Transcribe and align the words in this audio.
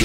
Our 0.00 0.04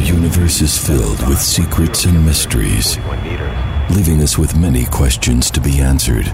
universe 0.00 0.60
is 0.60 0.76
filled 0.76 1.24
with 1.28 1.40
secrets 1.40 2.04
and 2.04 2.26
mysteries, 2.26 2.98
leaving 3.90 4.20
us 4.20 4.36
with 4.36 4.58
many 4.58 4.86
questions 4.86 5.52
to 5.52 5.60
be 5.60 5.78
answered. 5.78 6.26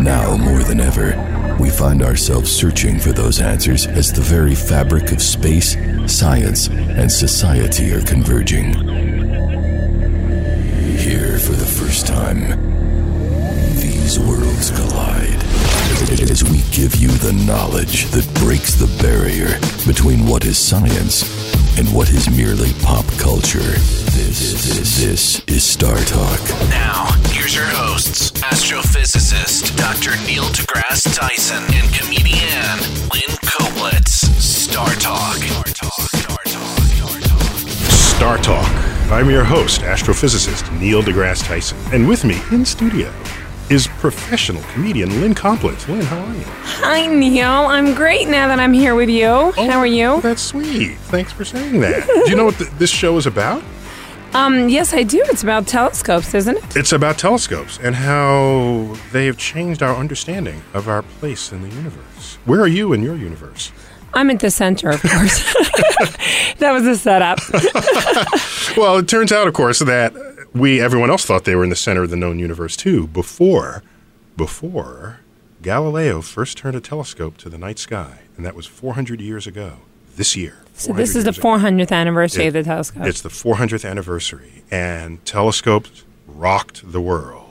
Now, 0.00 0.36
more 0.36 0.62
than 0.62 0.78
ever, 0.80 1.56
we 1.58 1.70
find 1.70 2.04
ourselves 2.04 2.52
searching 2.52 3.00
for 3.00 3.10
those 3.10 3.40
answers 3.40 3.88
as 3.88 4.12
the 4.12 4.20
very 4.20 4.54
fabric 4.54 5.10
of 5.10 5.20
space, 5.20 5.76
science, 6.06 6.68
and 6.68 7.10
society 7.10 7.92
are 7.92 8.02
converging. 8.02 9.05
The 11.66 11.72
first 11.72 12.06
time, 12.06 12.40
these 13.74 14.20
worlds 14.20 14.70
collide. 14.70 15.42
As 16.30 16.44
we 16.44 16.62
give 16.70 16.94
you 16.94 17.08
the 17.08 17.32
knowledge 17.44 18.04
that 18.12 18.24
breaks 18.34 18.74
the 18.74 18.86
barrier 19.02 19.58
between 19.84 20.28
what 20.28 20.44
is 20.44 20.58
science 20.58 21.26
and 21.76 21.92
what 21.92 22.08
is 22.10 22.30
merely 22.30 22.72
pop 22.84 23.04
culture. 23.18 23.58
This, 24.14 24.52
this, 24.78 25.00
this 25.00 25.42
is 25.48 25.64
Star 25.64 25.96
Talk. 26.04 26.40
Now, 26.70 27.10
here's 27.30 27.56
your 27.56 27.66
hosts, 27.66 28.30
astrophysicist 28.30 29.76
Dr. 29.76 30.14
Neil 30.24 30.44
deGrasse 30.54 31.12
Tyson 31.18 31.64
and 31.74 31.92
comedian 31.92 32.78
Lynn 33.10 33.34
Koplitz. 33.42 34.22
Star 34.40 34.94
Talk. 34.94 35.34
Star 35.34 35.64
Talk. 35.64 36.10
Star 36.14 36.38
Talk. 36.44 37.68
Star 37.90 38.38
Talk. 38.38 38.95
I'm 39.08 39.30
your 39.30 39.44
host, 39.44 39.82
astrophysicist 39.82 40.80
Neil 40.80 41.00
deGrasse 41.00 41.46
Tyson, 41.46 41.78
and 41.92 42.08
with 42.08 42.24
me 42.24 42.40
in 42.50 42.64
studio 42.64 43.12
is 43.70 43.86
professional 43.86 44.62
comedian 44.72 45.20
Lynn 45.20 45.32
Koplitz. 45.32 45.86
Lynn, 45.88 46.02
how 46.02 46.18
are 46.18 46.34
you? 46.34 46.44
Hi, 46.44 47.06
Neil. 47.06 47.48
I'm 47.48 47.94
great 47.94 48.26
now 48.26 48.48
that 48.48 48.58
I'm 48.58 48.72
here 48.72 48.96
with 48.96 49.08
you. 49.08 49.52
How 49.52 49.78
are 49.78 49.86
you? 49.86 50.06
Oh, 50.06 50.20
that's 50.20 50.42
sweet. 50.42 50.96
Thanks 50.98 51.32
for 51.32 51.44
saying 51.44 51.80
that. 51.82 52.04
Do 52.06 52.30
you 52.30 52.36
know 52.36 52.46
what 52.46 52.56
th- 52.56 52.70
this 52.78 52.90
show 52.90 53.16
is 53.16 53.26
about? 53.26 53.62
Um, 54.34 54.68
yes, 54.68 54.92
I 54.92 55.04
do. 55.04 55.22
It's 55.26 55.44
about 55.44 55.68
telescopes, 55.68 56.34
isn't 56.34 56.56
it? 56.56 56.76
It's 56.76 56.92
about 56.92 57.16
telescopes 57.16 57.78
and 57.80 57.94
how 57.94 58.96
they 59.12 59.26
have 59.26 59.36
changed 59.38 59.84
our 59.84 59.94
understanding 59.94 60.62
of 60.74 60.88
our 60.88 61.02
place 61.02 61.52
in 61.52 61.62
the 61.62 61.68
universe. 61.68 62.38
Where 62.44 62.60
are 62.60 62.66
you 62.68 62.92
in 62.92 63.02
your 63.02 63.16
universe? 63.16 63.70
I'm 64.14 64.30
at 64.30 64.40
the 64.40 64.50
center, 64.50 64.90
of 64.90 65.02
course. 65.02 65.42
that 66.58 66.72
was 66.72 66.86
a 66.86 66.96
setup. 66.96 67.38
Well, 68.76 68.98
it 68.98 69.08
turns 69.08 69.32
out, 69.32 69.48
of 69.48 69.54
course, 69.54 69.78
that 69.78 70.12
we, 70.52 70.82
everyone 70.82 71.08
else 71.08 71.24
thought 71.24 71.44
they 71.44 71.54
were 71.54 71.64
in 71.64 71.70
the 71.70 71.76
center 71.76 72.02
of 72.02 72.10
the 72.10 72.16
known 72.16 72.38
universe 72.38 72.76
too, 72.76 73.06
before, 73.06 73.82
before 74.36 75.20
Galileo 75.62 76.20
first 76.20 76.58
turned 76.58 76.76
a 76.76 76.80
telescope 76.80 77.38
to 77.38 77.48
the 77.48 77.56
night 77.56 77.78
sky, 77.78 78.18
and 78.36 78.44
that 78.44 78.54
was 78.54 78.66
400 78.66 79.18
years 79.20 79.46
ago. 79.46 79.78
This 80.16 80.36
year. 80.36 80.58
So 80.74 80.92
this 80.92 81.16
is 81.16 81.24
the 81.24 81.28
years 81.30 81.38
ago. 81.38 81.56
400th 81.56 81.90
anniversary 81.92 82.44
It- 82.44 82.48
of 82.48 82.52
the 82.54 82.62
telescope. 82.64 83.06
It's 83.06 83.22
the 83.22 83.30
400th 83.30 83.88
anniversary, 83.88 84.62
and 84.70 85.24
telescopes 85.24 86.04
rocked 86.26 86.92
the 86.92 87.00
world. 87.00 87.45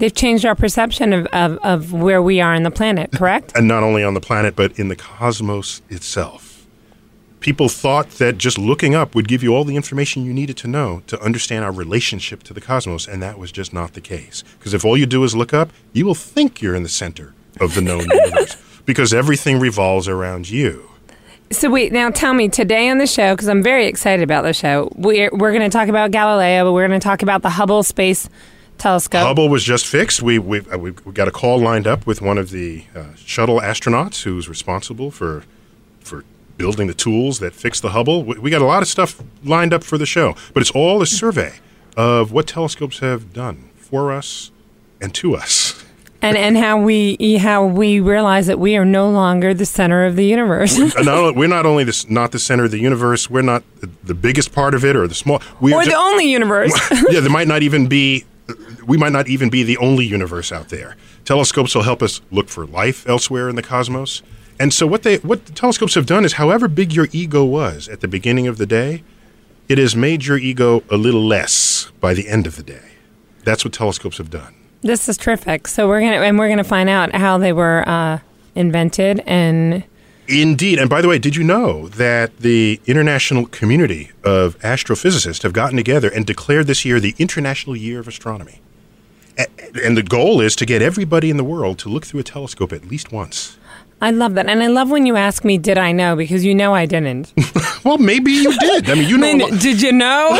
They've 0.00 0.14
changed 0.14 0.46
our 0.46 0.54
perception 0.54 1.12
of, 1.12 1.26
of, 1.26 1.58
of 1.58 1.92
where 1.92 2.22
we 2.22 2.40
are 2.40 2.54
on 2.54 2.62
the 2.62 2.70
planet, 2.70 3.12
correct? 3.14 3.52
And 3.54 3.68
not 3.68 3.82
only 3.82 4.02
on 4.02 4.14
the 4.14 4.20
planet, 4.20 4.56
but 4.56 4.76
in 4.78 4.88
the 4.88 4.96
cosmos 4.96 5.82
itself. 5.90 6.66
People 7.40 7.68
thought 7.68 8.10
that 8.12 8.38
just 8.38 8.58
looking 8.58 8.94
up 8.94 9.14
would 9.14 9.28
give 9.28 9.42
you 9.42 9.54
all 9.54 9.64
the 9.64 9.76
information 9.76 10.24
you 10.24 10.32
needed 10.32 10.56
to 10.58 10.68
know 10.68 11.02
to 11.06 11.20
understand 11.22 11.64
our 11.64 11.72
relationship 11.72 12.42
to 12.44 12.54
the 12.54 12.62
cosmos, 12.62 13.06
and 13.06 13.22
that 13.22 13.38
was 13.38 13.52
just 13.52 13.74
not 13.74 13.92
the 13.92 14.00
case. 14.00 14.42
Because 14.58 14.72
if 14.72 14.86
all 14.86 14.96
you 14.96 15.04
do 15.04 15.22
is 15.22 15.36
look 15.36 15.52
up, 15.52 15.70
you 15.92 16.06
will 16.06 16.14
think 16.14 16.62
you're 16.62 16.74
in 16.74 16.82
the 16.82 16.88
center 16.88 17.34
of 17.60 17.74
the 17.74 17.82
known 17.82 18.08
universe 18.10 18.56
because 18.86 19.12
everything 19.12 19.60
revolves 19.60 20.08
around 20.08 20.48
you. 20.48 20.90
So 21.50 21.68
wait, 21.68 21.92
now 21.92 22.10
tell 22.10 22.32
me 22.32 22.48
today 22.48 22.88
on 22.88 22.98
the 22.98 23.06
show 23.06 23.34
because 23.34 23.48
I'm 23.48 23.62
very 23.62 23.86
excited 23.86 24.22
about 24.22 24.44
the 24.44 24.52
show. 24.52 24.90
We're 24.94 25.30
we're 25.32 25.52
going 25.52 25.68
to 25.68 25.76
talk 25.76 25.88
about 25.88 26.10
Galileo, 26.10 26.64
but 26.64 26.72
we're 26.72 26.86
going 26.86 27.00
to 27.00 27.04
talk 27.04 27.22
about 27.22 27.42
the 27.42 27.50
Hubble 27.50 27.82
Space 27.82 28.28
Telescope. 28.80 29.22
Hubble 29.22 29.48
was 29.48 29.62
just 29.62 29.86
fixed. 29.86 30.22
We 30.22 30.38
we 30.38 30.60
uh, 30.60 30.78
we 30.78 30.90
got 30.92 31.28
a 31.28 31.30
call 31.30 31.58
lined 31.60 31.86
up 31.86 32.06
with 32.06 32.20
one 32.22 32.38
of 32.38 32.50
the 32.50 32.84
uh, 32.96 33.14
shuttle 33.16 33.60
astronauts 33.60 34.22
who's 34.22 34.48
responsible 34.48 35.10
for 35.10 35.44
for 36.00 36.24
building 36.56 36.86
the 36.88 36.94
tools 36.94 37.38
that 37.38 37.54
fix 37.54 37.80
the 37.80 37.90
Hubble. 37.90 38.24
We, 38.24 38.38
we 38.38 38.50
got 38.50 38.62
a 38.62 38.66
lot 38.66 38.82
of 38.82 38.88
stuff 38.88 39.22
lined 39.44 39.72
up 39.72 39.84
for 39.84 39.98
the 39.98 40.06
show, 40.06 40.34
but 40.54 40.62
it's 40.62 40.70
all 40.72 41.00
a 41.02 41.06
survey 41.06 41.54
of 41.96 42.32
what 42.32 42.46
telescopes 42.46 42.98
have 43.00 43.32
done 43.32 43.70
for 43.76 44.12
us 44.12 44.50
and 45.00 45.14
to 45.14 45.36
us. 45.36 45.84
and 46.22 46.36
and 46.36 46.56
how 46.56 46.78
we 46.78 47.16
how 47.38 47.64
we 47.64 47.98
realize 48.00 48.46
that 48.46 48.58
we 48.58 48.76
are 48.76 48.84
no 48.84 49.10
longer 49.10 49.54
the 49.54 49.64
center 49.66 50.04
of 50.04 50.16
the 50.16 50.24
universe. 50.24 50.76
And 50.78 51.06
not 51.06 51.18
only, 51.18 51.32
we're 51.38 51.48
not 51.48 51.64
only 51.66 51.84
this, 51.84 52.08
not 52.10 52.32
the 52.32 52.38
center 52.38 52.64
of 52.64 52.70
the 52.70 52.78
universe. 52.78 53.30
We're 53.30 53.42
not 53.42 53.62
the, 53.80 53.88
the 54.04 54.14
biggest 54.14 54.52
part 54.52 54.74
of 54.74 54.84
it 54.84 54.96
or 54.96 55.06
the 55.08 55.14
small. 55.14 55.42
We 55.60 55.72
or 55.72 55.84
the 55.84 55.94
only 55.94 56.30
universe. 56.30 56.72
yeah, 57.10 57.20
there 57.20 57.30
might 57.30 57.48
not 57.48 57.62
even 57.62 57.86
be. 57.86 58.24
We 58.86 58.96
might 58.96 59.12
not 59.12 59.28
even 59.28 59.50
be 59.50 59.62
the 59.62 59.76
only 59.78 60.04
universe 60.04 60.52
out 60.52 60.68
there. 60.68 60.96
Telescopes 61.24 61.74
will 61.74 61.82
help 61.82 62.02
us 62.02 62.20
look 62.30 62.48
for 62.48 62.66
life 62.66 63.08
elsewhere 63.08 63.48
in 63.48 63.56
the 63.56 63.62
cosmos. 63.62 64.22
And 64.58 64.74
so, 64.74 64.86
what 64.86 65.02
they 65.02 65.16
what 65.18 65.46
the 65.46 65.52
telescopes 65.52 65.94
have 65.94 66.06
done 66.06 66.24
is, 66.24 66.34
however 66.34 66.68
big 66.68 66.92
your 66.92 67.08
ego 67.12 67.44
was 67.44 67.88
at 67.88 68.00
the 68.00 68.08
beginning 68.08 68.46
of 68.46 68.58
the 68.58 68.66
day, 68.66 69.02
it 69.68 69.78
has 69.78 69.96
made 69.96 70.24
your 70.26 70.36
ego 70.36 70.82
a 70.90 70.96
little 70.96 71.24
less 71.24 71.90
by 72.00 72.14
the 72.14 72.28
end 72.28 72.46
of 72.46 72.56
the 72.56 72.62
day. 72.62 72.92
That's 73.44 73.64
what 73.64 73.72
telescopes 73.72 74.18
have 74.18 74.30
done. 74.30 74.54
this 74.82 75.08
is 75.08 75.16
terrific. 75.16 75.66
So 75.66 75.88
we're 75.88 76.00
gonna 76.00 76.16
and 76.16 76.38
we're 76.38 76.48
gonna 76.48 76.64
find 76.64 76.90
out 76.90 77.14
how 77.14 77.38
they 77.38 77.52
were 77.52 77.88
uh, 77.88 78.18
invented 78.54 79.22
and 79.26 79.84
Indeed. 80.30 80.78
And 80.78 80.88
by 80.88 81.02
the 81.02 81.08
way, 81.08 81.18
did 81.18 81.34
you 81.34 81.42
know 81.42 81.88
that 81.88 82.36
the 82.38 82.80
international 82.86 83.46
community 83.46 84.12
of 84.22 84.56
astrophysicists 84.60 85.42
have 85.42 85.52
gotten 85.52 85.76
together 85.76 86.08
and 86.08 86.24
declared 86.24 86.68
this 86.68 86.84
year 86.84 87.00
the 87.00 87.16
International 87.18 87.74
Year 87.74 87.98
of 87.98 88.06
Astronomy? 88.06 88.60
And 89.84 89.96
the 89.96 90.02
goal 90.02 90.40
is 90.40 90.56
to 90.56 90.66
get 90.66 90.82
everybody 90.82 91.30
in 91.30 91.36
the 91.36 91.44
world 91.44 91.78
to 91.80 91.88
look 91.88 92.04
through 92.06 92.20
a 92.20 92.24
telescope 92.24 92.72
at 92.72 92.86
least 92.86 93.12
once. 93.12 93.56
I 94.02 94.10
love 94.10 94.34
that. 94.34 94.46
And 94.48 94.62
I 94.62 94.66
love 94.68 94.90
when 94.90 95.04
you 95.06 95.16
ask 95.16 95.44
me, 95.44 95.58
"Did 95.58 95.76
I 95.78 95.92
know?" 95.92 96.16
Because 96.16 96.44
you 96.44 96.54
know 96.54 96.74
I 96.74 96.86
didn't. 96.86 97.32
Well, 97.82 97.96
maybe 97.96 98.30
you 98.30 98.52
did. 98.58 98.90
I 98.90 98.94
mean, 98.94 99.08
you 99.08 99.16
know. 99.22 99.26
Lynn, 99.26 99.38
lot- 99.38 99.58
did 99.60 99.80
you 99.80 99.90
know? 99.90 100.38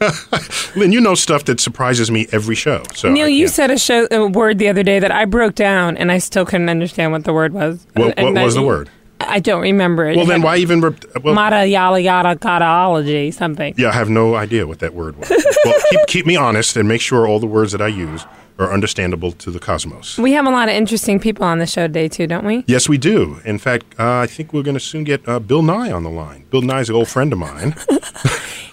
Lynn, 0.76 0.90
you 0.92 1.00
know 1.00 1.14
stuff 1.14 1.44
that 1.44 1.60
surprises 1.60 2.10
me 2.10 2.26
every 2.32 2.56
show. 2.56 2.82
So 2.94 3.10
Neil, 3.10 3.28
you 3.28 3.46
said 3.48 3.70
a, 3.70 3.78
show, 3.78 4.06
a 4.10 4.26
word 4.26 4.58
the 4.58 4.68
other 4.68 4.82
day 4.82 4.98
that 4.98 5.12
I 5.12 5.24
broke 5.26 5.54
down, 5.54 5.96
and 5.96 6.10
I 6.10 6.18
still 6.18 6.44
couldn't 6.44 6.68
understand 6.68 7.12
what 7.12 7.22
the 7.24 7.32
word 7.32 7.52
was. 7.52 7.86
What- 7.94 8.18
And- 8.18 8.26
what 8.26 8.36
and 8.36 8.44
was 8.44 8.56
I- 8.56 8.60
the 8.60 8.66
word? 8.66 8.90
I 9.20 9.40
don't 9.40 9.62
remember 9.62 10.08
it. 10.08 10.16
Well, 10.16 10.26
then 10.26 10.42
why 10.42 10.56
even? 10.58 10.80
Rep- 10.80 11.04
well, 11.22 11.34
Mata 11.34 11.66
yada 11.66 12.00
yada 12.00 12.36
cataology 12.36 13.32
something. 13.32 13.74
yeah, 13.76 13.88
I 13.88 13.92
have 13.92 14.08
no 14.10 14.34
idea 14.34 14.66
what 14.66 14.78
that 14.80 14.94
word 14.94 15.16
was. 15.16 15.30
well, 15.64 15.74
keep 15.90 16.00
keep 16.06 16.26
me 16.26 16.36
honest 16.36 16.76
and 16.76 16.86
make 16.88 17.00
sure 17.00 17.26
all 17.26 17.40
the 17.40 17.46
words 17.46 17.72
that 17.72 17.80
I 17.80 17.88
use 17.88 18.24
are 18.58 18.72
understandable 18.72 19.32
to 19.32 19.50
the 19.50 19.58
cosmos. 19.58 20.18
We 20.18 20.32
have 20.32 20.46
a 20.46 20.50
lot 20.50 20.68
of 20.68 20.74
interesting 20.74 21.20
people 21.20 21.44
on 21.44 21.58
the 21.58 21.66
show 21.66 21.86
today 21.86 22.08
too, 22.08 22.26
don't 22.26 22.44
we? 22.44 22.64
Yes, 22.66 22.88
we 22.88 22.98
do. 22.98 23.40
In 23.44 23.58
fact, 23.58 23.86
uh, 23.98 24.18
I 24.18 24.26
think 24.26 24.52
we're 24.52 24.62
going 24.62 24.74
to 24.76 24.80
soon 24.80 25.04
get 25.04 25.26
uh, 25.28 25.38
Bill 25.38 25.62
Nye 25.62 25.90
on 25.90 26.02
the 26.02 26.10
line. 26.10 26.46
Bill 26.50 26.62
Nye's 26.62 26.88
an 26.88 26.96
old 26.96 27.08
friend 27.08 27.32
of 27.32 27.38
mine. 27.38 27.74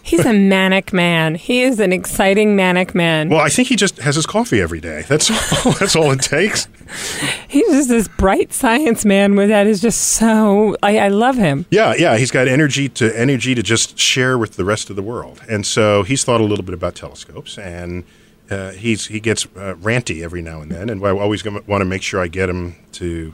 He's 0.06 0.25
a 0.25 0.33
manic 0.33 0.91
man. 0.91 1.35
He 1.35 1.63
is 1.63 1.80
an 1.80 1.94
exciting 1.94 2.57
manic 2.57 2.94
man. 2.94 3.30
Well, 3.30 3.39
I 3.39 3.47
think 3.47 3.69
he 3.69 3.77
just 3.77 3.97
has 4.00 4.15
his 4.15 4.25
coffee 4.25 4.59
every 4.59 4.81
day. 4.81 5.03
That's 5.07 5.31
all, 5.65 5.71
that's 5.80 5.95
all 5.95 6.12
it 6.12 6.21
takes. 6.21 6.68
He's 7.47 7.68
just 7.69 7.88
this 7.88 8.09
bright 8.09 8.51
science 8.51 9.06
man 9.06 9.35
with 9.35 9.47
that 9.47 9.65
is 9.65 9.81
just 9.81 10.01
so 10.01 10.75
I, 10.83 11.00
I 11.00 11.07
love 11.07 11.38
him. 11.38 11.65
Yeah, 11.71 11.95
yeah, 11.97 12.18
he's 12.18 12.31
got 12.31 12.50
energy 12.50 12.89
to 12.89 13.18
energy 13.18 13.56
to 13.56 13.63
just 13.63 13.97
share 13.97 14.38
with 14.38 14.57
the 14.57 14.65
rest 14.65 14.89
of 14.89 14.97
the 14.97 15.01
world, 15.01 15.41
and 15.50 15.65
so 15.65 16.03
he's 16.03 16.24
thought 16.24 16.41
a 16.41 16.45
little 16.45 16.65
bit 16.65 16.74
about 16.74 16.95
telescopes, 16.95 17.57
and 17.57 18.03
uh, 18.50 18.72
he's 18.72 19.07
he 19.07 19.19
gets 19.19 19.45
uh, 19.45 19.75
ranty 19.81 20.24
every 20.24 20.42
now 20.42 20.62
and 20.62 20.72
then, 20.72 20.90
and 20.90 21.06
I 21.06 21.10
always 21.12 21.44
want 21.45 21.66
to 21.81 21.86
make 21.86 22.01
sure 22.01 22.22
I 22.22 22.28
get 22.28 22.50
him 22.50 22.75
to 22.94 23.34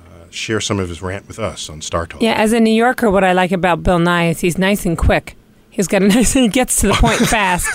uh, 0.00 0.30
share 0.30 0.60
some 0.60 0.78
of 0.78 0.88
his 0.88 1.00
rant 1.02 1.28
with 1.28 1.38
us 1.38 1.68
on 1.70 1.80
Star 1.82 2.06
Talk. 2.06 2.22
Yeah, 2.22 2.34
as 2.34 2.52
a 2.52 2.60
New 2.60 2.72
Yorker, 2.74 3.10
what 3.10 3.24
I 3.24 3.32
like 3.32 3.52
about 3.52 3.82
Bill 3.82 3.98
Nye 3.98 4.28
is 4.30 4.40
he's 4.40 4.58
nice 4.58 4.84
and 4.86 4.96
quick. 4.98 5.36
He's 5.70 5.86
got 5.88 6.02
a 6.02 6.08
nice 6.16 6.32
he 6.32 6.48
gets 6.48 6.80
to 6.80 6.88
the 6.88 6.94
point 6.94 7.18
fast. 7.28 7.68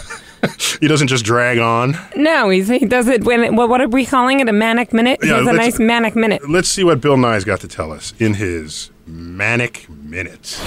He 0.79 0.87
doesn't 0.87 1.07
just 1.07 1.23
drag 1.23 1.59
on. 1.59 1.95
No, 2.15 2.49
he's, 2.49 2.67
he 2.67 2.79
does 2.85 3.07
it 3.07 3.23
when 3.23 3.55
what, 3.55 3.69
what 3.69 3.79
are 3.79 3.87
we 3.87 4.05
calling 4.05 4.39
it? 4.39 4.49
A 4.49 4.53
manic 4.53 4.91
minute? 4.91 5.19
He 5.21 5.29
Yeah, 5.29 5.37
has 5.37 5.47
a 5.47 5.53
nice 5.53 5.79
manic 5.79 6.15
minute. 6.15 6.49
Let's 6.49 6.67
see 6.67 6.83
what 6.83 6.99
Bill 7.01 7.15
Nye's 7.17 7.43
got 7.43 7.59
to 7.61 7.67
tell 7.67 7.91
us 7.91 8.13
in 8.19 8.33
his 8.35 8.89
manic 9.05 9.87
minute. 9.89 10.59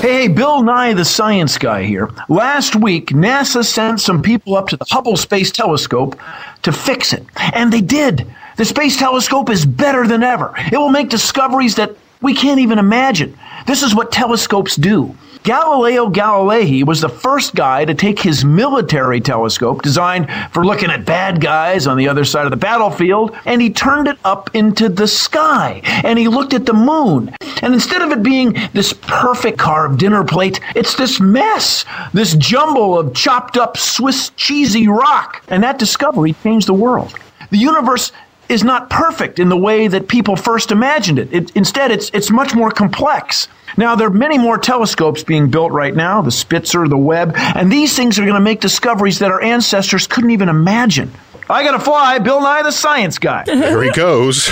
Hey, 0.00 0.28
Bill 0.28 0.62
Nye, 0.62 0.94
the 0.94 1.04
science 1.04 1.58
guy 1.58 1.84
here. 1.84 2.10
Last 2.28 2.76
week, 2.76 3.08
NASA 3.08 3.64
sent 3.64 4.00
some 4.00 4.22
people 4.22 4.56
up 4.56 4.68
to 4.68 4.76
the 4.76 4.86
Hubble 4.90 5.16
Space 5.16 5.50
Telescope 5.50 6.18
to 6.62 6.72
fix 6.72 7.12
it. 7.12 7.24
And 7.36 7.72
they 7.72 7.80
did. 7.80 8.26
The 8.56 8.64
Space 8.64 8.96
Telescope 8.96 9.50
is 9.50 9.66
better 9.66 10.06
than 10.06 10.22
ever. 10.22 10.54
It 10.70 10.76
will 10.76 10.90
make 10.90 11.08
discoveries 11.08 11.74
that 11.76 11.96
we 12.22 12.34
can't 12.34 12.60
even 12.60 12.78
imagine. 12.78 13.36
This 13.66 13.82
is 13.82 13.94
what 13.94 14.12
telescopes 14.12 14.76
do. 14.76 15.16
Galileo 15.44 16.08
Galilei 16.08 16.82
was 16.84 17.02
the 17.02 17.08
first 17.10 17.54
guy 17.54 17.84
to 17.84 17.92
take 17.92 18.18
his 18.18 18.46
military 18.46 19.20
telescope, 19.20 19.82
designed 19.82 20.26
for 20.52 20.64
looking 20.64 20.90
at 20.90 21.04
bad 21.04 21.38
guys 21.38 21.86
on 21.86 21.98
the 21.98 22.08
other 22.08 22.24
side 22.24 22.46
of 22.46 22.50
the 22.50 22.56
battlefield, 22.56 23.36
and 23.44 23.60
he 23.60 23.68
turned 23.68 24.08
it 24.08 24.16
up 24.24 24.48
into 24.54 24.88
the 24.88 25.06
sky. 25.06 25.82
And 26.02 26.18
he 26.18 26.28
looked 26.28 26.54
at 26.54 26.64
the 26.64 26.72
moon. 26.72 27.36
And 27.60 27.74
instead 27.74 28.00
of 28.00 28.10
it 28.10 28.22
being 28.22 28.56
this 28.72 28.94
perfect 28.94 29.58
carved 29.58 29.98
dinner 29.98 30.24
plate, 30.24 30.60
it's 30.74 30.96
this 30.96 31.20
mess, 31.20 31.84
this 32.14 32.34
jumble 32.36 32.98
of 32.98 33.14
chopped 33.14 33.58
up 33.58 33.76
Swiss 33.76 34.30
cheesy 34.36 34.88
rock. 34.88 35.44
And 35.48 35.62
that 35.62 35.78
discovery 35.78 36.32
changed 36.42 36.68
the 36.68 36.72
world. 36.72 37.14
The 37.50 37.58
universe 37.58 38.12
is 38.48 38.62
not 38.64 38.90
perfect 38.90 39.38
in 39.38 39.48
the 39.48 39.56
way 39.56 39.88
that 39.88 40.08
people 40.08 40.36
first 40.36 40.70
imagined 40.70 41.18
it. 41.18 41.32
it 41.32 41.56
instead, 41.56 41.90
it's, 41.90 42.10
it's 42.12 42.30
much 42.30 42.54
more 42.54 42.70
complex. 42.70 43.48
Now, 43.76 43.96
there 43.96 44.06
are 44.06 44.10
many 44.10 44.38
more 44.38 44.56
telescopes 44.58 45.24
being 45.24 45.50
built 45.50 45.72
right 45.72 45.94
now 45.94 46.22
the 46.22 46.30
Spitzer, 46.30 46.86
the 46.86 46.96
Webb, 46.96 47.32
and 47.36 47.72
these 47.72 47.96
things 47.96 48.18
are 48.18 48.22
going 48.22 48.34
to 48.34 48.40
make 48.40 48.60
discoveries 48.60 49.18
that 49.18 49.30
our 49.30 49.42
ancestors 49.42 50.06
couldn't 50.06 50.30
even 50.30 50.48
imagine. 50.48 51.10
I 51.50 51.62
got 51.64 51.72
to 51.72 51.80
fly, 51.80 52.18
Bill 52.20 52.40
Nye 52.40 52.62
the 52.62 52.72
Science 52.72 53.18
Guy. 53.18 53.44
There 53.46 53.82
he 53.82 53.90
goes. 53.90 54.48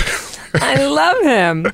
I 0.55 0.85
love 0.85 1.21
him. 1.23 1.65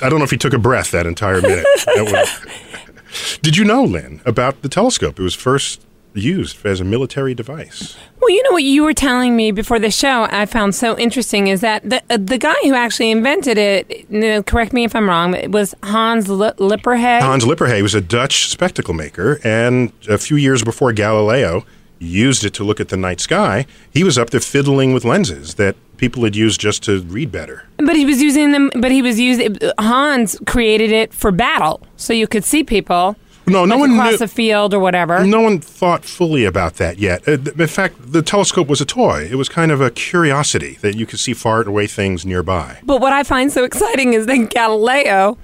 I 0.00 0.08
don't 0.08 0.18
know 0.18 0.24
if 0.24 0.30
he 0.30 0.36
took 0.36 0.52
a 0.52 0.58
breath 0.58 0.90
that 0.92 1.06
entire 1.06 1.40
minute. 1.40 1.66
That 1.86 2.10
was- 2.12 3.38
Did 3.42 3.56
you 3.56 3.64
know, 3.64 3.82
Lynn, 3.82 4.20
about 4.24 4.62
the 4.62 4.68
telescope? 4.68 5.18
It 5.18 5.22
was 5.22 5.34
first 5.34 5.80
used 6.14 6.64
as 6.66 6.80
a 6.80 6.84
military 6.84 7.34
device. 7.34 7.96
Well, 8.20 8.30
you 8.30 8.42
know 8.44 8.52
what 8.52 8.64
you 8.64 8.82
were 8.82 8.94
telling 8.94 9.36
me 9.36 9.52
before 9.52 9.78
the 9.78 9.90
show. 9.90 10.26
I 10.30 10.46
found 10.46 10.74
so 10.74 10.98
interesting 10.98 11.46
is 11.46 11.60
that 11.60 11.88
the 11.88 12.02
uh, 12.10 12.18
the 12.18 12.38
guy 12.38 12.56
who 12.62 12.74
actually 12.74 13.10
invented 13.10 13.58
it. 13.58 14.06
You 14.10 14.20
know, 14.20 14.42
correct 14.42 14.72
me 14.72 14.84
if 14.84 14.94
I'm 14.94 15.08
wrong. 15.08 15.34
It 15.34 15.50
was 15.52 15.74
Hans 15.82 16.28
Li- 16.28 16.52
Lipperhead. 16.58 17.20
Hans 17.22 17.44
Lippershey 17.44 17.82
was 17.82 17.94
a 17.94 18.00
Dutch 18.00 18.48
spectacle 18.48 18.94
maker, 18.94 19.40
and 19.44 19.92
a 20.08 20.18
few 20.18 20.36
years 20.36 20.62
before 20.62 20.92
Galileo 20.92 21.64
used 22.00 22.44
it 22.44 22.54
to 22.54 22.64
look 22.64 22.80
at 22.80 22.88
the 22.88 22.96
night 22.96 23.20
sky, 23.20 23.66
he 23.90 24.02
was 24.02 24.16
up 24.16 24.30
there 24.30 24.40
fiddling 24.40 24.94
with 24.94 25.04
lenses 25.04 25.54
that 25.54 25.76
people 25.98 26.24
had 26.24 26.34
used 26.34 26.58
just 26.58 26.82
to 26.82 27.02
read 27.02 27.30
better. 27.30 27.64
But 27.76 27.94
he 27.94 28.06
was 28.06 28.22
using 28.22 28.52
them. 28.52 28.70
But 28.74 28.90
he 28.90 29.02
was 29.02 29.20
using 29.20 29.58
Hans 29.78 30.38
created 30.46 30.90
it 30.92 31.12
for 31.12 31.30
battle, 31.30 31.82
so 31.96 32.12
you 32.12 32.26
could 32.26 32.44
see 32.44 32.64
people 32.64 33.16
No, 33.50 33.64
no 33.64 33.76
one 33.78 33.92
across 33.92 34.12
knew. 34.12 34.18
the 34.18 34.28
field 34.28 34.72
or 34.74 34.80
whatever. 34.80 35.24
No 35.26 35.40
one 35.40 35.60
thought 35.60 36.04
fully 36.04 36.44
about 36.44 36.74
that 36.74 36.98
yet. 36.98 37.26
Uh, 37.28 37.32
in 37.32 37.66
fact, 37.66 38.12
the 38.12 38.22
telescope 38.22 38.68
was 38.68 38.80
a 38.80 38.84
toy. 38.86 39.28
It 39.30 39.34
was 39.36 39.48
kind 39.48 39.70
of 39.70 39.80
a 39.80 39.90
curiosity 39.90 40.78
that 40.80 40.96
you 40.96 41.06
could 41.06 41.18
see 41.18 41.34
far 41.34 41.62
away 41.62 41.86
things 41.86 42.24
nearby. 42.24 42.78
But 42.84 43.00
what 43.00 43.12
I 43.12 43.22
find 43.24 43.52
so 43.52 43.64
exciting 43.64 44.12
is 44.14 44.26
that 44.26 44.50
Galileo 44.50 45.36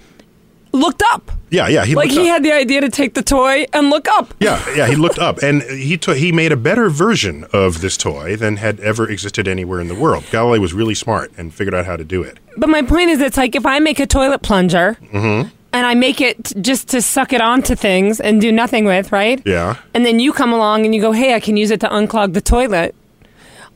looked 0.72 1.02
up. 1.12 1.30
Yeah, 1.48 1.68
yeah. 1.68 1.84
He 1.84 1.94
Like 1.94 2.10
he 2.10 2.20
up. 2.22 2.26
had 2.26 2.42
the 2.42 2.52
idea 2.52 2.80
to 2.82 2.90
take 2.90 3.14
the 3.14 3.22
toy 3.22 3.66
and 3.72 3.88
look 3.88 4.08
up. 4.08 4.34
Yeah, 4.40 4.62
yeah, 4.76 4.86
he 4.88 4.96
looked 4.96 5.18
up 5.18 5.38
and 5.42 5.62
he 5.62 5.96
took 5.96 6.16
he 6.18 6.32
made 6.32 6.52
a 6.52 6.56
better 6.56 6.90
version 6.90 7.46
of 7.52 7.80
this 7.80 7.96
toy 7.96 8.36
than 8.36 8.56
had 8.56 8.78
ever 8.80 9.08
existed 9.08 9.46
anywhere 9.48 9.80
in 9.80 9.88
the 9.88 9.94
world. 9.94 10.24
Galileo 10.30 10.60
was 10.60 10.74
really 10.74 10.94
smart 10.94 11.32
and 11.38 11.54
figured 11.54 11.74
out 11.74 11.86
how 11.86 11.96
to 11.96 12.04
do 12.04 12.22
it. 12.22 12.38
But 12.58 12.68
my 12.68 12.82
point 12.82 13.10
is, 13.10 13.20
it's 13.20 13.36
like 13.36 13.54
if 13.54 13.64
I 13.64 13.78
make 13.78 13.98
a 14.00 14.06
toilet 14.06 14.42
plunger 14.42 14.98
Mm-hmm. 15.12 15.48
And 15.76 15.84
I 15.86 15.94
make 15.94 16.20
it 16.22 16.52
just 16.62 16.88
to 16.88 17.02
suck 17.02 17.32
it 17.34 17.40
onto 17.42 17.74
things 17.74 18.18
and 18.20 18.40
do 18.40 18.50
nothing 18.50 18.84
with, 18.86 19.12
right? 19.12 19.42
Yeah. 19.44 19.76
And 19.94 20.06
then 20.06 20.18
you 20.20 20.32
come 20.32 20.52
along 20.52 20.84
and 20.86 20.94
you 20.94 21.00
go, 21.02 21.12
"Hey, 21.12 21.34
I 21.34 21.40
can 21.40 21.56
use 21.58 21.70
it 21.70 21.80
to 21.80 21.88
unclog 21.88 22.32
the 22.32 22.40
toilet." 22.40 22.94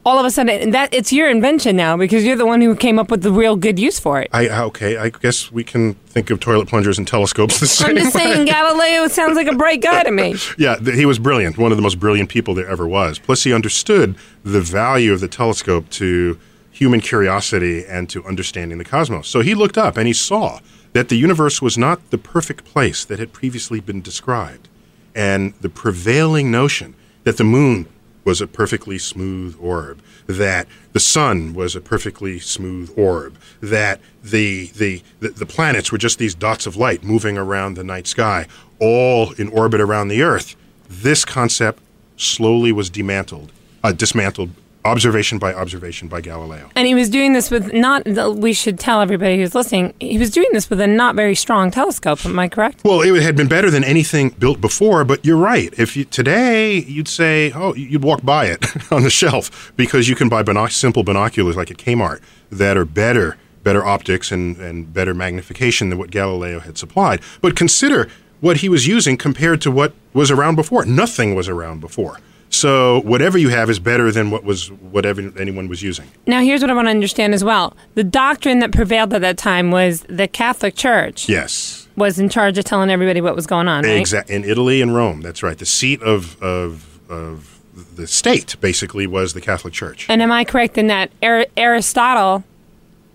All 0.02 0.18
of 0.18 0.24
a 0.24 0.30
sudden, 0.30 0.70
that 0.70 0.94
it's 0.94 1.12
your 1.12 1.28
invention 1.28 1.76
now 1.76 1.94
because 1.94 2.24
you're 2.24 2.36
the 2.44 2.46
one 2.46 2.62
who 2.62 2.74
came 2.74 2.98
up 2.98 3.10
with 3.10 3.22
the 3.22 3.30
real 3.30 3.54
good 3.54 3.78
use 3.78 4.00
for 4.00 4.18
it. 4.18 4.30
I 4.32 4.48
okay, 4.48 4.96
I 4.96 5.10
guess 5.10 5.52
we 5.52 5.62
can 5.62 5.92
think 6.14 6.30
of 6.30 6.40
toilet 6.40 6.68
plungers 6.68 6.96
and 6.96 7.06
telescopes 7.06 7.60
the 7.60 7.66
same 7.66 7.90
I'm 7.90 7.96
just 7.96 8.14
way. 8.16 8.22
saying, 8.22 8.46
Galileo 8.46 9.08
sounds 9.08 9.36
like 9.36 9.46
a 9.46 9.54
bright 9.54 9.82
guy 9.82 10.02
to 10.02 10.10
me. 10.10 10.36
Yeah, 10.56 10.76
th- 10.76 10.96
he 10.96 11.04
was 11.04 11.18
brilliant. 11.18 11.58
One 11.58 11.70
of 11.70 11.76
the 11.76 11.82
most 11.82 12.00
brilliant 12.00 12.30
people 12.30 12.54
there 12.54 12.66
ever 12.66 12.88
was. 12.88 13.18
Plus, 13.18 13.44
he 13.44 13.52
understood 13.52 14.16
the 14.42 14.62
value 14.62 15.12
of 15.12 15.20
the 15.20 15.28
telescope 15.28 15.90
to 16.00 16.38
human 16.70 17.00
curiosity 17.02 17.84
and 17.84 18.08
to 18.08 18.24
understanding 18.24 18.78
the 18.78 18.84
cosmos. 18.86 19.28
So 19.28 19.40
he 19.42 19.54
looked 19.54 19.76
up 19.76 19.98
and 19.98 20.06
he 20.06 20.14
saw 20.14 20.60
that 20.92 21.08
the 21.08 21.16
universe 21.16 21.62
was 21.62 21.78
not 21.78 22.10
the 22.10 22.18
perfect 22.18 22.64
place 22.64 23.04
that 23.04 23.18
had 23.18 23.32
previously 23.32 23.80
been 23.80 24.02
described. 24.02 24.68
And 25.14 25.54
the 25.60 25.68
prevailing 25.68 26.50
notion 26.50 26.94
that 27.24 27.36
the 27.36 27.44
moon 27.44 27.86
was 28.24 28.40
a 28.40 28.46
perfectly 28.46 28.98
smooth 28.98 29.56
orb, 29.60 30.00
that 30.26 30.66
the 30.92 31.00
sun 31.00 31.54
was 31.54 31.74
a 31.74 31.80
perfectly 31.80 32.38
smooth 32.38 32.92
orb, 32.96 33.36
that 33.60 34.00
the, 34.22 34.66
the, 34.76 35.02
the, 35.20 35.46
planets 35.46 35.90
were 35.90 35.98
just 35.98 36.18
these 36.18 36.34
dots 36.34 36.66
of 36.66 36.76
light 36.76 37.02
moving 37.02 37.38
around 37.38 37.74
the 37.74 37.84
night 37.84 38.06
sky, 38.06 38.46
all 38.78 39.32
in 39.32 39.48
orbit 39.48 39.80
around 39.80 40.08
the 40.08 40.22
Earth. 40.22 40.54
This 40.88 41.24
concept 41.24 41.82
slowly 42.16 42.72
was 42.72 42.90
dismantled, 42.90 43.52
uh, 43.82 43.92
dismantled 43.92 44.50
observation 44.84 45.38
by 45.38 45.52
observation 45.52 46.08
by 46.08 46.20
Galileo. 46.20 46.70
And 46.74 46.86
he 46.86 46.94
was 46.94 47.10
doing 47.10 47.32
this 47.32 47.50
with 47.50 47.72
not. 47.72 48.06
We 48.36 48.52
should 48.52 48.78
tell 48.78 49.00
everybody 49.00 49.36
who's 49.36 49.54
listening. 49.54 49.94
He 50.00 50.18
was 50.18 50.30
doing 50.30 50.48
this 50.52 50.70
with 50.70 50.80
a 50.80 50.86
not 50.86 51.14
very 51.14 51.34
strong 51.34 51.70
telescope. 51.70 52.24
Am 52.24 52.38
I 52.38 52.48
correct? 52.48 52.82
Well, 52.84 53.02
it 53.02 53.22
had 53.22 53.36
been 53.36 53.48
better 53.48 53.70
than 53.70 53.84
anything 53.84 54.30
built 54.30 54.60
before, 54.60 55.04
but 55.04 55.24
you're 55.24 55.36
right. 55.36 55.72
If 55.78 55.96
you, 55.96 56.04
today 56.04 56.78
you'd 56.78 57.08
say, 57.08 57.52
oh, 57.54 57.74
you'd 57.74 58.02
walk 58.04 58.22
by 58.24 58.46
it 58.46 58.64
on 58.92 59.02
the 59.02 59.10
shelf 59.10 59.72
because 59.76 60.08
you 60.08 60.16
can 60.16 60.28
buy 60.28 60.42
binoc- 60.42 60.72
simple 60.72 61.02
binoculars 61.02 61.56
like 61.56 61.70
at 61.70 61.76
Kmart 61.76 62.20
that 62.50 62.76
are 62.76 62.84
better, 62.84 63.36
better 63.62 63.84
optics 63.84 64.32
and, 64.32 64.56
and 64.56 64.92
better 64.92 65.14
magnification 65.14 65.90
than 65.90 65.98
what 65.98 66.10
Galileo 66.10 66.60
had 66.60 66.78
supplied. 66.78 67.20
But 67.40 67.56
consider 67.56 68.08
what 68.40 68.58
he 68.58 68.68
was 68.68 68.86
using 68.86 69.16
compared 69.16 69.60
to 69.62 69.70
what 69.70 69.92
was 70.12 70.30
around 70.30 70.56
before. 70.56 70.84
Nothing 70.86 71.34
was 71.34 71.48
around 71.48 71.80
before. 71.80 72.18
So 72.50 73.00
whatever 73.02 73.38
you 73.38 73.48
have 73.50 73.70
is 73.70 73.78
better 73.78 74.10
than 74.10 74.30
what 74.30 74.44
was 74.44 74.70
whatever 74.72 75.32
anyone 75.38 75.68
was 75.68 75.82
using. 75.82 76.06
Now, 76.26 76.40
here's 76.40 76.60
what 76.62 76.70
I 76.70 76.74
want 76.74 76.86
to 76.86 76.90
understand 76.90 77.32
as 77.32 77.44
well. 77.44 77.76
The 77.94 78.04
doctrine 78.04 78.58
that 78.58 78.72
prevailed 78.72 79.14
at 79.14 79.20
that 79.22 79.38
time 79.38 79.70
was 79.70 80.02
the 80.08 80.26
Catholic 80.28 80.74
Church 80.74 81.28
Yes. 81.28 81.88
was 81.96 82.18
in 82.18 82.28
charge 82.28 82.58
of 82.58 82.64
telling 82.64 82.90
everybody 82.90 83.20
what 83.20 83.36
was 83.36 83.46
going 83.46 83.68
on, 83.68 83.84
right? 83.84 83.96
Exact 83.98 84.30
in 84.30 84.44
Italy 84.44 84.82
and 84.82 84.94
Rome. 84.94 85.20
That's 85.22 85.42
right. 85.42 85.56
The 85.56 85.66
seat 85.66 86.02
of 86.02 86.40
of 86.42 87.00
of 87.08 87.60
the 87.94 88.06
state 88.06 88.56
basically 88.60 89.06
was 89.06 89.32
the 89.32 89.40
Catholic 89.40 89.72
Church. 89.72 90.06
And 90.08 90.20
am 90.20 90.32
I 90.32 90.44
correct 90.44 90.76
in 90.76 90.88
that 90.88 91.10
Ar- 91.22 91.46
Aristotle 91.56 92.44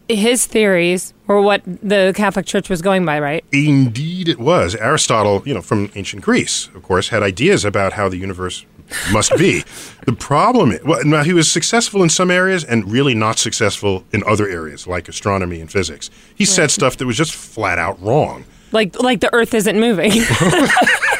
his 0.07 0.45
theories 0.45 1.13
were 1.27 1.41
what 1.41 1.61
the 1.65 2.13
Catholic 2.15 2.45
Church 2.45 2.69
was 2.69 2.81
going 2.81 3.05
by, 3.05 3.19
right? 3.19 3.43
Indeed, 3.51 4.29
it 4.29 4.39
was. 4.39 4.75
Aristotle, 4.75 5.41
you 5.45 5.53
know, 5.53 5.61
from 5.61 5.91
ancient 5.95 6.23
Greece, 6.23 6.67
of 6.75 6.83
course, 6.83 7.09
had 7.09 7.23
ideas 7.23 7.65
about 7.65 7.93
how 7.93 8.09
the 8.09 8.17
universe 8.17 8.65
must 9.11 9.35
be. 9.37 9.63
the 10.05 10.13
problem, 10.13 10.71
is, 10.71 10.83
well, 10.83 11.03
now 11.03 11.23
he 11.23 11.33
was 11.33 11.51
successful 11.51 12.03
in 12.03 12.09
some 12.09 12.29
areas 12.29 12.63
and 12.63 12.91
really 12.91 13.15
not 13.15 13.39
successful 13.39 14.05
in 14.11 14.23
other 14.27 14.47
areas, 14.47 14.85
like 14.85 15.07
astronomy 15.07 15.59
and 15.59 15.71
physics. 15.71 16.09
He 16.35 16.45
said 16.45 16.71
stuff 16.71 16.97
that 16.97 17.05
was 17.05 17.17
just 17.17 17.33
flat 17.33 17.79
out 17.79 18.01
wrong. 18.01 18.45
Like 18.71 18.99
like 19.01 19.21
the 19.21 19.33
Earth 19.33 19.53
isn't 19.53 19.79
moving. 19.79 20.11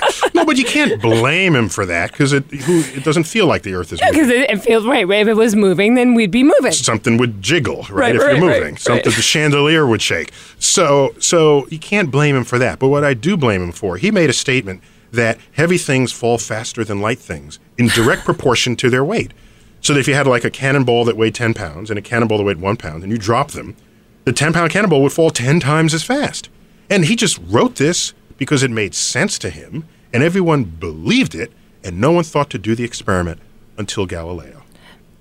But 0.55 0.59
you 0.59 0.65
can't 0.65 1.01
blame 1.01 1.55
him 1.55 1.69
for 1.69 1.85
that 1.85 2.11
because 2.11 2.33
it, 2.33 2.43
who- 2.45 2.81
it 2.95 3.03
doesn't 3.03 3.25
feel 3.25 3.45
like 3.45 3.63
the 3.63 3.73
Earth 3.73 3.91
is 3.91 4.01
moving. 4.01 4.13
Because 4.13 4.29
it, 4.29 4.49
it 4.49 4.57
feels 4.61 4.85
right. 4.85 5.09
If 5.09 5.27
it 5.27 5.33
was 5.35 5.55
moving, 5.55 5.95
then 5.95 6.13
we'd 6.13 6.31
be 6.31 6.43
moving. 6.43 6.71
something 6.71 7.17
would 7.17 7.41
jiggle, 7.41 7.81
right? 7.83 7.89
Right, 7.91 8.15
if 8.15 8.21
right, 8.21 8.31
you're 8.37 8.45
moving, 8.45 8.73
right. 8.73 8.79
something 8.79 9.11
the 9.11 9.21
chandelier 9.21 9.85
would 9.85 10.01
shake. 10.01 10.31
So, 10.59 11.13
so 11.19 11.67
you 11.67 11.79
can't 11.79 12.09
blame 12.11 12.35
him 12.35 12.43
for 12.43 12.57
that. 12.59 12.79
But 12.79 12.87
what 12.87 13.03
I 13.03 13.13
do 13.13 13.35
blame 13.37 13.61
him 13.61 13.71
for, 13.71 13.97
he 13.97 14.11
made 14.11 14.29
a 14.29 14.33
statement 14.33 14.81
that 15.11 15.37
heavy 15.53 15.77
things 15.77 16.11
fall 16.11 16.37
faster 16.37 16.83
than 16.83 16.99
light 17.01 17.19
things 17.19 17.59
in 17.77 17.87
direct 17.87 18.23
proportion 18.25 18.75
to 18.77 18.89
their 18.89 19.03
weight. 19.03 19.33
So 19.81 19.93
that 19.93 19.99
if 19.99 20.07
you 20.07 20.15
had 20.15 20.25
like 20.25 20.43
a 20.43 20.49
cannonball 20.49 21.05
that 21.05 21.15
weighed 21.15 21.35
ten 21.35 21.53
pounds 21.53 21.89
and 21.91 21.99
a 21.99 22.01
cannonball 22.01 22.39
that 22.39 22.43
weighed 22.43 22.59
one 22.59 22.75
pound, 22.75 23.03
and 23.03 23.11
you 23.11 23.17
drop 23.19 23.51
them, 23.51 23.75
the 24.23 24.33
ten 24.33 24.51
pound 24.51 24.71
cannonball 24.71 25.01
would 25.03 25.13
fall 25.13 25.29
ten 25.29 25.59
times 25.59 25.93
as 25.93 26.03
fast. 26.03 26.49
And 26.89 27.05
he 27.05 27.15
just 27.15 27.39
wrote 27.47 27.75
this 27.75 28.13
because 28.37 28.63
it 28.63 28.71
made 28.71 28.95
sense 28.95 29.37
to 29.39 29.49
him, 29.49 29.85
and 30.15 30.23
everyone 30.23 30.63
believed 30.63 31.35
it, 31.35 31.51
and 31.83 31.99
no 31.99 32.13
one 32.13 32.23
thought 32.23 32.49
to 32.51 32.57
do 32.57 32.73
the 32.73 32.85
experiment 32.85 33.41
until 33.77 34.05
Galileo. 34.05 34.63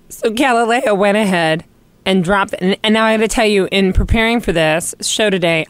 So 0.07 0.29
Galileo 0.29 0.95
went 0.95 1.17
ahead 1.17 1.65
and 2.05 2.23
dropped. 2.23 2.55
And, 2.59 2.77
and 2.81 2.93
now 2.93 3.03
I 3.03 3.17
got 3.17 3.23
to 3.23 3.27
tell 3.27 3.45
you, 3.45 3.67
in 3.73 3.91
preparing 3.91 4.39
for 4.39 4.53
this 4.53 4.95
show 5.01 5.29
today, 5.29 5.65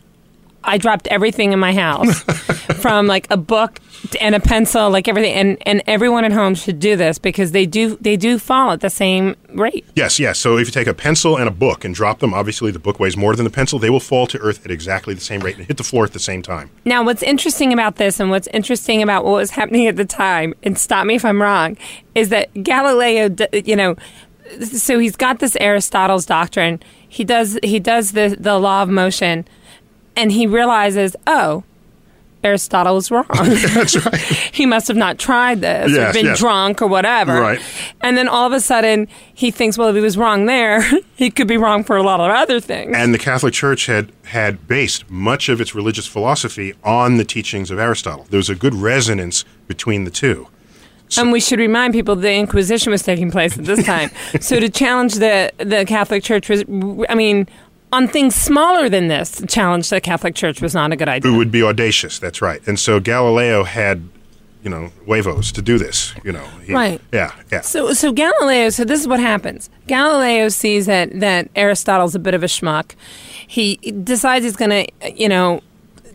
I 0.65 0.77
dropped 0.77 1.07
everything 1.07 1.53
in 1.53 1.59
my 1.59 1.73
house, 1.73 2.21
from 2.81 3.07
like 3.07 3.27
a 3.29 3.37
book 3.37 3.79
and 4.19 4.35
a 4.35 4.39
pencil, 4.39 4.89
like 4.89 5.07
everything. 5.07 5.33
And 5.33 5.57
and 5.65 5.83
everyone 5.87 6.25
at 6.25 6.31
home 6.31 6.55
should 6.55 6.79
do 6.79 6.95
this 6.95 7.17
because 7.17 7.51
they 7.51 7.65
do 7.65 7.97
they 8.01 8.17
do 8.17 8.37
fall 8.39 8.71
at 8.71 8.81
the 8.81 8.89
same 8.89 9.35
rate. 9.49 9.85
Yes, 9.95 10.19
yes. 10.19 10.39
So 10.39 10.57
if 10.57 10.67
you 10.67 10.71
take 10.71 10.87
a 10.87 10.93
pencil 10.93 11.37
and 11.37 11.47
a 11.47 11.51
book 11.51 11.85
and 11.85 11.93
drop 11.93 12.19
them, 12.19 12.33
obviously 12.33 12.71
the 12.71 12.79
book 12.79 12.99
weighs 12.99 13.15
more 13.15 13.35
than 13.35 13.45
the 13.45 13.51
pencil. 13.51 13.79
They 13.79 13.89
will 13.89 13.99
fall 13.99 14.27
to 14.27 14.39
earth 14.39 14.65
at 14.65 14.71
exactly 14.71 15.13
the 15.13 15.21
same 15.21 15.41
rate 15.41 15.57
and 15.57 15.65
hit 15.65 15.77
the 15.77 15.83
floor 15.83 16.03
at 16.03 16.13
the 16.13 16.19
same 16.19 16.41
time. 16.41 16.69
Now, 16.83 17.03
what's 17.03 17.23
interesting 17.23 17.71
about 17.73 17.95
this 17.95 18.19
and 18.19 18.29
what's 18.29 18.47
interesting 18.47 19.01
about 19.01 19.25
what 19.25 19.33
was 19.33 19.51
happening 19.51 19.87
at 19.87 19.95
the 19.95 20.05
time, 20.05 20.53
and 20.63 20.77
stop 20.77 21.05
me 21.05 21.15
if 21.15 21.25
I'm 21.25 21.41
wrong, 21.41 21.77
is 22.13 22.29
that 22.29 22.51
Galileo, 22.63 23.35
you 23.53 23.75
know, 23.75 23.95
so 24.61 24.99
he's 24.99 25.15
got 25.15 25.39
this 25.39 25.55
Aristotle's 25.59 26.25
doctrine. 26.25 26.81
He 27.07 27.23
does 27.23 27.57
he 27.63 27.79
does 27.79 28.11
the 28.11 28.35
the 28.39 28.59
law 28.59 28.83
of 28.83 28.89
motion, 28.89 29.47
and 30.15 30.31
he 30.31 30.47
realizes, 30.47 31.15
oh, 31.27 31.63
Aristotle 32.45 32.93
was 32.93 33.09
wrong. 33.09 33.25
That's 33.33 34.05
right. 34.05 34.21
he 34.51 34.67
must 34.67 34.87
have 34.87 34.95
not 34.95 35.17
tried 35.17 35.61
this 35.61 35.97
or 35.97 36.13
been 36.13 36.27
yes. 36.27 36.39
drunk 36.39 36.81
or 36.81 36.87
whatever. 36.87 37.41
Right. 37.41 37.59
And 38.01 38.15
then 38.15 38.27
all 38.27 38.45
of 38.45 38.53
a 38.53 38.59
sudden 38.59 39.07
he 39.33 39.49
thinks, 39.49 39.77
well, 39.77 39.89
if 39.89 39.95
he 39.95 40.01
was 40.01 40.15
wrong 40.15 40.45
there, 40.45 40.87
he 41.15 41.31
could 41.31 41.47
be 41.47 41.57
wrong 41.57 41.83
for 41.83 41.97
a 41.97 42.03
lot 42.03 42.19
of 42.19 42.29
other 42.29 42.59
things. 42.59 42.95
And 42.95 43.13
the 43.13 43.17
Catholic 43.17 43.53
Church 43.53 43.87
had 43.87 44.11
had 44.25 44.67
based 44.67 45.09
much 45.09 45.49
of 45.49 45.59
its 45.59 45.73
religious 45.73 46.05
philosophy 46.05 46.75
on 46.83 47.17
the 47.17 47.25
teachings 47.25 47.71
of 47.71 47.79
Aristotle. 47.79 48.27
There 48.29 48.37
was 48.37 48.49
a 48.49 48.55
good 48.55 48.75
resonance 48.75 49.43
between 49.67 50.03
the 50.03 50.11
two. 50.11 50.47
And 51.17 51.31
we 51.31 51.39
should 51.39 51.59
remind 51.59 51.93
people 51.93 52.15
the 52.15 52.33
Inquisition 52.33 52.91
was 52.91 53.03
taking 53.03 53.31
place 53.31 53.57
at 53.57 53.65
this 53.65 53.85
time. 53.85 54.09
so 54.39 54.59
to 54.59 54.69
challenge 54.69 55.15
the 55.15 55.51
the 55.57 55.85
Catholic 55.85 56.23
Church 56.23 56.49
was, 56.49 56.63
I 57.09 57.15
mean, 57.15 57.47
on 57.95 58.07
things 58.07 58.35
smaller 58.35 58.89
than 58.89 59.07
this, 59.07 59.31
to 59.31 59.45
challenge 59.45 59.89
the 59.89 60.01
Catholic 60.01 60.35
Church 60.35 60.61
was 60.61 60.73
not 60.73 60.91
a 60.91 60.95
good 60.95 61.07
idea. 61.09 61.29
It 61.29 61.31
idea. 61.31 61.37
would 61.37 61.51
be 61.51 61.63
audacious. 61.63 62.19
That's 62.19 62.41
right. 62.41 62.61
And 62.67 62.79
so 62.79 62.99
Galileo 62.99 63.63
had, 63.63 64.07
you 64.63 64.69
know, 64.69 64.91
huevos 65.05 65.51
to 65.53 65.61
do 65.61 65.77
this. 65.77 66.13
You 66.23 66.31
know, 66.33 66.45
He- 66.65 66.73
Right. 66.73 66.99
Yeah, 67.11 67.31
yeah. 67.51 67.61
So, 67.61 67.93
so 67.93 68.11
Galileo. 68.11 68.69
So 68.69 68.83
this 68.83 68.99
is 68.99 69.07
what 69.07 69.19
happens. 69.19 69.69
Galileo 69.87 70.49
sees 70.49 70.85
that 70.87 71.19
that 71.19 71.49
Aristotle's 71.55 72.15
a 72.15 72.19
bit 72.19 72.33
of 72.33 72.43
a 72.43 72.47
schmuck. 72.47 72.91
He 73.47 73.75
decides 74.03 74.43
he's 74.43 74.55
going 74.55 74.71
to, 74.71 75.11
you 75.13 75.29
know, 75.29 75.61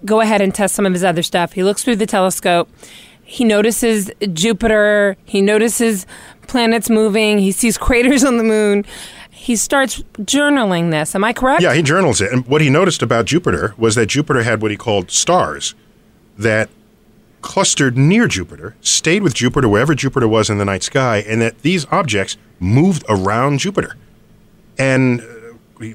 go 0.04 0.20
ahead 0.20 0.40
and 0.40 0.54
test 0.54 0.74
some 0.74 0.86
of 0.86 0.92
his 0.92 1.04
other 1.04 1.22
stuff. 1.22 1.52
He 1.52 1.62
looks 1.62 1.84
through 1.84 1.96
the 1.96 2.06
telescope. 2.06 2.68
He 3.22 3.44
notices 3.44 4.10
Jupiter. 4.32 5.16
He 5.24 5.40
notices 5.40 6.04
planets 6.48 6.90
moving. 6.90 7.38
He 7.38 7.52
sees 7.52 7.78
craters 7.78 8.24
on 8.30 8.36
the 8.38 8.42
moon. 8.44 8.84
He 9.42 9.56
starts 9.56 10.02
journaling 10.18 10.90
this. 10.90 11.14
Am 11.14 11.24
I 11.24 11.32
correct? 11.32 11.62
Yeah, 11.62 11.72
he 11.72 11.80
journals 11.82 12.20
it. 12.20 12.30
And 12.30 12.46
what 12.46 12.60
he 12.60 12.68
noticed 12.68 13.00
about 13.02 13.24
Jupiter 13.24 13.74
was 13.78 13.94
that 13.94 14.06
Jupiter 14.06 14.42
had 14.42 14.60
what 14.60 14.70
he 14.70 14.76
called 14.76 15.10
stars 15.10 15.74
that 16.36 16.68
clustered 17.40 17.96
near 17.96 18.28
Jupiter, 18.28 18.76
stayed 18.82 19.22
with 19.22 19.32
Jupiter 19.32 19.66
wherever 19.66 19.94
Jupiter 19.94 20.28
was 20.28 20.50
in 20.50 20.58
the 20.58 20.64
night 20.66 20.82
sky, 20.82 21.24
and 21.26 21.40
that 21.40 21.62
these 21.62 21.86
objects 21.90 22.36
moved 22.58 23.02
around 23.08 23.60
Jupiter. 23.60 23.96
And 24.78 25.22
uh, 25.22 25.24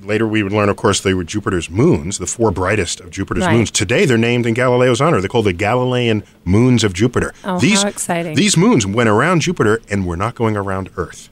later 0.03 0.27
we 0.27 0.41
would 0.41 0.51
learn, 0.51 0.69
of 0.69 0.75
course, 0.77 1.01
they 1.01 1.13
were 1.13 1.23
Jupiter's 1.23 1.69
moons, 1.69 2.17
the 2.17 2.25
four 2.25 2.49
brightest 2.49 2.99
of 2.99 3.11
Jupiter's 3.11 3.45
Right. 3.45 3.53
moons. 3.57 3.69
Today 3.69 4.05
they're 4.05 4.17
named 4.17 4.47
in 4.47 4.55
Galileo's 4.55 5.01
honor. 5.01 5.19
They're 5.21 5.29
called 5.29 5.45
the 5.45 5.53
Galilean 5.53 6.23
moons 6.45 6.83
of 6.83 6.93
Jupiter. 6.93 7.31
Oh, 7.43 7.59
these, 7.59 7.83
how 7.83 7.89
exciting. 7.89 8.35
These 8.35 8.57
moons 8.57 8.87
went 8.87 9.07
around 9.07 9.41
Jupiter 9.41 9.81
and 9.87 10.07
were 10.07 10.17
not 10.17 10.33
going 10.33 10.57
around 10.57 10.89
Earth. 10.97 11.29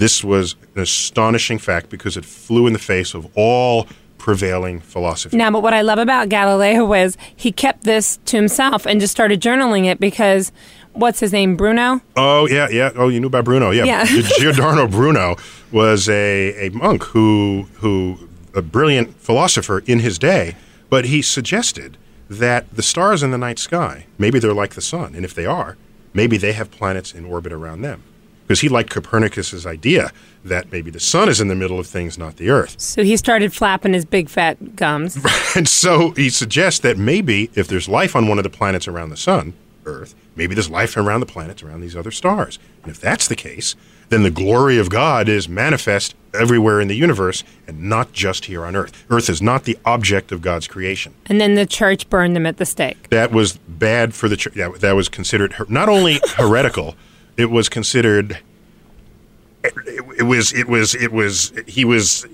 This 0.00 0.24
was 0.24 0.56
an 0.74 0.80
astonishing 0.80 1.58
fact 1.58 1.90
because 1.90 2.16
it 2.16 2.24
flew 2.24 2.66
in 2.66 2.72
the 2.72 2.78
face 2.78 3.12
of 3.12 3.28
all 3.36 3.86
prevailing 4.16 4.80
philosophy. 4.80 5.36
Now, 5.36 5.50
but 5.50 5.62
what 5.62 5.74
I 5.74 5.82
love 5.82 5.98
about 5.98 6.30
Galileo 6.30 6.86
was 6.86 7.18
he 7.36 7.52
kept 7.52 7.84
this 7.84 8.18
to 8.24 8.38
himself 8.38 8.86
and 8.86 8.98
just 8.98 9.10
started 9.10 9.42
journaling 9.42 9.84
it 9.84 10.00
because 10.00 10.52
what's 10.94 11.20
his 11.20 11.34
name, 11.34 11.54
Bruno? 11.54 12.00
Oh 12.16 12.48
yeah, 12.48 12.68
yeah. 12.70 12.92
Oh, 12.94 13.08
you 13.08 13.20
knew 13.20 13.26
about 13.26 13.44
Bruno? 13.44 13.72
Yeah. 13.72 13.84
Yeah. 13.84 14.04
Giordano 14.38 14.88
Bruno 14.88 15.36
was 15.70 16.08
a, 16.08 16.68
a 16.68 16.70
monk 16.70 17.04
who 17.04 17.66
who 17.74 18.26
a 18.54 18.62
brilliant 18.62 19.20
philosopher 19.20 19.82
in 19.84 19.98
his 19.98 20.18
day, 20.18 20.56
but 20.88 21.04
he 21.04 21.20
suggested 21.20 21.98
that 22.30 22.74
the 22.74 22.82
stars 22.82 23.22
in 23.22 23.32
the 23.32 23.38
night 23.38 23.58
sky 23.58 24.06
maybe 24.16 24.38
they're 24.38 24.54
like 24.54 24.76
the 24.76 24.80
sun, 24.80 25.14
and 25.14 25.26
if 25.26 25.34
they 25.34 25.44
are, 25.44 25.76
maybe 26.14 26.38
they 26.38 26.54
have 26.54 26.70
planets 26.70 27.12
in 27.12 27.26
orbit 27.26 27.52
around 27.52 27.82
them. 27.82 28.02
Because 28.50 28.62
he 28.62 28.68
liked 28.68 28.90
Copernicus's 28.90 29.64
idea 29.64 30.10
that 30.44 30.72
maybe 30.72 30.90
the 30.90 30.98
sun 30.98 31.28
is 31.28 31.40
in 31.40 31.46
the 31.46 31.54
middle 31.54 31.78
of 31.78 31.86
things, 31.86 32.18
not 32.18 32.34
the 32.36 32.50
Earth. 32.50 32.74
So 32.80 33.04
he 33.04 33.16
started 33.16 33.52
flapping 33.52 33.92
his 33.92 34.04
big 34.04 34.28
fat 34.28 34.74
gums. 34.74 35.16
And 35.54 35.68
so 35.68 36.10
he 36.10 36.30
suggests 36.30 36.80
that 36.80 36.98
maybe 36.98 37.48
if 37.54 37.68
there's 37.68 37.88
life 37.88 38.16
on 38.16 38.26
one 38.26 38.38
of 38.38 38.42
the 38.42 38.50
planets 38.50 38.88
around 38.88 39.10
the 39.10 39.16
sun, 39.16 39.52
Earth, 39.86 40.16
maybe 40.34 40.56
there's 40.56 40.68
life 40.68 40.96
around 40.96 41.20
the 41.20 41.26
planets 41.26 41.62
around 41.62 41.80
these 41.80 41.94
other 41.94 42.10
stars. 42.10 42.58
And 42.82 42.90
if 42.90 43.00
that's 43.00 43.28
the 43.28 43.36
case, 43.36 43.76
then 44.08 44.24
the 44.24 44.32
glory 44.32 44.78
of 44.78 44.90
God 44.90 45.28
is 45.28 45.48
manifest 45.48 46.16
everywhere 46.34 46.80
in 46.80 46.88
the 46.88 46.96
universe 46.96 47.44
and 47.68 47.84
not 47.84 48.10
just 48.12 48.46
here 48.46 48.64
on 48.64 48.74
Earth. 48.74 49.04
Earth 49.10 49.30
is 49.30 49.40
not 49.40 49.62
the 49.62 49.78
object 49.84 50.32
of 50.32 50.42
God's 50.42 50.66
creation. 50.66 51.14
And 51.26 51.40
then 51.40 51.54
the 51.54 51.66
church 51.66 52.10
burned 52.10 52.34
them 52.34 52.46
at 52.46 52.56
the 52.56 52.66
stake. 52.66 53.10
That 53.10 53.30
was 53.30 53.58
bad 53.68 54.12
for 54.12 54.28
the 54.28 54.36
church. 54.36 54.56
Yeah, 54.56 54.70
that 54.80 54.96
was 54.96 55.08
considered 55.08 55.52
her- 55.52 55.66
not 55.68 55.88
only 55.88 56.18
heretical, 56.34 56.96
it 57.40 57.50
was 57.50 57.68
considered. 57.68 58.38
It, 59.64 59.74
it 60.18 60.22
was. 60.22 60.52
It 60.52 60.68
was. 60.68 60.94
It 60.94 61.12
was. 61.12 61.52
He 61.66 61.84
was 61.84 62.26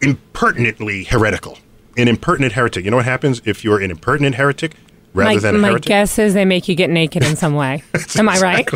impertinently 0.00 1.04
heretical. 1.04 1.58
An 1.96 2.08
impertinent 2.08 2.52
heretic. 2.52 2.84
You 2.84 2.90
know 2.90 2.98
what 2.98 3.06
happens 3.06 3.40
if 3.44 3.64
you're 3.64 3.80
an 3.80 3.90
impertinent 3.90 4.36
heretic 4.36 4.74
rather 5.14 5.34
my, 5.34 5.40
than 5.40 5.54
a 5.56 5.58
my 5.58 5.68
heretic? 5.68 5.86
guess 5.86 6.18
is 6.18 6.34
they 6.34 6.44
make 6.44 6.68
you 6.68 6.74
get 6.74 6.90
naked 6.90 7.24
in 7.24 7.36
some 7.36 7.54
way. 7.54 7.82
Am 8.16 8.28
I 8.28 8.38
right? 8.38 8.68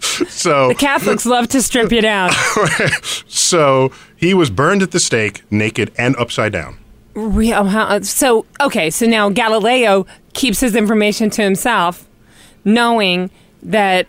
so, 0.00 0.68
The 0.68 0.74
Catholics 0.74 1.26
love 1.26 1.48
to 1.48 1.62
strip 1.62 1.90
you 1.90 2.00
down. 2.00 2.30
so 3.26 3.90
he 4.14 4.34
was 4.34 4.50
burned 4.50 4.82
at 4.82 4.92
the 4.92 5.00
stake, 5.00 5.42
naked 5.50 5.92
and 5.98 6.14
upside 6.16 6.52
down. 6.52 6.78
Real, 7.14 7.66
uh, 7.68 7.84
uh, 7.86 8.00
so 8.02 8.44
okay, 8.60 8.90
so 8.90 9.06
now 9.06 9.28
Galileo 9.30 10.06
keeps 10.32 10.60
his 10.60 10.74
information 10.74 11.30
to 11.30 11.42
himself, 11.42 12.08
knowing 12.64 13.30
that, 13.62 14.06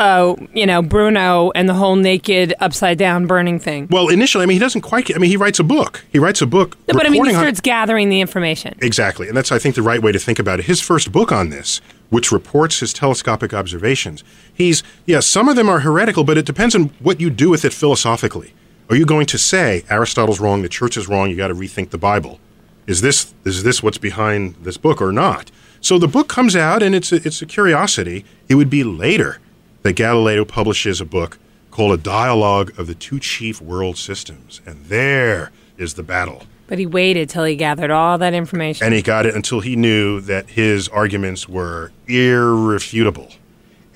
oh, 0.00 0.36
you 0.54 0.66
know, 0.66 0.82
Bruno 0.82 1.52
and 1.54 1.68
the 1.68 1.74
whole 1.74 1.94
naked 1.94 2.54
upside 2.58 2.98
down 2.98 3.26
burning 3.26 3.60
thing. 3.60 3.86
Well, 3.90 4.08
initially, 4.08 4.42
I 4.42 4.46
mean, 4.46 4.56
he 4.56 4.58
doesn't 4.58 4.80
quite. 4.80 5.04
get- 5.04 5.16
I 5.16 5.20
mean, 5.20 5.30
he 5.30 5.36
writes 5.36 5.60
a 5.60 5.64
book. 5.64 6.04
He 6.10 6.18
writes 6.18 6.42
a 6.42 6.46
book. 6.46 6.76
but 6.86 7.06
I 7.06 7.10
mean, 7.10 7.24
he 7.24 7.32
starts 7.32 7.60
gathering 7.60 8.08
the 8.08 8.20
information. 8.20 8.76
Exactly. 8.80 9.28
And 9.28 9.36
that's, 9.36 9.52
I 9.52 9.58
think, 9.58 9.74
the 9.74 9.82
right 9.82 10.02
way 10.02 10.10
to 10.10 10.18
think 10.18 10.38
about 10.38 10.58
it. 10.58 10.64
His 10.64 10.80
first 10.80 11.12
book 11.12 11.30
on 11.30 11.50
this, 11.50 11.80
which 12.08 12.32
reports 12.32 12.80
his 12.80 12.92
telescopic 12.92 13.54
observations, 13.54 14.24
he's, 14.52 14.82
yeah, 15.06 15.20
some 15.20 15.48
of 15.48 15.56
them 15.56 15.68
are 15.68 15.80
heretical, 15.80 16.24
but 16.24 16.38
it 16.38 16.46
depends 16.46 16.74
on 16.74 16.84
what 16.98 17.20
you 17.20 17.30
do 17.30 17.50
with 17.50 17.64
it 17.64 17.72
philosophically. 17.72 18.54
Are 18.88 18.96
you 18.96 19.06
going 19.06 19.26
to 19.26 19.38
say 19.38 19.84
Aristotle's 19.88 20.40
wrong, 20.40 20.62
the 20.62 20.68
church 20.68 20.96
is 20.96 21.06
wrong, 21.06 21.30
you 21.30 21.36
got 21.36 21.48
to 21.48 21.54
rethink 21.54 21.90
the 21.90 21.98
Bible? 21.98 22.40
Is 22.88 23.02
this, 23.02 23.32
is 23.44 23.62
this 23.62 23.82
what's 23.84 23.98
behind 23.98 24.56
this 24.62 24.76
book 24.76 25.00
or 25.00 25.12
not? 25.12 25.52
So 25.80 25.98
the 25.98 26.08
book 26.08 26.28
comes 26.28 26.56
out 26.56 26.82
and 26.82 26.94
it's 26.94 27.12
a, 27.12 27.16
it's 27.16 27.40
a 27.40 27.46
curiosity. 27.46 28.24
It 28.48 28.56
would 28.56 28.68
be 28.68 28.82
later 28.82 29.38
that 29.82 29.94
Galileo 29.94 30.44
publishes 30.44 31.00
a 31.00 31.04
book 31.04 31.38
called 31.70 31.92
A 31.92 32.02
Dialogue 32.02 32.72
of 32.78 32.86
the 32.86 32.94
Two 32.94 33.18
Chief 33.20 33.60
World 33.60 33.96
Systems. 33.96 34.60
And 34.66 34.84
there 34.86 35.50
is 35.78 35.94
the 35.94 36.02
battle 36.02 36.42
But 36.66 36.78
he 36.78 36.86
waited 36.86 37.28
till 37.30 37.44
he 37.44 37.56
gathered 37.56 37.90
all 37.90 38.18
that 38.18 38.34
information. 38.34 38.84
and 38.84 38.94
he 38.94 39.02
got 39.02 39.24
it 39.26 39.34
until 39.34 39.60
he 39.60 39.76
knew 39.76 40.20
that 40.22 40.50
his 40.50 40.88
arguments 40.88 41.48
were 41.48 41.92
irrefutable. 42.06 43.30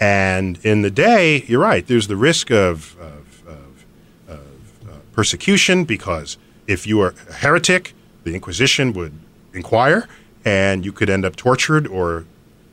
And 0.00 0.58
in 0.64 0.82
the 0.82 0.90
day, 0.90 1.44
you're 1.46 1.60
right. 1.60 1.86
There's 1.86 2.08
the 2.08 2.16
risk 2.16 2.50
of, 2.50 2.96
of, 3.00 3.42
of, 3.46 3.84
of 4.28 4.88
uh, 4.88 4.92
persecution 5.12 5.84
because 5.84 6.36
if 6.66 6.86
you 6.86 7.00
are 7.00 7.14
a 7.28 7.32
heretic, 7.34 7.94
the 8.24 8.34
Inquisition 8.34 8.92
would 8.94 9.12
inquire, 9.52 10.08
and 10.44 10.84
you 10.84 10.92
could 10.92 11.08
end 11.10 11.24
up 11.24 11.36
tortured 11.36 11.86
or 11.86 12.24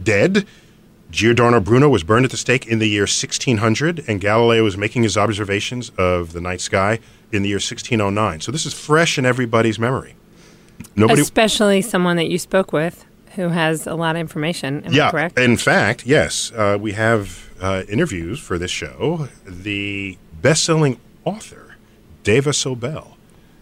dead. 0.02 0.48
Giordano 1.12 1.60
Bruno 1.60 1.90
was 1.90 2.04
burned 2.04 2.24
at 2.24 2.32
the 2.32 2.38
stake 2.38 2.66
in 2.66 2.80
the 2.80 2.88
year 2.88 3.02
1600, 3.02 4.06
and 4.08 4.22
Galileo 4.22 4.64
was 4.64 4.78
making 4.78 5.04
his 5.04 5.18
observations 5.18 5.92
of 5.98 6.32
the 6.32 6.40
night 6.40 6.62
sky 6.62 7.00
in 7.34 7.44
the 7.44 7.50
year 7.50 7.58
1609. 7.58 8.40
So 8.40 8.52
this 8.52 8.66
is 8.66 8.74
fresh 8.74 9.18
in 9.18 9.26
everybody's 9.26 9.78
memory. 9.78 10.16
Nobody, 10.96 11.22
Especially 11.22 11.82
someone 11.82 12.16
that 12.16 12.30
you 12.30 12.40
spoke 12.40 12.72
with 12.72 13.06
who 13.36 13.50
has 13.50 13.88
a 13.88 13.96
lot 13.96 14.16
of 14.16 14.22
information. 14.22 14.84
Am 14.86 14.92
I 14.92 14.96
yeah, 14.96 15.12
correct? 15.12 15.38
in 15.38 15.58
fact, 15.58 16.06
yes, 16.06 16.52
uh, 16.54 16.78
we 16.80 16.94
have 16.94 17.50
uh, 17.62 17.84
interviews 17.90 18.40
for 18.40 18.58
this 18.58 18.72
show. 18.72 19.28
The 19.46 20.18
best-selling 20.42 21.00
author, 21.26 21.76
Dava 22.24 22.54
Sobel, 22.54 23.16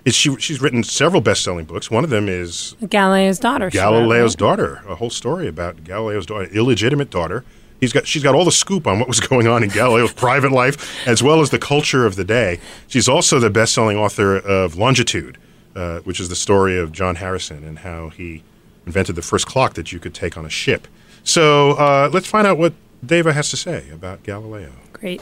is 0.09 0.15
she? 0.15 0.35
She's 0.37 0.59
written 0.59 0.83
several 0.83 1.21
best-selling 1.21 1.65
books. 1.65 1.91
One 1.91 2.03
of 2.03 2.09
them 2.09 2.27
is 2.27 2.75
Galileo's 2.89 3.37
daughter. 3.37 3.69
she 3.69 3.77
wrote, 3.77 3.83
Galileo's 3.91 4.31
right? 4.33 4.39
daughter, 4.39 4.81
a 4.87 4.95
whole 4.95 5.11
story 5.11 5.47
about 5.47 5.83
Galileo's 5.83 6.25
daughter, 6.25 6.45
illegitimate 6.51 7.11
daughter. 7.11 7.45
He's 7.79 7.93
got, 7.93 8.07
she's 8.07 8.23
got 8.23 8.33
all 8.35 8.43
the 8.43 8.51
scoop 8.51 8.87
on 8.87 8.97
what 8.99 9.07
was 9.07 9.19
going 9.31 9.47
on 9.47 9.63
in 9.63 9.69
Galileo's 9.69 10.11
private 10.11 10.51
life, 10.51 11.07
as 11.07 11.21
well 11.23 11.41
as 11.41 11.51
the 11.51 11.59
culture 11.59 12.05
of 12.07 12.15
the 12.15 12.25
day. 12.25 12.59
She's 12.87 13.07
also 13.07 13.39
the 13.39 13.51
best-selling 13.51 13.97
author 13.97 14.35
of 14.37 14.75
Longitude, 14.75 15.37
uh, 15.75 15.99
which 15.99 16.19
is 16.19 16.27
the 16.27 16.35
story 16.35 16.77
of 16.77 16.91
John 16.91 17.15
Harrison 17.15 17.63
and 17.63 17.79
how 17.79 18.09
he 18.09 18.43
invented 18.87 19.15
the 19.15 19.21
first 19.21 19.45
clock 19.45 19.75
that 19.75 19.91
you 19.91 19.99
could 19.99 20.15
take 20.15 20.35
on 20.37 20.45
a 20.45 20.49
ship. 20.49 20.87
So 21.23 21.73
uh, 21.73 22.09
let's 22.11 22.25
find 22.27 22.47
out 22.47 22.57
what 22.57 22.73
Dava 23.05 23.31
has 23.33 23.51
to 23.51 23.57
say 23.57 23.89
about 23.91 24.23
Galileo. 24.23 24.71
Great. 24.91 25.21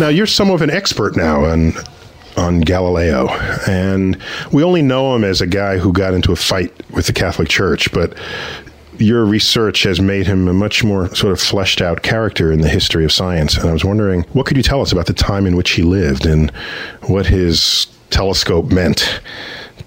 Now 0.00 0.08
you're 0.08 0.26
some 0.26 0.50
of 0.50 0.60
an 0.62 0.70
expert 0.70 1.16
now 1.16 1.44
on 1.44 1.72
on 2.36 2.60
Galileo, 2.60 3.28
and 3.66 4.18
we 4.52 4.62
only 4.62 4.82
know 4.82 5.14
him 5.14 5.24
as 5.24 5.40
a 5.40 5.46
guy 5.46 5.78
who 5.78 5.92
got 5.92 6.14
into 6.14 6.32
a 6.32 6.36
fight 6.36 6.72
with 6.90 7.06
the 7.06 7.12
Catholic 7.12 7.48
Church, 7.48 7.90
but 7.92 8.16
your 8.98 9.24
research 9.24 9.82
has 9.82 10.00
made 10.00 10.26
him 10.26 10.48
a 10.48 10.52
much 10.52 10.82
more 10.84 11.14
sort 11.14 11.32
of 11.32 11.40
fleshed 11.40 11.80
out 11.80 12.02
character 12.02 12.52
in 12.52 12.60
the 12.60 12.68
history 12.68 13.04
of 13.04 13.12
science. 13.12 13.56
And 13.56 13.68
I 13.68 13.72
was 13.72 13.84
wondering, 13.84 14.22
what 14.32 14.46
could 14.46 14.56
you 14.56 14.62
tell 14.62 14.80
us 14.80 14.92
about 14.92 15.06
the 15.06 15.12
time 15.12 15.46
in 15.46 15.56
which 15.56 15.70
he 15.70 15.82
lived 15.82 16.26
and 16.26 16.50
what 17.02 17.26
his 17.26 17.86
telescope 18.10 18.70
meant 18.72 19.20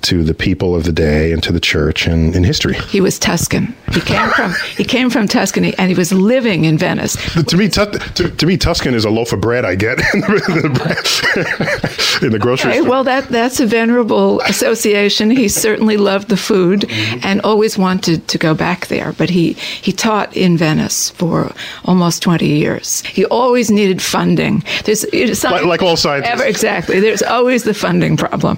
to 0.01 0.23
the 0.23 0.33
people 0.33 0.75
of 0.75 0.83
the 0.85 0.91
day 0.91 1.31
and 1.31 1.43
to 1.43 1.51
the 1.51 1.59
church 1.59 2.07
and 2.07 2.35
in 2.35 2.43
history? 2.43 2.75
He 2.75 3.01
was 3.01 3.19
Tuscan. 3.19 3.75
He 3.91 3.99
came 4.01 4.29
from 4.29 4.53
he 4.77 4.83
came 4.83 5.09
from 5.09 5.27
Tuscany, 5.27 5.73
and 5.77 5.89
he 5.89 5.95
was 5.95 6.11
living 6.13 6.63
in 6.65 6.77
Venice. 6.77 7.15
To 7.33 7.57
me, 7.57 7.69
Tu- 7.69 7.85
to, 8.15 8.29
to 8.29 8.45
me, 8.45 8.55
Tuscan 8.57 8.93
is 8.93 9.03
a 9.05 9.09
loaf 9.09 9.33
of 9.33 9.41
bread 9.41 9.65
I 9.65 9.75
get 9.75 9.99
in 10.13 10.21
the, 10.21 12.19
in 12.25 12.31
the 12.31 12.39
grocery 12.39 12.71
Okay, 12.71 12.79
store. 12.79 12.89
well, 12.89 13.03
that 13.03 13.27
that's 13.29 13.59
a 13.59 13.65
venerable 13.65 14.41
association. 14.41 15.29
He 15.31 15.47
certainly 15.47 15.97
loved 15.97 16.29
the 16.29 16.37
food 16.37 16.85
and 17.23 17.41
always 17.41 17.77
wanted 17.77 18.27
to 18.27 18.37
go 18.37 18.53
back 18.53 18.87
there. 18.87 19.13
But 19.13 19.29
he 19.29 19.53
he 19.53 19.91
taught 19.91 20.35
in 20.35 20.57
Venice 20.57 21.09
for 21.11 21.51
almost 21.85 22.21
twenty 22.21 22.47
years. 22.47 23.01
He 23.01 23.25
always 23.25 23.69
needed 23.71 24.01
funding. 24.01 24.63
There's 24.85 25.03
Like- 25.43 25.65
like 25.65 25.81
all 25.81 25.97
scientists. 25.97 26.29
Ever, 26.31 26.43
exactly. 26.45 26.99
There's 26.99 27.23
always 27.23 27.63
the 27.63 27.73
funding 27.73 28.17
problem. 28.17 28.57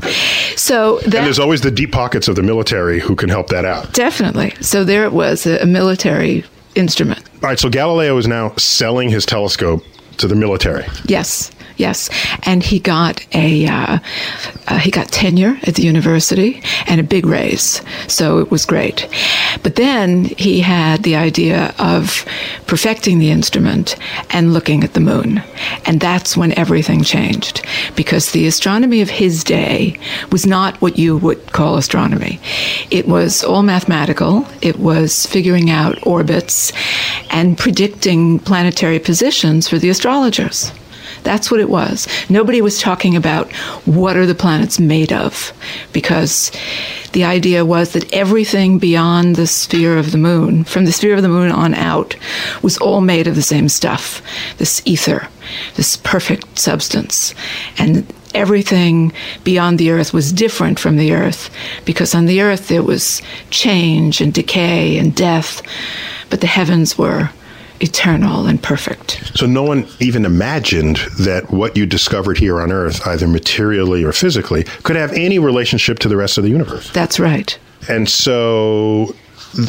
So 0.56 1.00
that, 1.08 1.26
there's 1.32 1.40
always 1.40 1.62
the 1.62 1.72
deep 1.72 1.94
pockets 1.94 2.28
of 2.28 2.36
the 2.36 2.44
military 2.44 3.00
who 3.00 3.16
can 3.16 3.30
help 3.30 3.48
that 3.48 3.64
out. 3.64 3.94
definitely. 3.94 4.54
So 4.60 4.84
there 4.84 5.06
it 5.06 5.14
was, 5.14 5.46
a, 5.46 5.60
a 5.60 5.66
military 5.66 6.44
instrument. 6.76 7.24
All 7.36 7.48
right, 7.48 7.58
so 7.58 7.70
Galileo 7.70 8.18
is 8.18 8.28
now 8.28 8.54
selling 8.58 9.08
his 9.08 9.26
telescope 9.26 9.82
to 10.18 10.28
the 10.28 10.36
military. 10.36 10.86
Yes, 11.06 11.50
yes, 11.82 12.10
and 12.44 12.64
he 12.64 12.80
got 12.80 13.26
a 13.36 13.68
uh, 13.68 14.00
uh, 14.68 14.78
he 14.78 14.92
got 14.92 15.12
tenure 15.12 15.60
at 15.64 15.76
the 15.76 15.84
university 15.84 16.62
and 16.88 17.02
a 17.02 17.04
big 17.04 17.26
raise, 17.26 17.82
so 18.08 18.40
it 18.40 18.52
was 18.52 18.66
great. 18.66 19.08
But 19.64 19.76
then 19.76 20.26
he 20.26 20.62
had 20.62 21.04
the 21.04 21.16
idea 21.16 21.74
of 21.80 22.26
perfecting 22.68 23.20
the 23.20 23.32
instrument 23.32 23.96
and 24.30 24.54
looking 24.54 24.84
at 24.84 24.94
the 24.94 25.00
moon, 25.00 25.44
and 25.86 26.00
that's 26.00 26.38
when 26.38 26.58
everything 26.58 27.04
changed 27.04 27.66
because 27.96 28.32
the 28.32 28.48
astronomy 28.48 29.02
of 29.02 29.10
his 29.10 29.44
day 29.44 30.00
was 30.32 30.46
not 30.46 30.80
what 30.82 30.98
you 30.98 31.18
would 31.18 31.52
call 31.52 31.78
astronomy. 31.78 32.40
It 32.92 33.08
was 33.08 33.44
all 33.44 33.64
mathematical. 33.64 34.46
It 34.62 34.78
was 34.80 35.26
figuring 35.26 35.70
out 35.70 36.06
orbits 36.06 36.72
and 37.32 37.58
predicting 37.58 38.40
planetary 38.40 39.00
positions 39.00 39.68
for 39.68 39.80
the 39.80 39.90
astrologers. 39.90 40.72
That's 41.24 41.52
what 41.52 41.60
it 41.60 41.70
was. 41.70 42.08
Nobody 42.30 42.62
was 42.62 42.80
talking 42.80 43.16
about 43.16 43.52
what 43.86 44.18
are 44.18 44.26
the 44.26 44.36
planets 44.36 44.80
made 44.80 45.14
of, 45.14 45.54
because 45.94 46.52
the 47.14 47.24
idea 47.24 47.66
was 47.66 47.94
that 47.94 48.12
everything 48.14 48.80
beyond 48.80 49.36
the 49.36 49.48
sphere 49.48 49.98
of 49.98 50.12
the 50.12 50.18
moon, 50.18 50.64
from 50.64 50.86
the 50.86 50.92
sphere 50.92 51.16
of 51.16 51.22
the 51.22 51.30
moon 51.30 51.52
on 51.52 51.74
out, 51.74 52.16
was 52.64 52.78
all 52.78 53.02
made 53.02 53.28
of 53.28 53.36
the 53.36 53.42
same 53.42 53.70
stuff 53.70 54.22
this 54.58 54.82
ether, 54.86 55.28
this 55.76 55.98
perfect 55.98 56.58
substance. 56.58 57.36
And 57.78 58.12
everything 58.34 59.12
beyond 59.44 59.78
the 59.78 59.92
earth 59.92 60.14
was 60.14 60.32
different 60.32 60.80
from 60.80 60.98
the 60.98 61.14
earth, 61.14 61.50
because 61.86 62.16
on 62.16 62.26
the 62.26 62.42
earth 62.42 62.68
there 62.68 62.84
was 62.84 63.22
change 63.50 64.22
and 64.22 64.34
decay 64.34 64.98
and 64.98 65.14
death, 65.14 65.62
but 66.30 66.42
the 66.42 66.48
heavens 66.48 66.98
were 66.98 67.30
eternal 67.82 68.48
and 68.48 68.62
perfect. 68.62 69.32
So 69.36 69.46
no 69.46 69.64
one 69.64 69.88
even 70.00 70.26
imagined 70.26 70.98
that 71.20 71.52
what 71.52 71.76
you 71.76 71.86
discovered 71.86 72.38
here 72.38 72.62
on 72.62 72.72
Earth, 72.72 73.06
either 73.08 73.28
materially 73.28 74.04
or 74.04 74.12
physically, 74.12 74.64
could 74.84 74.96
have 74.96 75.12
any 75.14 75.40
relationship 75.40 76.00
to 76.00 76.10
the 76.10 76.18
rest 76.18 76.38
of 76.38 76.44
the 76.44 76.50
universe. 76.50 76.92
That's 76.92 77.20
right. 77.20 77.58
And 77.90 78.08
so 78.08 79.16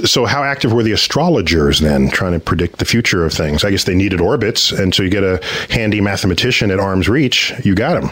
so 0.05 0.25
how 0.25 0.45
active 0.45 0.73
were 0.73 0.83
the 0.83 0.93
astrologers 0.93 1.81
then 1.81 2.09
trying 2.09 2.33
to 2.33 2.41
predict 2.41 2.79
the 2.79 2.85
future 2.85 3.25
of 3.25 3.33
things? 3.33 3.65
I 3.65 3.71
guess 3.71 3.85
they 3.85 3.95
needed 3.95 4.21
orbits, 4.21 4.71
and 4.71 4.95
so 4.95 5.03
you 5.03 5.11
get 5.11 5.25
a 5.25 5.41
handy 5.71 6.01
mathematician 6.01 6.71
at 6.71 6.79
arm's 6.79 7.09
reach, 7.09 7.53
you 7.65 7.75
got 7.75 8.03
him. 8.03 8.11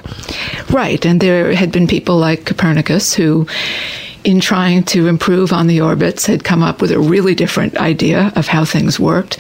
Right, 0.71 1.05
and 1.07 1.21
there 1.21 1.55
had 1.55 1.71
been 1.71 1.87
people 1.87 2.17
like 2.17 2.45
Copernicus 2.45 3.15
who 3.15 3.47
in 4.25 4.41
trying 4.41 4.85
to 4.85 5.07
improve 5.07 5.53
on 5.53 5.67
the 5.67 5.81
orbits, 5.81 6.27
had 6.27 6.45
come 6.45 6.63
up 6.63 6.81
with 6.81 6.91
a 6.93 6.99
really 6.99 7.35
different 7.35 7.77
idea 7.77 8.33
of 8.37 8.47
how 8.47 8.65
things 8.65 8.99
worked. 9.01 9.39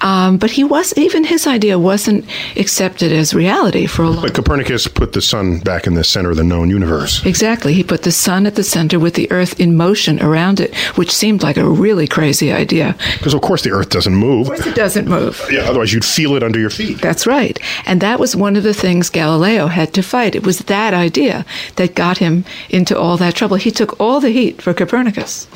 Um, 0.00 0.36
but 0.36 0.50
he 0.50 0.64
was 0.64 0.92
even 0.98 1.24
his 1.24 1.46
idea 1.46 1.78
wasn't 1.78 2.26
accepted 2.56 3.10
as 3.10 3.32
reality 3.32 3.86
for 3.86 4.02
a 4.02 4.10
long. 4.10 4.22
But 4.22 4.34
Copernicus 4.34 4.86
put 4.86 5.14
the 5.14 5.22
sun 5.22 5.60
back 5.60 5.86
in 5.86 5.94
the 5.94 6.04
center 6.04 6.30
of 6.30 6.36
the 6.36 6.44
known 6.44 6.68
universe. 6.68 7.24
Exactly, 7.24 7.72
he 7.72 7.82
put 7.82 8.02
the 8.02 8.12
sun 8.12 8.46
at 8.46 8.54
the 8.54 8.62
center 8.62 8.98
with 8.98 9.14
the 9.14 9.30
Earth 9.32 9.58
in 9.58 9.76
motion 9.76 10.20
around 10.22 10.60
it, 10.60 10.74
which 10.96 11.10
seemed 11.10 11.42
like 11.42 11.56
a 11.56 11.66
really 11.66 12.06
crazy 12.06 12.52
idea. 12.52 12.94
Because 13.16 13.32
of 13.32 13.40
course 13.40 13.62
the 13.62 13.70
Earth 13.70 13.88
doesn't 13.88 14.14
move. 14.14 14.48
Of 14.48 14.54
course 14.56 14.66
It 14.66 14.74
doesn't 14.74 15.08
move. 15.08 15.40
Yeah, 15.50 15.62
otherwise 15.62 15.94
you'd 15.94 16.04
feel 16.04 16.34
it 16.34 16.42
under 16.42 16.58
your 16.58 16.70
feet. 16.70 17.00
That's 17.00 17.26
right. 17.26 17.58
And 17.86 18.00
that 18.02 18.20
was 18.20 18.36
one 18.36 18.56
of 18.56 18.62
the 18.62 18.74
things 18.74 19.08
Galileo 19.08 19.68
had 19.68 19.94
to 19.94 20.02
fight. 20.02 20.34
It 20.34 20.44
was 20.44 20.58
that 20.58 20.92
idea 20.92 21.46
that 21.76 21.94
got 21.94 22.18
him 22.18 22.44
into 22.68 22.98
all 22.98 23.16
that 23.16 23.34
trouble. 23.34 23.56
He 23.56 23.70
took 23.70 23.93
all 23.98 24.20
the 24.20 24.30
heat 24.30 24.60
for 24.60 24.74
Copernicus. 24.74 25.46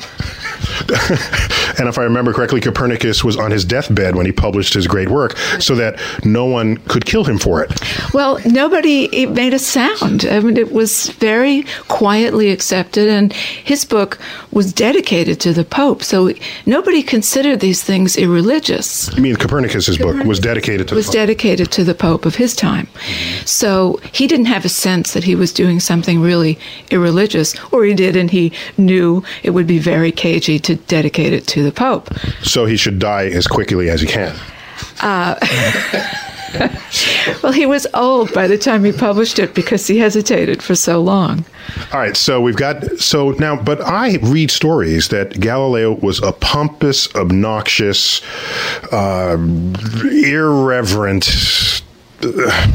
and 1.79 1.87
if 1.87 1.97
I 1.97 2.03
remember 2.03 2.33
correctly, 2.33 2.61
Copernicus 2.61 3.23
was 3.23 3.37
on 3.37 3.51
his 3.51 3.63
deathbed 3.63 4.15
when 4.15 4.25
he 4.25 4.31
published 4.31 4.73
his 4.73 4.87
great 4.87 5.09
work, 5.09 5.37
so 5.59 5.75
that 5.75 5.99
no 6.25 6.45
one 6.45 6.77
could 6.77 7.05
kill 7.05 7.23
him 7.23 7.37
for 7.37 7.63
it. 7.63 7.71
Well, 8.13 8.39
nobody 8.45 9.25
made 9.27 9.53
a 9.53 9.59
sound. 9.59 10.25
I 10.25 10.39
mean, 10.39 10.57
it 10.57 10.71
was 10.71 11.09
very 11.11 11.63
quietly 11.87 12.51
accepted, 12.51 13.07
and 13.07 13.33
his 13.33 13.85
book 13.85 14.19
was 14.51 14.73
dedicated 14.73 15.39
to 15.41 15.53
the 15.53 15.63
Pope. 15.63 16.03
So 16.03 16.31
nobody 16.65 17.03
considered 17.03 17.59
these 17.59 17.83
things 17.83 18.17
irreligious. 18.17 19.15
I 19.15 19.19
mean, 19.19 19.35
Copernicus's 19.35 19.97
book 19.97 20.23
was 20.25 20.39
dedicated 20.39 20.87
to 20.89 20.95
was 20.95 21.07
the 21.07 21.13
dedicated 21.13 21.71
to 21.71 21.83
the 21.83 21.95
Pope 21.95 22.25
of 22.25 22.35
his 22.35 22.55
time. 22.55 22.87
Mm-hmm. 22.87 23.45
So 23.45 23.99
he 24.11 24.27
didn't 24.27 24.47
have 24.47 24.65
a 24.65 24.69
sense 24.69 25.13
that 25.13 25.23
he 25.23 25.35
was 25.35 25.53
doing 25.53 25.79
something 25.79 26.21
really 26.21 26.57
irreligious, 26.91 27.55
or 27.71 27.85
he 27.85 27.93
did, 27.93 28.15
and 28.15 28.28
he 28.29 28.51
knew 28.77 29.23
it 29.43 29.51
would 29.51 29.67
be 29.67 29.79
very 29.79 30.11
cagey 30.11 30.59
to 30.59 30.75
dedicate 30.75 31.33
it 31.33 31.47
to 31.47 31.63
the 31.63 31.71
Pope. 31.71 32.09
so 32.43 32.65
he 32.65 32.77
should 32.77 32.99
die 32.99 33.25
as 33.25 33.47
quickly 33.47 33.89
as 33.89 34.01
he 34.01 34.07
can. 34.07 34.35
Well, 37.43 37.51
he 37.51 37.67
was 37.67 37.85
old 37.93 38.33
by 38.33 38.47
the 38.47 38.57
time 38.57 38.83
he 38.83 38.91
published 38.91 39.37
it 39.39 39.53
because 39.53 39.85
he 39.85 39.99
hesitated 39.99 40.63
for 40.63 40.73
so 40.73 40.99
long. 40.99 41.45
All 41.93 41.99
right, 41.99 42.17
so 42.17 42.41
we've 42.41 42.55
got 42.55 42.83
so 42.99 43.31
now, 43.31 43.55
but 43.61 43.79
I 43.81 44.17
read 44.17 44.49
stories 44.49 45.09
that 45.09 45.39
Galileo 45.39 45.93
was 45.93 46.19
a 46.23 46.31
pompous, 46.31 47.13
obnoxious, 47.15 48.21
uh, 48.91 49.37
irreverent, 50.11 51.81
uh, 52.23 52.67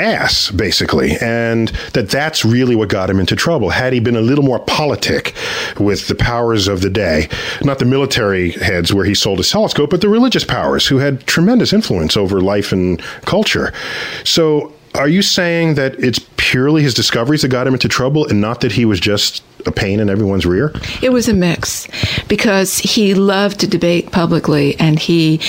ass, 0.00 0.50
basically, 0.50 1.16
and 1.20 1.68
that 1.92 2.08
that's 2.08 2.44
really 2.44 2.74
what 2.74 2.88
got 2.88 3.10
him 3.10 3.20
into 3.20 3.36
trouble. 3.36 3.70
Had 3.70 3.92
he 3.92 4.00
been 4.00 4.16
a 4.16 4.20
little 4.20 4.44
more 4.44 4.58
politic 4.58 5.34
with 5.78 6.08
the 6.08 6.14
powers 6.14 6.68
of 6.68 6.80
the 6.80 6.90
day, 6.90 7.28
not 7.62 7.78
the 7.78 7.84
military 7.84 8.50
heads 8.52 8.92
where 8.92 9.04
he 9.04 9.14
sold 9.14 9.38
his 9.38 9.50
telescope, 9.50 9.90
but 9.90 10.00
the 10.00 10.08
religious 10.08 10.44
powers 10.44 10.86
who 10.86 10.98
had 10.98 11.26
tremendous 11.26 11.72
influence 11.72 12.16
over 12.16 12.40
life 12.40 12.72
and 12.72 13.00
culture. 13.24 13.72
So, 14.24 14.72
are 14.94 15.08
you 15.08 15.22
saying 15.22 15.74
that 15.74 15.94
it's 16.02 16.18
purely 16.36 16.82
his 16.82 16.94
discoveries 16.94 17.42
that 17.42 17.48
got 17.48 17.66
him 17.66 17.74
into 17.74 17.88
trouble 17.88 18.26
and 18.26 18.40
not 18.40 18.60
that 18.62 18.72
he 18.72 18.84
was 18.84 18.98
just 18.98 19.44
a 19.66 19.70
pain 19.70 20.00
in 20.00 20.10
everyone's 20.10 20.44
rear? 20.44 20.72
It 21.00 21.12
was 21.12 21.28
a 21.28 21.34
mix 21.34 21.86
because 22.26 22.78
he 22.78 23.14
loved 23.14 23.60
to 23.60 23.68
debate 23.68 24.10
publicly 24.10 24.78
and 24.80 24.98
he 24.98 25.40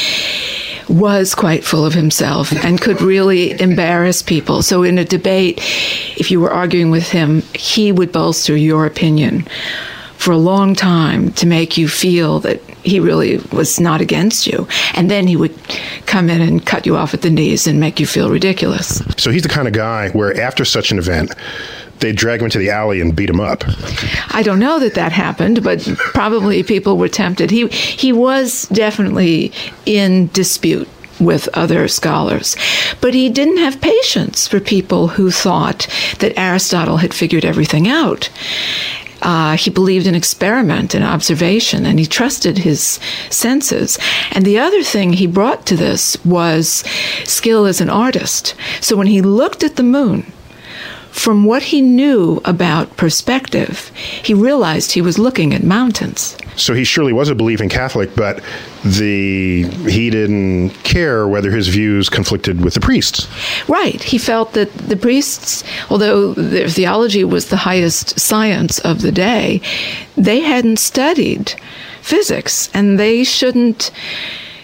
was 0.91 1.33
quite 1.33 1.63
full 1.63 1.85
of 1.85 1.93
himself 1.93 2.51
and 2.51 2.79
could 2.79 3.01
really 3.01 3.59
embarrass 3.59 4.21
people. 4.21 4.61
So, 4.61 4.83
in 4.83 4.97
a 4.97 5.05
debate, 5.05 5.59
if 6.17 6.29
you 6.31 6.39
were 6.39 6.51
arguing 6.51 6.91
with 6.91 7.09
him, 7.09 7.41
he 7.53 7.91
would 7.91 8.11
bolster 8.11 8.55
your 8.55 8.85
opinion 8.85 9.47
for 10.17 10.31
a 10.31 10.37
long 10.37 10.75
time 10.75 11.31
to 11.31 11.47
make 11.47 11.77
you 11.77 11.87
feel 11.87 12.39
that 12.41 12.61
he 12.83 12.99
really 12.99 13.37
was 13.51 13.79
not 13.79 14.01
against 14.01 14.45
you. 14.45 14.67
And 14.93 15.09
then 15.09 15.25
he 15.25 15.35
would 15.35 15.57
come 16.05 16.29
in 16.29 16.41
and 16.41 16.63
cut 16.63 16.85
you 16.85 16.95
off 16.95 17.15
at 17.15 17.23
the 17.23 17.31
knees 17.31 17.65
and 17.65 17.79
make 17.79 17.99
you 17.99 18.05
feel 18.05 18.29
ridiculous. 18.29 19.01
So 19.17 19.31
he's 19.31 19.41
the 19.41 19.49
kind 19.49 19.67
of 19.67 19.73
guy 19.73 20.09
where 20.09 20.39
after 20.39 20.63
such 20.63 20.91
an 20.91 20.99
event, 20.99 21.33
they 22.01 22.11
drag 22.11 22.41
him 22.41 22.45
into 22.45 22.57
the 22.57 22.69
alley 22.69 22.99
and 22.99 23.15
beat 23.15 23.29
him 23.29 23.39
up. 23.39 23.63
I 24.29 24.43
don't 24.43 24.59
know 24.59 24.79
that 24.79 24.95
that 24.95 25.11
happened, 25.11 25.63
but 25.63 25.87
probably 25.97 26.63
people 26.63 26.97
were 26.97 27.07
tempted. 27.07 27.51
He 27.51 27.67
he 27.67 28.11
was 28.11 28.67
definitely 28.69 29.53
in 29.85 30.27
dispute 30.33 30.89
with 31.19 31.47
other 31.53 31.87
scholars. 31.87 32.55
But 32.99 33.13
he 33.13 33.29
didn't 33.29 33.57
have 33.57 33.79
patience 33.79 34.47
for 34.47 34.59
people 34.59 35.09
who 35.09 35.29
thought 35.31 35.87
that 36.19 36.37
Aristotle 36.37 36.97
had 36.97 37.13
figured 37.13 37.45
everything 37.45 37.87
out. 37.87 38.29
Uh, 39.21 39.55
he 39.55 39.69
believed 39.69 40.07
in 40.07 40.15
experiment 40.15 40.95
and 40.95 41.03
observation, 41.03 41.85
and 41.85 41.99
he 41.99 42.07
trusted 42.07 42.57
his 42.57 42.99
senses. 43.29 43.99
And 44.31 44.45
the 44.45 44.57
other 44.57 44.81
thing 44.81 45.13
he 45.13 45.27
brought 45.27 45.67
to 45.67 45.75
this 45.75 46.17
was 46.25 46.83
skill 47.23 47.65
as 47.65 47.81
an 47.81 47.89
artist. 47.89 48.55
So 48.81 48.95
when 48.97 49.05
he 49.05 49.21
looked 49.21 49.63
at 49.63 49.75
the 49.75 49.83
moon, 49.83 50.25
from 51.11 51.43
what 51.45 51.61
he 51.61 51.81
knew 51.81 52.41
about 52.45 52.97
perspective, 52.97 53.91
he 54.23 54.33
realized 54.33 54.91
he 54.91 55.01
was 55.01 55.19
looking 55.19 55.53
at 55.53 55.63
mountains. 55.63 56.37
So 56.55 56.73
he 56.73 56.83
surely 56.83 57.13
was 57.13 57.29
a 57.29 57.35
believing 57.35 57.69
Catholic, 57.69 58.15
but 58.15 58.41
the 58.83 59.63
he 59.87 60.09
didn't 60.09 60.71
care 60.83 61.27
whether 61.27 61.51
his 61.51 61.67
views 61.67 62.09
conflicted 62.09 62.63
with 62.63 62.73
the 62.73 62.79
priests. 62.79 63.27
Right. 63.67 64.01
He 64.01 64.17
felt 64.17 64.53
that 64.53 64.71
the 64.73 64.97
priests, 64.97 65.63
although 65.89 66.33
their 66.33 66.69
theology 66.69 67.23
was 67.23 67.49
the 67.49 67.57
highest 67.57 68.19
science 68.19 68.79
of 68.79 69.01
the 69.01 69.11
day, 69.11 69.61
they 70.15 70.39
hadn't 70.39 70.77
studied 70.77 71.53
physics 72.01 72.69
and 72.73 72.99
they 72.99 73.23
shouldn't 73.23 73.91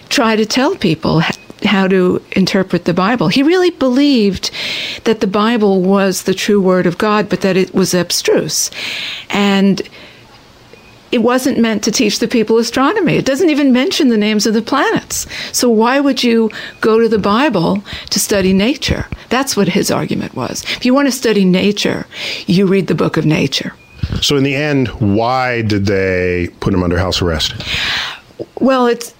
try 0.09 0.35
to 0.35 0.45
tell 0.45 0.75
people 0.75 1.21
how 1.63 1.87
to 1.87 2.21
interpret 2.33 2.85
the 2.85 2.93
Bible. 2.93 3.27
He 3.27 3.43
really 3.43 3.71
believed 3.71 4.51
that 5.05 5.21
the 5.21 5.27
Bible 5.27 5.81
was 5.81 6.23
the 6.23 6.33
true 6.33 6.61
word 6.61 6.85
of 6.85 6.97
God, 6.97 7.29
but 7.29 7.41
that 7.41 7.57
it 7.57 7.73
was 7.73 7.93
abstruse. 7.93 8.69
And 9.29 9.81
it 11.11 11.19
wasn't 11.19 11.57
meant 11.57 11.83
to 11.83 11.91
teach 11.91 12.19
the 12.19 12.27
people 12.27 12.57
astronomy. 12.57 13.15
It 13.15 13.25
doesn't 13.25 13.49
even 13.49 13.71
mention 13.71 14.09
the 14.09 14.17
names 14.17 14.45
of 14.45 14.53
the 14.53 14.61
planets. 14.61 15.25
So 15.51 15.69
why 15.69 15.99
would 15.99 16.23
you 16.23 16.51
go 16.81 16.99
to 16.99 17.07
the 17.07 17.19
Bible 17.19 17.81
to 18.09 18.19
study 18.19 18.53
nature? 18.53 19.05
That's 19.29 19.55
what 19.55 19.69
his 19.69 19.89
argument 19.89 20.35
was. 20.35 20.63
If 20.75 20.85
you 20.85 20.93
want 20.93 21.07
to 21.07 21.11
study 21.11 21.45
nature, 21.45 22.05
you 22.45 22.67
read 22.67 22.87
the 22.87 22.95
book 22.95 23.15
of 23.17 23.25
nature. 23.25 23.73
So 24.21 24.35
in 24.35 24.43
the 24.43 24.55
end, 24.55 24.89
why 24.99 25.61
did 25.61 25.85
they 25.85 26.49
put 26.59 26.73
him 26.73 26.83
under 26.83 26.97
house 26.97 27.21
arrest? 27.21 27.53
Well, 28.59 28.87
it's 28.87 29.13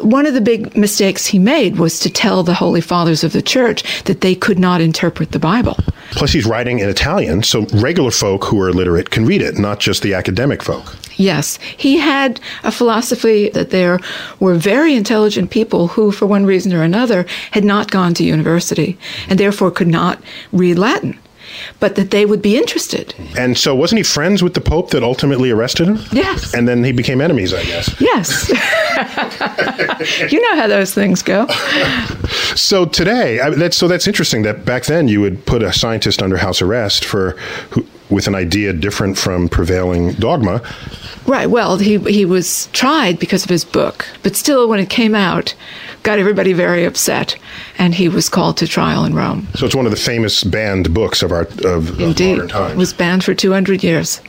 one 0.00 0.26
of 0.26 0.34
the 0.34 0.40
big 0.40 0.76
mistakes 0.76 1.26
he 1.26 1.38
made 1.38 1.78
was 1.78 1.98
to 2.00 2.10
tell 2.10 2.42
the 2.42 2.54
holy 2.54 2.80
fathers 2.80 3.24
of 3.24 3.32
the 3.32 3.42
church 3.42 4.04
that 4.04 4.20
they 4.20 4.34
could 4.34 4.58
not 4.58 4.80
interpret 4.80 5.32
the 5.32 5.38
Bible. 5.38 5.76
Plus, 6.10 6.32
he's 6.32 6.46
writing 6.46 6.78
in 6.78 6.88
Italian, 6.88 7.42
so 7.42 7.66
regular 7.74 8.10
folk 8.10 8.44
who 8.44 8.60
are 8.60 8.70
illiterate 8.70 9.10
can 9.10 9.24
read 9.24 9.42
it, 9.42 9.58
not 9.58 9.78
just 9.78 10.02
the 10.02 10.14
academic 10.14 10.62
folk. 10.62 10.96
Yes, 11.16 11.58
he 11.76 11.98
had 11.98 12.40
a 12.62 12.70
philosophy 12.70 13.50
that 13.50 13.70
there 13.70 13.98
were 14.38 14.54
very 14.54 14.94
intelligent 14.94 15.50
people 15.50 15.88
who, 15.88 16.12
for 16.12 16.26
one 16.26 16.46
reason 16.46 16.72
or 16.72 16.82
another, 16.82 17.26
had 17.50 17.64
not 17.64 17.90
gone 17.90 18.14
to 18.14 18.24
university 18.24 18.96
and 19.28 19.38
therefore 19.38 19.70
could 19.70 19.88
not 19.88 20.22
read 20.52 20.78
Latin 20.78 21.18
but 21.80 21.96
that 21.96 22.10
they 22.10 22.26
would 22.26 22.42
be 22.42 22.56
interested. 22.56 23.14
And 23.36 23.56
so, 23.56 23.74
wasn't 23.74 23.98
he 23.98 24.02
friends 24.02 24.42
with 24.42 24.54
the 24.54 24.60
Pope 24.60 24.90
that 24.90 25.02
ultimately 25.02 25.50
arrested 25.50 25.88
him? 25.88 25.98
Yes. 26.12 26.54
And 26.54 26.68
then 26.68 26.84
he 26.84 26.92
became 26.92 27.20
enemies, 27.20 27.54
I 27.54 27.64
guess. 27.64 28.00
Yes. 28.00 28.48
you 30.32 30.40
know 30.40 30.56
how 30.56 30.66
those 30.66 30.94
things 30.94 31.22
go. 31.22 31.46
So 32.54 32.84
today, 32.86 33.40
I, 33.40 33.50
that's 33.50 33.76
so 33.76 33.88
that's 33.88 34.06
interesting 34.06 34.42
that 34.42 34.64
back 34.64 34.84
then 34.86 35.08
you 35.08 35.20
would 35.20 35.44
put 35.46 35.62
a 35.62 35.72
scientist 35.72 36.22
under 36.22 36.36
house 36.36 36.60
arrest 36.60 37.04
for 37.04 37.32
who, 37.70 37.86
with 38.10 38.26
an 38.26 38.34
idea 38.34 38.72
different 38.72 39.18
from 39.18 39.48
prevailing 39.48 40.12
dogma. 40.14 40.62
Right. 41.26 41.48
Well, 41.50 41.76
he 41.76 41.98
he 41.98 42.24
was 42.24 42.68
tried 42.72 43.18
because 43.18 43.44
of 43.44 43.50
his 43.50 43.64
book, 43.64 44.06
but 44.22 44.34
still, 44.34 44.68
when 44.68 44.80
it 44.80 44.88
came 44.88 45.14
out, 45.14 45.54
got 46.02 46.18
everybody 46.18 46.52
very 46.54 46.84
upset, 46.84 47.36
and 47.76 47.94
he 47.94 48.08
was 48.08 48.28
called 48.30 48.56
to 48.58 48.66
trial 48.66 49.04
in 49.04 49.14
Rome. 49.14 49.46
So 49.54 49.66
it's 49.66 49.74
one 49.74 49.84
of 49.84 49.90
the 49.92 49.98
famous 49.98 50.42
banned 50.42 50.94
books 50.94 51.22
of 51.22 51.32
our 51.32 51.42
of, 51.42 51.64
of 51.64 52.00
Indeed, 52.00 52.32
modern 52.36 52.48
times. 52.48 52.72
it 52.72 52.78
was 52.78 52.92
banned 52.94 53.24
for 53.24 53.34
two 53.34 53.52
hundred 53.52 53.84
years. 53.84 54.22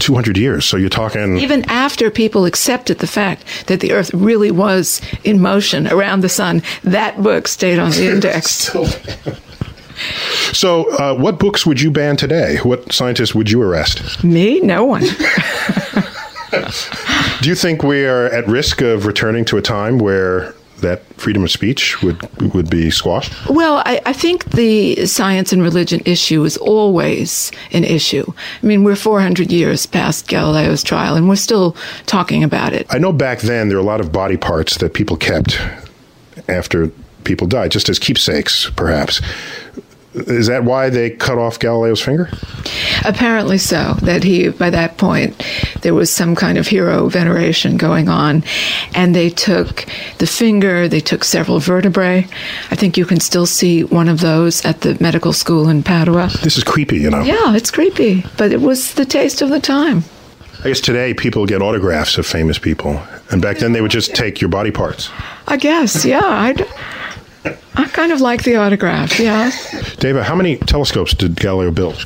Two 0.00 0.14
hundred 0.14 0.36
years. 0.38 0.64
So 0.66 0.76
you're 0.76 0.88
talking. 0.90 1.38
Even 1.38 1.64
after 1.70 2.10
people 2.10 2.44
accepted 2.44 2.98
the 2.98 3.06
fact 3.06 3.44
that 3.68 3.80
the 3.80 3.92
Earth 3.92 4.12
really 4.14 4.50
was 4.50 5.00
in 5.24 5.40
motion 5.40 5.86
around 5.88 6.20
the 6.22 6.28
sun, 6.28 6.62
that 6.84 7.22
book 7.22 7.48
stayed 7.48 7.78
on 7.78 7.90
the 7.90 8.08
index. 8.12 8.70
So, 10.52 10.90
uh, 10.96 11.14
what 11.14 11.38
books 11.38 11.66
would 11.66 11.80
you 11.80 11.90
ban 11.90 12.16
today? 12.16 12.56
What 12.58 12.92
scientists 12.92 13.34
would 13.34 13.50
you 13.50 13.62
arrest? 13.62 14.22
Me? 14.22 14.60
No 14.60 14.84
one. 14.84 15.02
Do 17.40 17.48
you 17.48 17.54
think 17.54 17.82
we 17.82 18.04
are 18.04 18.26
at 18.26 18.46
risk 18.46 18.82
of 18.82 19.06
returning 19.06 19.44
to 19.46 19.56
a 19.56 19.62
time 19.62 19.98
where 19.98 20.54
that 20.80 21.02
freedom 21.14 21.44
of 21.44 21.50
speech 21.50 22.02
would 22.02 22.20
would 22.54 22.68
be 22.68 22.90
squashed? 22.90 23.32
Well, 23.48 23.82
I, 23.86 24.00
I 24.04 24.12
think 24.12 24.50
the 24.50 25.06
science 25.06 25.52
and 25.52 25.62
religion 25.62 26.02
issue 26.04 26.44
is 26.44 26.56
always 26.58 27.50
an 27.72 27.84
issue. 27.84 28.24
I 28.62 28.66
mean, 28.66 28.84
we're 28.84 28.96
400 28.96 29.50
years 29.50 29.86
past 29.86 30.28
Galileo's 30.28 30.82
trial, 30.82 31.14
and 31.16 31.28
we're 31.28 31.36
still 31.36 31.74
talking 32.06 32.44
about 32.44 32.72
it. 32.72 32.86
I 32.90 32.98
know 32.98 33.12
back 33.12 33.40
then 33.40 33.68
there 33.68 33.78
were 33.78 33.82
a 33.82 33.86
lot 33.86 34.00
of 34.00 34.12
body 34.12 34.36
parts 34.36 34.76
that 34.78 34.92
people 34.92 35.16
kept 35.16 35.58
after 36.48 36.90
people 37.24 37.46
died, 37.46 37.70
just 37.70 37.88
as 37.88 37.98
keepsakes, 37.98 38.70
perhaps. 38.70 39.20
Is 40.14 40.46
that 40.48 40.64
why 40.64 40.90
they 40.90 41.08
cut 41.08 41.38
off 41.38 41.58
Galileo's 41.58 42.02
finger? 42.02 42.28
Apparently 43.06 43.56
so. 43.56 43.94
That 44.02 44.22
he, 44.22 44.50
by 44.50 44.68
that 44.68 44.98
point, 44.98 45.42
there 45.80 45.94
was 45.94 46.10
some 46.10 46.34
kind 46.34 46.58
of 46.58 46.66
hero 46.66 47.08
veneration 47.08 47.78
going 47.78 48.10
on, 48.10 48.44
and 48.94 49.14
they 49.14 49.30
took 49.30 49.86
the 50.18 50.26
finger. 50.26 50.86
They 50.86 51.00
took 51.00 51.24
several 51.24 51.60
vertebrae. 51.60 52.28
I 52.70 52.76
think 52.76 52.98
you 52.98 53.06
can 53.06 53.20
still 53.20 53.46
see 53.46 53.84
one 53.84 54.08
of 54.08 54.20
those 54.20 54.62
at 54.66 54.82
the 54.82 54.98
medical 55.00 55.32
school 55.32 55.70
in 55.70 55.82
Padua. 55.82 56.28
This 56.42 56.58
is 56.58 56.64
creepy, 56.64 56.98
you 56.98 57.08
know. 57.08 57.22
Yeah, 57.22 57.56
it's 57.56 57.70
creepy, 57.70 58.26
but 58.36 58.52
it 58.52 58.60
was 58.60 58.92
the 58.94 59.06
taste 59.06 59.40
of 59.40 59.48
the 59.48 59.60
time. 59.60 60.04
I 60.62 60.68
guess 60.68 60.80
today 60.80 61.14
people 61.14 61.46
get 61.46 61.62
autographs 61.62 62.18
of 62.18 62.26
famous 62.26 62.58
people, 62.58 63.02
and 63.30 63.40
back 63.40 63.58
then 63.58 63.72
they 63.72 63.80
would 63.80 63.90
just 63.90 64.14
take 64.14 64.42
your 64.42 64.50
body 64.50 64.70
parts. 64.70 65.10
I 65.48 65.56
guess, 65.56 66.04
yeah. 66.04 66.20
I, 66.22 66.54
I 67.44 67.86
kind 67.86 68.12
of 68.12 68.20
like 68.20 68.44
the 68.44 68.56
autograph, 68.56 69.18
yeah. 69.18 69.50
Dava, 69.50 70.22
how 70.22 70.34
many 70.34 70.58
telescopes 70.58 71.14
did 71.14 71.36
Galileo 71.36 71.70
build? 71.70 72.04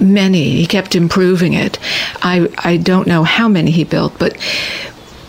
Many. 0.00 0.56
He 0.56 0.66
kept 0.66 0.96
improving 0.96 1.52
it. 1.52 1.78
I, 2.22 2.48
I 2.58 2.78
don't 2.78 3.06
know 3.06 3.22
how 3.22 3.48
many 3.48 3.70
he 3.70 3.84
built, 3.84 4.18
but 4.18 4.36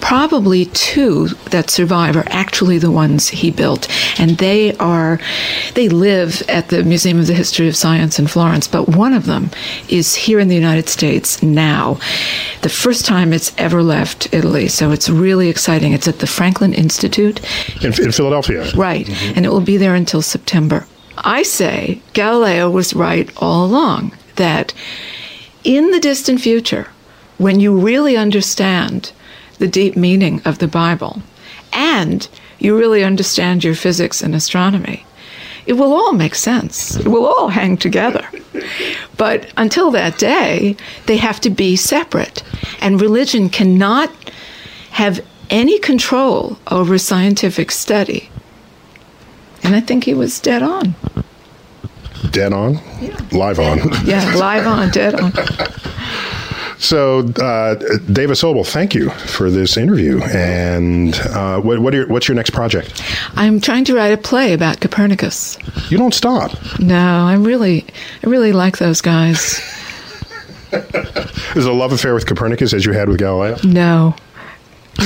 probably 0.04 0.66
two 0.66 1.28
that 1.52 1.70
survive 1.70 2.18
are 2.18 2.28
actually 2.28 2.78
the 2.78 2.92
ones 2.92 3.30
he 3.30 3.50
built 3.50 3.88
and 4.20 4.32
they 4.38 4.76
are 4.78 5.18
they 5.76 5.88
live 5.88 6.42
at 6.50 6.68
the 6.68 6.84
museum 6.84 7.18
of 7.20 7.28
the 7.28 7.34
history 7.34 7.70
of 7.70 7.76
science 7.76 8.20
in 8.20 8.28
florence 8.28 8.68
but 8.68 8.90
one 8.90 9.14
of 9.14 9.26
them 9.26 9.50
is 9.88 10.14
here 10.14 10.40
in 10.40 10.50
the 10.50 10.56
united 10.56 10.90
states 10.90 11.42
now 11.42 11.98
the 12.64 12.70
first 12.70 13.06
time 13.06 13.32
it's 13.32 13.54
ever 13.58 13.82
left 13.82 14.32
italy 14.34 14.68
so 14.68 14.92
it's 14.92 15.10
really 15.10 15.48
exciting 15.48 15.94
it's 15.94 16.08
at 16.08 16.20
the 16.20 16.28
franklin 16.28 16.74
institute 16.74 17.40
In, 17.82 17.94
in 18.04 18.12
Philadelphia. 18.12 18.70
Right. 18.76 19.06
Mm-hmm. 19.06 19.34
And 19.36 19.46
it 19.46 19.50
will 19.50 19.62
be 19.62 19.78
there 19.78 19.96
until 19.96 20.22
September. 20.22 20.86
I 21.18 21.44
say 21.44 22.02
Galileo 22.14 22.70
was 22.70 22.94
right 22.94 23.30
all 23.38 23.66
along 23.66 24.18
that 24.36 24.74
in 25.64 25.92
the 25.92 26.00
distant 26.00 26.42
future, 26.42 26.88
when 27.38 27.60
you 27.60 27.78
really 27.78 28.18
understand 28.18 29.12
the 29.64 29.68
deep 29.70 29.96
meaning 29.96 30.42
of 30.44 30.58
the 30.58 30.68
Bible 30.68 31.22
and 31.72 32.28
you 32.60 32.78
really 32.78 33.02
understand 33.02 33.64
your 33.64 33.76
physics 33.76 34.22
and 34.22 34.36
astronomy, 34.36 35.06
it 35.66 35.74
will 35.74 35.94
all 35.94 36.12
make 36.12 36.36
sense. 36.36 36.98
It 36.98 37.08
will 37.08 37.26
all 37.26 37.48
hang 37.48 37.78
together. 37.78 38.28
But 39.16 39.54
until 39.56 39.90
that 39.92 40.18
day, 40.18 40.76
they 41.06 41.16
have 41.16 41.40
to 41.40 41.50
be 41.50 41.78
separate. 41.78 42.44
And 42.82 43.00
religion 43.00 43.48
cannot 43.48 44.12
have 44.92 45.26
any 45.50 45.80
control 45.80 46.58
over 46.70 46.98
scientific 46.98 47.72
study. 47.72 48.30
And 49.64 49.78
I 49.78 49.80
think 49.80 50.04
he 50.04 50.14
was 50.14 50.42
dead 50.42 50.62
on. 50.62 50.94
Dead 52.32 52.52
on, 52.52 52.82
live 53.32 53.60
on. 53.60 53.78
Yeah, 54.04 54.30
live 54.36 54.68
on, 54.68 54.90
dead 54.90 55.16
on. 55.16 55.32
So, 56.84 57.20
uh, 57.20 57.76
Dava 58.12 58.36
Sobel, 58.36 58.68
thank 58.68 58.94
you 58.94 59.10
for 59.10 59.50
this 59.50 59.78
interview. 59.78 60.22
And 60.24 61.16
uh, 61.16 61.62
what, 61.62 61.80
what 61.80 61.94
are 61.94 62.00
your, 62.00 62.08
what's 62.10 62.28
your 62.28 62.36
next 62.36 62.50
project? 62.50 63.02
I'm 63.36 63.62
trying 63.62 63.86
to 63.86 63.96
write 63.96 64.12
a 64.12 64.18
play 64.18 64.52
about 64.52 64.82
Copernicus. 64.82 65.58
You 65.90 65.98
don't 65.98 66.14
stop. 66.14 66.52
No, 66.80 67.26
I 67.26 67.36
really, 67.36 67.86
I 68.22 68.30
really 68.30 68.52
like 68.52 68.80
those 68.80 69.00
guys. 69.00 69.62
Is 70.74 71.66
it 71.66 71.72
a 71.72 71.72
love 71.72 71.94
affair 71.94 72.14
with 72.14 72.26
Copernicus 72.26 72.74
as 72.74 72.86
you 72.86 72.92
had 72.92 73.08
with 73.08 73.18
Galileo? 73.18 73.56
No. 73.64 74.14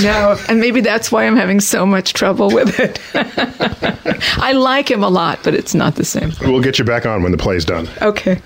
No, 0.02 0.36
and 0.48 0.58
maybe 0.58 0.80
that's 0.80 1.12
why 1.12 1.28
I'm 1.28 1.36
having 1.36 1.60
so 1.60 1.86
much 1.86 2.12
trouble 2.12 2.50
with 2.50 2.80
it. 2.80 3.00
I 4.42 4.50
like 4.52 4.90
him 4.90 5.04
a 5.04 5.08
lot, 5.08 5.38
but 5.44 5.54
it's 5.54 5.74
not 5.76 5.94
the 5.94 6.04
same. 6.04 6.32
We'll 6.40 6.60
get 6.60 6.80
you 6.80 6.84
back 6.84 7.06
on 7.06 7.22
when 7.22 7.30
the 7.30 7.38
play's 7.38 7.64
done. 7.64 7.88
Okay. 8.02 8.42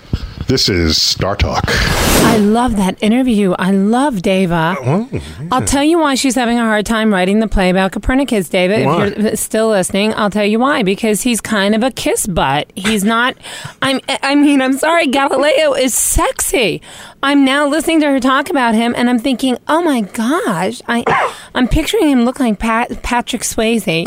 This 0.48 0.68
is 0.68 1.00
Star 1.00 1.36
Talk. 1.36 1.64
I 1.68 2.36
love 2.38 2.76
that 2.76 3.02
interview. 3.02 3.52
I 3.58 3.70
love 3.70 4.16
Dava. 4.16 4.76
Oh, 4.80 5.48
I'll 5.50 5.64
tell 5.64 5.84
you 5.84 5.98
why 5.98 6.14
she's 6.14 6.34
having 6.34 6.58
a 6.58 6.62
hard 6.62 6.84
time 6.84 7.12
writing 7.12 7.40
the 7.40 7.48
play 7.48 7.70
about 7.70 7.92
Copernicus, 7.92 8.48
Dava. 8.48 8.84
Why? 8.84 9.06
If 9.06 9.18
you're 9.18 9.36
still 9.36 9.70
listening, 9.70 10.12
I'll 10.14 10.30
tell 10.30 10.44
you 10.44 10.58
why. 10.58 10.82
Because 10.82 11.22
he's 11.22 11.40
kind 11.40 11.74
of 11.74 11.82
a 11.82 11.90
kiss 11.90 12.26
butt. 12.26 12.70
He's 12.74 13.04
not. 13.04 13.36
I'm. 13.80 14.00
I 14.08 14.34
mean, 14.34 14.60
I'm 14.60 14.74
sorry. 14.74 15.06
Galileo 15.06 15.74
is 15.74 15.94
sexy. 15.94 16.82
I'm 17.24 17.44
now 17.44 17.68
listening 17.68 18.00
to 18.00 18.08
her 18.08 18.18
talk 18.20 18.50
about 18.50 18.74
him, 18.74 18.94
and 18.96 19.08
I'm 19.08 19.18
thinking, 19.18 19.56
oh 19.68 19.80
my 19.82 20.00
gosh, 20.00 20.82
I, 20.88 21.04
I'm 21.54 21.68
picturing 21.68 22.08
him 22.08 22.24
look 22.24 22.40
like 22.40 22.58
Pat, 22.58 23.02
Patrick 23.02 23.42
Swayze. 23.42 24.04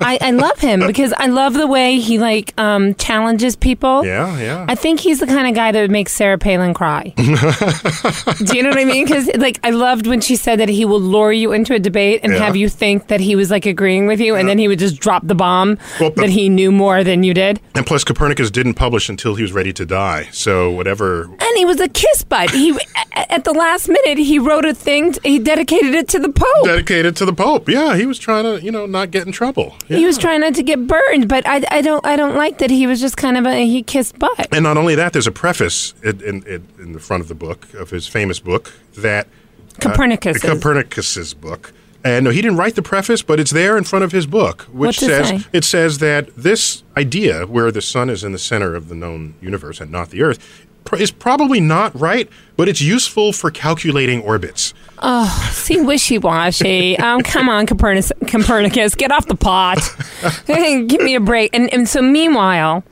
I, 0.00 0.18
I 0.20 0.30
love 0.32 0.58
him 0.58 0.86
because 0.86 1.12
I 1.16 1.26
love 1.26 1.54
the 1.54 1.66
way 1.66 1.98
he 1.98 2.18
like 2.18 2.58
um, 2.58 2.94
challenges 2.96 3.54
people. 3.56 4.04
Yeah, 4.04 4.36
yeah. 4.40 4.66
I 4.68 4.74
think 4.74 5.00
he's 5.00 5.20
the 5.20 5.26
kind 5.26 5.48
of 5.48 5.54
guy 5.54 5.70
that 5.72 5.80
would 5.80 5.90
make 5.90 6.08
Sarah 6.08 6.38
Palin 6.38 6.74
cry. 6.74 7.12
Do 7.16 8.56
you 8.56 8.62
know 8.62 8.70
what 8.70 8.78
I 8.78 8.84
mean? 8.84 9.04
Because 9.04 9.28
like 9.36 9.60
I 9.64 9.70
loved 9.70 10.06
when 10.06 10.20
she 10.20 10.36
said 10.36 10.60
that 10.60 10.68
he 10.68 10.84
will 10.84 11.00
lure 11.00 11.32
you 11.32 11.52
into 11.52 11.74
a 11.74 11.78
debate 11.78 12.20
and 12.22 12.32
Yeah. 12.32 12.38
have 12.40 12.56
you 12.56 12.68
think 12.68 13.08
that 13.08 13.20
he 13.20 13.36
was 13.36 13.50
like 13.50 13.66
agreeing 13.66 14.06
with 14.06 14.20
you, 14.20 14.34
and 14.34 14.48
then 14.48 14.58
he 14.58 14.68
would 14.68 14.78
just 14.78 15.00
drop 15.00 15.26
the 15.26 15.34
bomb 15.34 15.78
Well, 16.00 16.10
that 16.12 16.30
he 16.30 16.48
knew 16.48 16.70
more 16.72 17.02
than 17.04 17.22
you 17.22 17.34
did. 17.34 17.60
And 17.74 17.86
plus, 17.86 18.04
Copernicus 18.04 18.50
didn't 18.50 18.74
publish 18.74 19.08
until 19.08 19.34
he 19.34 19.42
was 19.42 19.52
ready 19.52 19.72
to 19.74 19.86
die. 19.86 20.28
So, 20.32 20.70
whatever. 20.70 21.24
And 21.24 21.56
he 21.56 21.64
was 21.64 21.80
a 21.80 21.88
kiss 21.88 22.22
He 22.52 22.78
at 23.14 23.44
the 23.44 23.52
last 23.52 23.88
minute 23.88 24.18
he 24.18 24.38
wrote 24.38 24.64
a 24.64 24.74
thing. 24.74 25.14
he 25.24 25.38
dedicated 25.38 25.94
it 25.94 26.08
to 26.08 26.18
the 26.18 26.28
Pope. 26.28 26.64
Dedicated 26.64 27.16
to 27.16 27.24
the 27.24 27.32
Pope. 27.32 27.68
Yeah, 27.68 27.96
he 27.96 28.06
was 28.06 28.18
trying 28.18 28.44
to, 28.44 28.64
you 28.64 28.70
know, 28.70 28.86
not 28.86 29.10
get 29.10 29.26
in 29.26 29.32
trouble. 29.32 29.76
He 29.86 30.04
was 30.04 30.18
trying 30.18 30.40
not 30.40 30.54
to 30.54 30.62
get 30.62 30.86
burned, 30.86 31.28
but 31.28 31.46
I, 31.46 31.64
I 31.70 31.80
don't 31.80 32.04
I 32.06 32.16
don't 32.16 32.36
like 32.36 32.58
that 32.58 32.70
he 32.70 32.86
was 32.86 33.00
just 33.00 33.16
kind 33.16 33.36
of 33.36 33.46
a 33.46 33.66
he 33.66 33.82
kissed 33.82 34.18
butt. 34.18 34.48
And 34.52 34.62
not 34.62 34.76
only 34.76 34.94
that, 34.94 35.12
there's 35.12 35.26
a 35.26 35.32
preface 35.32 35.94
in, 36.02 36.20
in, 36.22 36.42
in, 36.46 36.68
in 36.78 36.92
the 36.92 37.00
front 37.00 37.20
of 37.20 37.28
the 37.28 37.34
book, 37.34 37.72
of 37.74 37.90
his 37.90 38.06
famous 38.06 38.40
book, 38.40 38.72
that. 38.96 39.28
Copernicus. 39.80 40.44
Uh, 40.44 40.54
Copernicus's 40.54 41.34
book. 41.34 41.72
And 42.04 42.24
no, 42.24 42.30
he 42.30 42.40
didn't 42.40 42.58
write 42.58 42.76
the 42.76 42.82
preface, 42.82 43.22
but 43.22 43.40
it's 43.40 43.50
there 43.50 43.76
in 43.76 43.84
front 43.84 44.04
of 44.04 44.12
his 44.12 44.26
book, 44.26 44.62
which 44.72 44.98
says 44.98 45.28
say? 45.28 45.40
it 45.52 45.64
says 45.64 45.98
that 45.98 46.34
this 46.36 46.84
idea, 46.96 47.44
where 47.46 47.72
the 47.72 47.82
sun 47.82 48.08
is 48.08 48.22
in 48.22 48.32
the 48.32 48.38
center 48.38 48.74
of 48.76 48.88
the 48.88 48.94
known 48.94 49.34
universe 49.40 49.80
and 49.80 49.90
not 49.90 50.10
the 50.10 50.22
Earth, 50.22 50.66
is 50.96 51.10
probably 51.10 51.60
not 51.60 51.98
right, 51.98 52.28
but 52.56 52.68
it's 52.68 52.80
useful 52.80 53.32
for 53.32 53.50
calculating 53.50 54.20
orbits. 54.22 54.74
Oh, 55.00 55.50
see, 55.52 55.80
wishy 55.80 56.18
washy. 56.18 56.98
Um, 56.98 57.20
come 57.22 57.48
on, 57.48 57.66
Copernicus, 57.66 58.12
Copernicus, 58.26 58.94
get 58.94 59.12
off 59.12 59.26
the 59.26 59.36
pot. 59.36 59.78
Give 60.46 61.00
me 61.00 61.14
a 61.14 61.20
break. 61.20 61.54
And, 61.54 61.72
and 61.72 61.88
so, 61.88 62.02
meanwhile, 62.02 62.82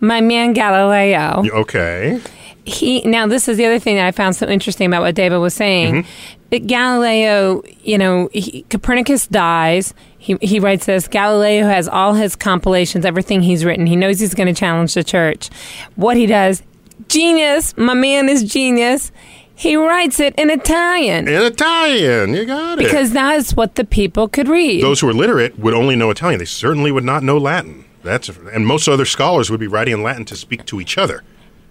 my 0.00 0.20
man 0.20 0.52
Galileo, 0.52 1.42
Okay. 1.52 2.20
he 2.66 3.00
now 3.02 3.26
this 3.26 3.48
is 3.48 3.56
the 3.56 3.64
other 3.64 3.78
thing 3.78 3.96
that 3.96 4.06
I 4.06 4.10
found 4.12 4.36
so 4.36 4.46
interesting 4.46 4.86
about 4.86 5.02
what 5.02 5.14
Dava 5.14 5.40
was 5.40 5.54
saying. 5.54 6.06
That 6.50 6.66
Galileo, 6.66 7.62
you 7.82 7.96
know, 7.98 8.28
he, 8.32 8.62
Copernicus 8.68 9.26
dies. 9.26 9.94
He, 10.18 10.36
he 10.42 10.60
writes 10.60 10.84
this 10.86 11.08
Galileo 11.08 11.64
has 11.66 11.88
all 11.88 12.12
his 12.14 12.36
compilations, 12.36 13.04
everything 13.06 13.40
he's 13.42 13.64
written. 13.64 13.86
He 13.86 13.96
knows 13.96 14.20
he's 14.20 14.34
going 14.34 14.52
to 14.52 14.58
challenge 14.58 14.92
the 14.94 15.04
church. 15.04 15.48
What 15.96 16.16
he 16.18 16.26
does, 16.26 16.62
genius, 17.08 17.76
my 17.76 17.94
man 17.94 18.28
is 18.28 18.42
genius. 18.44 19.12
He 19.56 19.76
writes 19.76 20.18
it 20.18 20.34
in 20.36 20.50
Italian 20.50 21.28
In 21.28 21.42
Italian, 21.42 22.34
you 22.34 22.44
got 22.44 22.78
it. 22.78 22.84
because 22.84 23.12
that's 23.12 23.54
what 23.54 23.76
the 23.76 23.84
people 23.84 24.26
could 24.28 24.48
read. 24.48 24.82
those 24.82 25.00
who 25.00 25.08
are 25.08 25.12
literate 25.14 25.56
would 25.58 25.74
only 25.74 25.94
know 25.94 26.10
Italian. 26.10 26.38
They 26.40 26.44
certainly 26.44 26.90
would 26.90 27.04
not 27.04 27.22
know 27.22 27.38
Latin. 27.38 27.84
That's 28.02 28.28
and 28.28 28.66
most 28.66 28.88
other 28.88 29.04
scholars 29.04 29.50
would 29.50 29.60
be 29.60 29.66
writing 29.68 29.94
in 29.94 30.02
Latin 30.02 30.24
to 30.26 30.36
speak 30.36 30.64
to 30.66 30.80
each 30.80 30.98
other, 30.98 31.22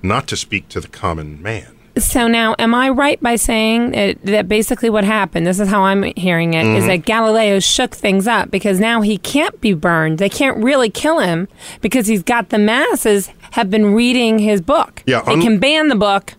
not 0.01 0.27
to 0.27 0.37
speak 0.37 0.69
to 0.69 0.79
the 0.79 0.87
common 0.87 1.41
man. 1.41 1.75
So 1.95 2.27
now, 2.27 2.55
am 2.57 2.73
I 2.73 2.89
right 2.89 3.21
by 3.21 3.35
saying 3.35 3.91
that, 3.91 4.21
that 4.23 4.47
basically 4.47 4.89
what 4.89 5.03
happened? 5.03 5.45
This 5.45 5.59
is 5.59 5.69
how 5.69 5.83
I'm 5.83 6.03
hearing 6.15 6.55
it: 6.55 6.65
is 6.65 6.65
Mm-hmm. 6.65 6.87
that 6.87 7.05
Galileo 7.05 7.59
shook 7.59 7.95
things 7.95 8.27
up 8.27 8.49
because 8.49 8.79
now 8.79 9.01
he 9.01 9.19
can't 9.19 9.59
be 9.61 9.73
burned. 9.73 10.17
They 10.17 10.29
can't 10.29 10.57
really 10.63 10.89
kill 10.89 11.19
him 11.19 11.47
because 11.81 12.07
he's 12.07 12.23
got 12.23 12.49
the 12.49 12.57
masses 12.57 13.29
have 13.51 13.69
been 13.69 13.93
reading 13.93 14.39
his 14.39 14.59
book. 14.59 15.03
Yeah, 15.05 15.21
they 15.21 15.39
can 15.39 15.59
ban 15.59 15.89
the 15.89 15.95
book, 15.95 16.33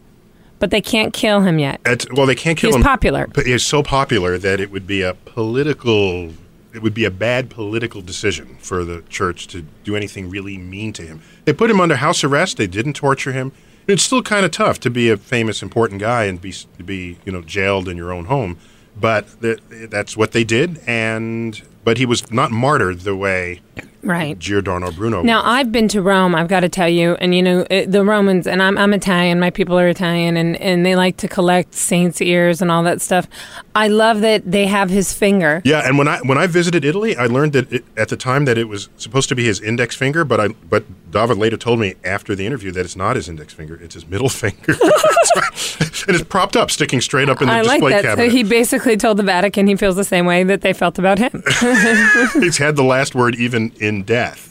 but 0.58 0.72
they 0.72 0.80
can't 0.80 1.12
kill 1.12 1.42
him 1.42 1.60
yet. 1.60 1.80
It's, 1.86 2.06
well, 2.12 2.26
they 2.26 2.34
can't 2.34 2.58
kill 2.58 2.68
He's 2.68 2.74
him. 2.74 2.80
He's 2.80 2.86
popular. 2.86 3.28
But 3.28 3.46
he's 3.46 3.62
so 3.64 3.84
popular 3.84 4.38
that 4.38 4.58
it 4.58 4.72
would 4.72 4.88
be 4.88 5.02
a 5.02 5.14
political. 5.14 6.32
It 6.74 6.82
would 6.82 6.94
be 6.94 7.04
a 7.04 7.10
bad 7.12 7.50
political 7.50 8.02
decision 8.02 8.56
for 8.58 8.84
the 8.84 9.02
church 9.08 9.46
to 9.48 9.62
do 9.84 9.94
anything 9.94 10.28
really 10.28 10.58
mean 10.58 10.92
to 10.94 11.02
him. 11.02 11.22
They 11.44 11.52
put 11.52 11.70
him 11.70 11.80
under 11.80 11.94
house 11.94 12.24
arrest. 12.24 12.56
They 12.56 12.66
didn't 12.66 12.94
torture 12.94 13.30
him. 13.30 13.52
It's 13.86 14.02
still 14.02 14.22
kind 14.22 14.44
of 14.44 14.50
tough 14.50 14.80
to 14.80 14.90
be 14.90 15.10
a 15.10 15.16
famous, 15.16 15.62
important 15.62 16.00
guy 16.00 16.24
and 16.24 16.40
be 16.40 16.54
be 16.84 17.18
you 17.24 17.32
know 17.32 17.42
jailed 17.42 17.88
in 17.88 17.96
your 17.96 18.12
own 18.12 18.26
home. 18.26 18.58
But 18.98 19.40
th- 19.42 19.60
that's 19.90 20.16
what 20.16 20.32
they 20.32 20.44
did, 20.44 20.80
and 20.86 21.60
but 21.84 21.98
he 21.98 22.06
was 22.06 22.30
not 22.30 22.50
martyred 22.50 23.00
the 23.00 23.14
way 23.14 23.60
Right. 24.04 24.38
Giordano 24.38 24.90
Bruno. 24.92 25.22
Now 25.22 25.38
was. 25.38 25.46
I've 25.46 25.72
been 25.72 25.88
to 25.88 26.02
Rome. 26.02 26.34
I've 26.34 26.48
got 26.48 26.60
to 26.60 26.68
tell 26.68 26.88
you, 26.88 27.14
and 27.14 27.34
you 27.34 27.42
know 27.42 27.66
it, 27.70 27.90
the 27.90 28.04
Romans, 28.04 28.46
and 28.46 28.62
I'm 28.62 28.76
I'm 28.76 28.92
Italian. 28.92 29.40
My 29.40 29.50
people 29.50 29.78
are 29.78 29.88
Italian, 29.88 30.36
and 30.36 30.56
and 30.60 30.84
they 30.84 30.94
like 30.94 31.16
to 31.18 31.28
collect 31.28 31.74
saints' 31.74 32.20
ears 32.20 32.60
and 32.60 32.70
all 32.70 32.82
that 32.82 33.00
stuff. 33.00 33.26
I 33.74 33.88
love 33.88 34.20
that 34.20 34.50
they 34.50 34.66
have 34.66 34.90
his 34.90 35.12
finger. 35.14 35.62
Yeah, 35.64 35.86
and 35.86 35.96
when 35.96 36.06
I 36.06 36.18
when 36.18 36.36
I 36.36 36.46
visited 36.46 36.84
Italy, 36.84 37.16
I 37.16 37.26
learned 37.26 37.54
that 37.54 37.72
it, 37.72 37.84
at 37.96 38.08
the 38.08 38.16
time 38.16 38.44
that 38.44 38.58
it 38.58 38.68
was 38.68 38.90
supposed 38.96 39.28
to 39.30 39.34
be 39.34 39.44
his 39.44 39.60
index 39.60 39.96
finger, 39.96 40.24
but 40.24 40.38
I 40.38 40.48
but 40.48 40.84
Dava 41.10 41.36
later 41.36 41.56
told 41.56 41.80
me 41.80 41.94
after 42.04 42.34
the 42.34 42.44
interview 42.46 42.72
that 42.72 42.84
it's 42.84 42.96
not 42.96 43.16
his 43.16 43.28
index 43.28 43.54
finger; 43.54 43.76
it's 43.82 43.94
his 43.94 44.06
middle 44.06 44.28
finger, 44.42 44.74
and 46.06 46.14
it's 46.14 46.24
propped 46.24 46.56
up, 46.56 46.70
sticking 46.70 47.00
straight 47.00 47.30
up 47.30 47.40
in 47.40 47.48
the 47.48 47.54
I 47.54 47.62
like 47.62 47.80
display 47.80 47.92
that. 47.92 48.02
cabinet. 48.02 48.30
So 48.30 48.36
he 48.36 48.42
basically 48.42 48.96
told 48.98 49.16
the 49.16 49.22
Vatican 49.22 49.66
he 49.66 49.76
feels 49.76 49.96
the 49.96 50.04
same 50.04 50.26
way 50.26 50.44
that 50.44 50.60
they 50.60 50.74
felt 50.74 50.98
about 50.98 51.18
him. 51.18 51.42
He's 52.34 52.58
had 52.58 52.76
the 52.76 52.84
last 52.84 53.14
word 53.14 53.34
even 53.34 53.72
in 53.80 54.02
death. 54.04 54.50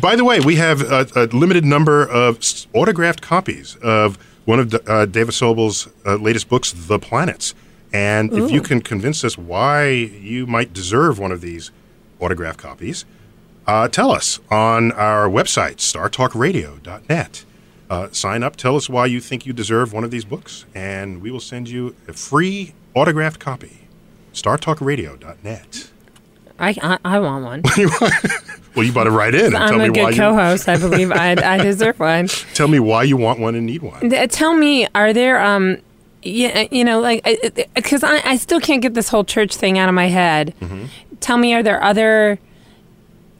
By 0.00 0.16
the 0.16 0.24
way, 0.24 0.40
we 0.40 0.56
have 0.56 0.82
a, 0.82 1.06
a 1.16 1.26
limited 1.26 1.64
number 1.64 2.06
of 2.06 2.38
autographed 2.72 3.20
copies 3.20 3.76
of 3.82 4.16
one 4.44 4.60
of 4.60 4.72
uh, 4.74 4.78
Dava 5.06 5.32
Sobel's 5.32 5.88
uh, 6.06 6.16
latest 6.16 6.48
books, 6.48 6.72
The 6.72 6.98
Planets. 6.98 7.54
And 7.92 8.32
if 8.32 8.50
you 8.50 8.60
can 8.60 8.80
convince 8.80 9.24
us 9.24 9.38
why 9.38 9.88
you 9.88 10.46
might 10.46 10.72
deserve 10.72 11.18
one 11.18 11.32
of 11.32 11.40
these 11.40 11.70
autographed 12.20 12.58
copies, 12.58 13.04
uh, 13.66 13.88
tell 13.88 14.10
us 14.10 14.40
on 14.50 14.92
our 14.92 15.28
website, 15.28 15.76
startalkradio.net. 15.76 17.44
Uh, 17.90 18.08
sign 18.12 18.42
up, 18.42 18.56
tell 18.56 18.76
us 18.76 18.88
why 18.88 19.06
you 19.06 19.20
think 19.20 19.46
you 19.46 19.52
deserve 19.52 19.92
one 19.92 20.04
of 20.04 20.10
these 20.10 20.24
books, 20.24 20.66
and 20.74 21.22
we 21.22 21.30
will 21.30 21.40
send 21.40 21.68
you 21.68 21.94
a 22.06 22.12
free 22.12 22.74
autographed 22.94 23.40
copy. 23.40 23.88
startalkradio.net. 24.32 25.90
I, 26.58 26.74
I 26.82 26.98
I 27.04 27.18
want 27.20 27.44
one. 27.44 27.62
Well, 28.74 28.86
you 28.86 28.92
better 28.92 29.10
write 29.10 29.34
in 29.34 29.46
and 29.46 29.56
I'm 29.56 29.78
me 29.78 29.86
a 29.86 29.90
why 29.90 30.10
good 30.12 30.18
co-host. 30.18 30.68
I 30.68 30.76
believe 30.76 31.10
I 31.10 31.32
I 31.32 31.58
deserve 31.62 31.98
one. 31.98 32.28
tell 32.54 32.68
me 32.68 32.78
why 32.78 33.02
you 33.02 33.16
want 33.16 33.40
one 33.40 33.56
and 33.56 33.66
need 33.66 33.82
one. 33.82 34.08
Th- 34.08 34.30
Tell 34.30 34.54
me, 34.54 34.86
are 34.94 35.12
there 35.12 35.40
um, 35.42 35.78
yeah, 36.22 36.66
you 36.70 36.84
know, 36.84 37.00
like 37.00 37.24
because 37.74 38.04
I, 38.04 38.20
I 38.24 38.36
still 38.36 38.60
can't 38.60 38.80
get 38.80 38.94
this 38.94 39.08
whole 39.08 39.24
church 39.24 39.56
thing 39.56 39.78
out 39.78 39.88
of 39.88 39.96
my 39.96 40.06
head. 40.06 40.54
Mm-hmm. 40.60 40.84
Tell 41.18 41.38
me, 41.38 41.54
are 41.54 41.62
there 41.62 41.82
other 41.82 42.38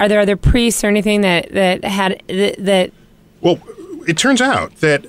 are 0.00 0.09
there 0.09 0.18
other 0.18 0.37
priests 0.37 0.83
or 0.83 0.88
anything 0.88 1.20
that 1.20 1.52
that 1.52 1.85
had 1.85 2.20
that, 2.26 2.57
that 2.59 2.92
Well, 3.40 3.61
it 4.09 4.16
turns 4.18 4.40
out 4.40 4.74
that 4.76 5.07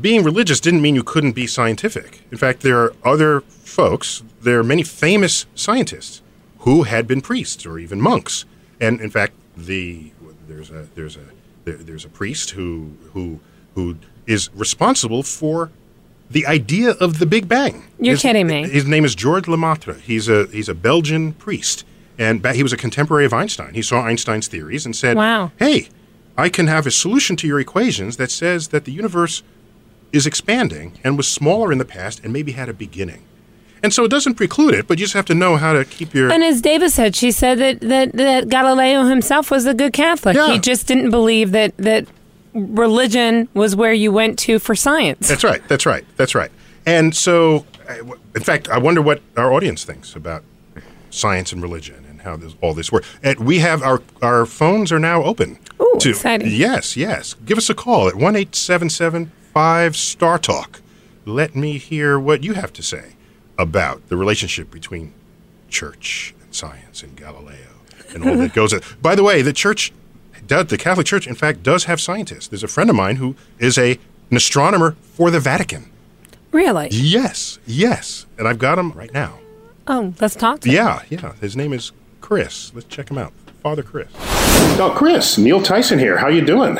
being 0.00 0.22
religious 0.22 0.58
didn't 0.58 0.80
mean 0.80 0.94
you 0.94 1.04
couldn't 1.04 1.32
be 1.32 1.46
scientific. 1.46 2.22
In 2.30 2.38
fact, 2.38 2.60
there 2.62 2.78
are 2.78 2.94
other 3.04 3.40
folks, 3.42 4.22
there 4.40 4.58
are 4.58 4.64
many 4.64 4.82
famous 4.84 5.44
scientists 5.54 6.22
who 6.66 6.82
had 6.82 7.06
been 7.06 7.20
priests 7.22 7.64
or 7.64 7.78
even 7.78 8.00
monks. 8.00 8.44
And 8.80 9.00
in 9.00 9.08
fact, 9.08 9.32
the 9.56 10.10
there's 10.48 10.70
a 10.70 10.88
there's 10.94 11.16
a 11.16 11.24
There, 11.64 11.76
there's 11.78 12.04
a 12.04 12.08
priest 12.10 12.50
who 12.50 12.92
who 13.14 13.40
who 13.74 13.96
is 14.26 14.50
responsible 14.54 15.22
for 15.22 15.70
the 16.30 16.44
idea 16.46 16.90
of 17.00 17.18
the 17.20 17.26
Big 17.26 17.48
Bang. 17.48 17.84
You're 18.00 18.14
His- 18.14 18.22
kidding 18.22 18.46
me. 18.48 18.68
His 18.68 18.84
name 18.84 19.04
is 19.04 19.14
George 19.14 19.46
Lemaitre. 19.48 19.94
He's 20.00 20.28
a 20.28 20.46
he's 20.52 20.68
a 20.68 20.74
Belgian 20.74 21.32
priest, 21.34 21.84
and 22.18 22.44
he 22.54 22.62
was 22.62 22.72
a 22.72 22.76
contemporary 22.76 23.24
of 23.24 23.32
Einstein. 23.32 23.74
He 23.74 23.82
saw 23.82 24.02
Einstein's 24.02 24.48
theories 24.48 24.84
and 24.84 24.94
said, 24.94 25.16
Wow. 25.16 25.52
"Hey, 25.58 25.88
I 26.36 26.48
can 26.48 26.66
have 26.66 26.86
a 26.86 26.90
solution 26.90 27.36
to 27.36 27.46
your 27.46 27.60
equations 27.60 28.16
that 28.16 28.30
says 28.30 28.68
that 28.68 28.84
the 28.84 28.92
universe 28.92 29.42
is 30.12 30.26
expanding 30.26 30.92
and 31.04 31.16
was 31.16 31.28
smaller 31.28 31.70
in 31.72 31.78
the 31.78 31.84
past 31.84 32.20
and 32.24 32.32
maybe 32.32 32.52
had 32.52 32.68
a 32.68 32.74
beginning." 32.74 33.22
And 33.86 33.94
so 33.94 34.02
it 34.02 34.10
doesn't 34.10 34.34
preclude 34.34 34.74
it, 34.74 34.88
but 34.88 34.98
you 34.98 35.04
just 35.04 35.14
have 35.14 35.26
to 35.26 35.34
know 35.36 35.54
how 35.54 35.72
to 35.72 35.84
keep 35.84 36.12
your 36.12 36.32
And 36.32 36.42
as 36.42 36.60
Dava 36.60 36.90
said, 36.90 37.14
she 37.14 37.30
said 37.30 37.58
that, 37.60 37.80
that, 37.82 38.14
that 38.14 38.48
Galileo 38.48 39.04
himself 39.04 39.48
was 39.48 39.64
a 39.64 39.74
good 39.74 39.92
Catholic. 39.92 40.34
Yeah. 40.34 40.54
He 40.54 40.58
just 40.58 40.88
didn't 40.88 41.10
believe 41.10 41.52
that, 41.52 41.76
that 41.76 42.08
religion 42.52 43.48
was 43.54 43.76
where 43.76 43.92
you 43.92 44.10
went 44.10 44.40
to 44.40 44.58
for 44.58 44.74
science. 44.74 45.28
That's 45.28 45.44
right. 45.44 45.62
That's 45.68 45.86
right. 45.86 46.04
That's 46.16 46.34
right. 46.34 46.50
And 46.84 47.14
so, 47.14 47.64
in 48.34 48.42
fact, 48.42 48.68
I 48.70 48.78
wonder 48.78 49.00
what 49.00 49.22
our 49.36 49.52
audience 49.52 49.84
thinks 49.84 50.16
about 50.16 50.42
science 51.10 51.52
and 51.52 51.62
religion 51.62 52.04
and 52.10 52.22
how 52.22 52.34
this, 52.34 52.56
all 52.60 52.74
this 52.74 52.90
works. 52.90 53.06
And 53.22 53.38
we 53.38 53.60
have 53.60 53.84
our 53.84 54.02
our 54.20 54.46
phones 54.46 54.90
are 54.90 54.98
now 54.98 55.22
open. 55.22 55.60
Ooh, 55.80 55.96
to, 56.00 56.10
exciting. 56.10 56.48
Yes, 56.50 56.96
yes. 56.96 57.34
Give 57.34 57.56
us 57.56 57.70
a 57.70 57.74
call 57.74 58.08
at 58.08 58.16
one 58.16 58.34
eight 58.34 58.56
seven 58.56 58.90
seven 58.90 59.30
five 59.54 59.94
Star 59.94 60.40
Talk. 60.40 60.80
Let 61.24 61.54
me 61.54 61.78
hear 61.78 62.18
what 62.18 62.42
you 62.42 62.54
have 62.54 62.72
to 62.72 62.82
say 62.82 63.12
about 63.58 64.08
the 64.08 64.16
relationship 64.16 64.70
between 64.70 65.12
church 65.68 66.34
and 66.42 66.54
science 66.54 67.02
and 67.02 67.16
Galileo 67.16 67.56
and 68.14 68.24
all 68.28 68.36
that 68.36 68.54
goes. 68.54 68.74
By 69.02 69.14
the 69.14 69.22
way, 69.22 69.42
the 69.42 69.52
church, 69.52 69.92
does, 70.46 70.66
the 70.66 70.78
Catholic 70.78 71.06
Church, 71.06 71.26
in 71.26 71.34
fact, 71.34 71.62
does 71.62 71.84
have 71.84 72.00
scientists. 72.00 72.48
There's 72.48 72.62
a 72.62 72.68
friend 72.68 72.90
of 72.90 72.96
mine 72.96 73.16
who 73.16 73.34
is 73.58 73.78
a 73.78 73.98
an 74.30 74.36
astronomer 74.36 74.96
for 75.02 75.30
the 75.30 75.38
Vatican. 75.38 75.90
Really? 76.50 76.88
Yes, 76.90 77.58
yes, 77.66 78.26
and 78.38 78.48
I've 78.48 78.58
got 78.58 78.78
him 78.78 78.92
right 78.92 79.12
now. 79.12 79.38
Oh, 79.86 80.14
let's 80.20 80.34
talk 80.34 80.60
to 80.60 80.68
him. 80.68 80.74
Yeah, 80.74 81.02
yeah. 81.08 81.34
His 81.34 81.56
name 81.56 81.72
is 81.72 81.92
Chris. 82.20 82.72
Let's 82.74 82.86
check 82.88 83.10
him 83.10 83.18
out. 83.18 83.32
Father 83.62 83.82
Chris. 83.82 84.08
Oh, 84.78 84.92
Chris, 84.96 85.38
Neil 85.38 85.62
Tyson 85.62 85.98
here. 85.98 86.16
How 86.16 86.28
you 86.28 86.40
doing? 86.44 86.78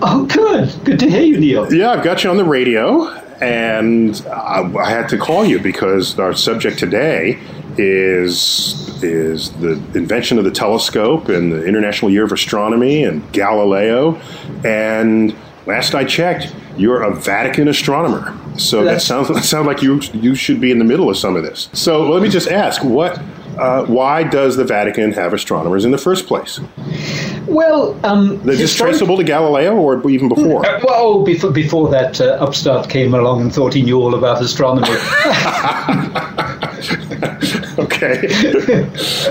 Oh, 0.00 0.26
good. 0.26 0.74
Good 0.84 0.98
to 1.00 1.10
hear 1.10 1.22
you, 1.22 1.38
Neil. 1.38 1.72
Yeah, 1.72 1.90
I've 1.90 2.04
got 2.04 2.24
you 2.24 2.30
on 2.30 2.36
the 2.36 2.44
radio, 2.44 3.04
and 3.40 4.24
uh, 4.26 4.72
I 4.78 4.90
had 4.90 5.08
to 5.10 5.18
call 5.18 5.44
you 5.44 5.58
because 5.58 6.18
our 6.18 6.34
subject 6.34 6.78
today 6.78 7.38
is 7.78 8.82
is 9.02 9.52
the 9.52 9.72
invention 9.94 10.38
of 10.38 10.44
the 10.44 10.50
telescope 10.50 11.28
and 11.28 11.52
the 11.52 11.64
International 11.66 12.10
Year 12.10 12.24
of 12.24 12.32
Astronomy 12.32 13.04
and 13.04 13.30
Galileo. 13.32 14.20
And 14.64 15.36
last 15.66 15.94
I 15.94 16.04
checked, 16.04 16.54
you're 16.76 17.02
a 17.02 17.14
Vatican 17.14 17.68
astronomer. 17.68 18.36
So 18.58 18.84
that 18.84 19.02
sounds 19.02 19.28
that 19.34 19.44
sounds 19.44 19.66
like 19.66 19.82
you 19.82 20.00
you 20.14 20.34
should 20.34 20.60
be 20.60 20.70
in 20.70 20.78
the 20.78 20.84
middle 20.84 21.10
of 21.10 21.16
some 21.16 21.36
of 21.36 21.42
this. 21.42 21.68
So 21.72 22.10
let 22.10 22.22
me 22.22 22.28
just 22.28 22.48
ask, 22.48 22.82
what? 22.82 23.20
Uh, 23.58 23.86
why 23.86 24.22
does 24.22 24.56
the 24.56 24.64
Vatican 24.64 25.12
have 25.12 25.32
astronomers 25.32 25.86
in 25.86 25.90
the 25.90 25.98
first 25.98 26.26
place? 26.26 26.60
Well, 27.46 27.98
um, 28.04 28.34
Is 28.34 28.42
this 28.44 28.60
historic- 28.60 28.92
traceable 28.92 29.16
to 29.18 29.24
Galileo 29.24 29.76
or 29.76 30.08
even 30.10 30.28
before? 30.28 30.66
Uh, 30.66 30.80
well, 30.84 31.22
before, 31.22 31.50
before 31.50 31.88
that 31.90 32.20
uh, 32.20 32.36
upstart 32.40 32.88
came 32.88 33.14
along 33.14 33.42
and 33.42 33.54
thought 33.54 33.74
he 33.74 33.82
knew 33.82 34.00
all 34.00 34.14
about 34.14 34.40
astronomy. 34.42 34.88
okay. 37.96 38.82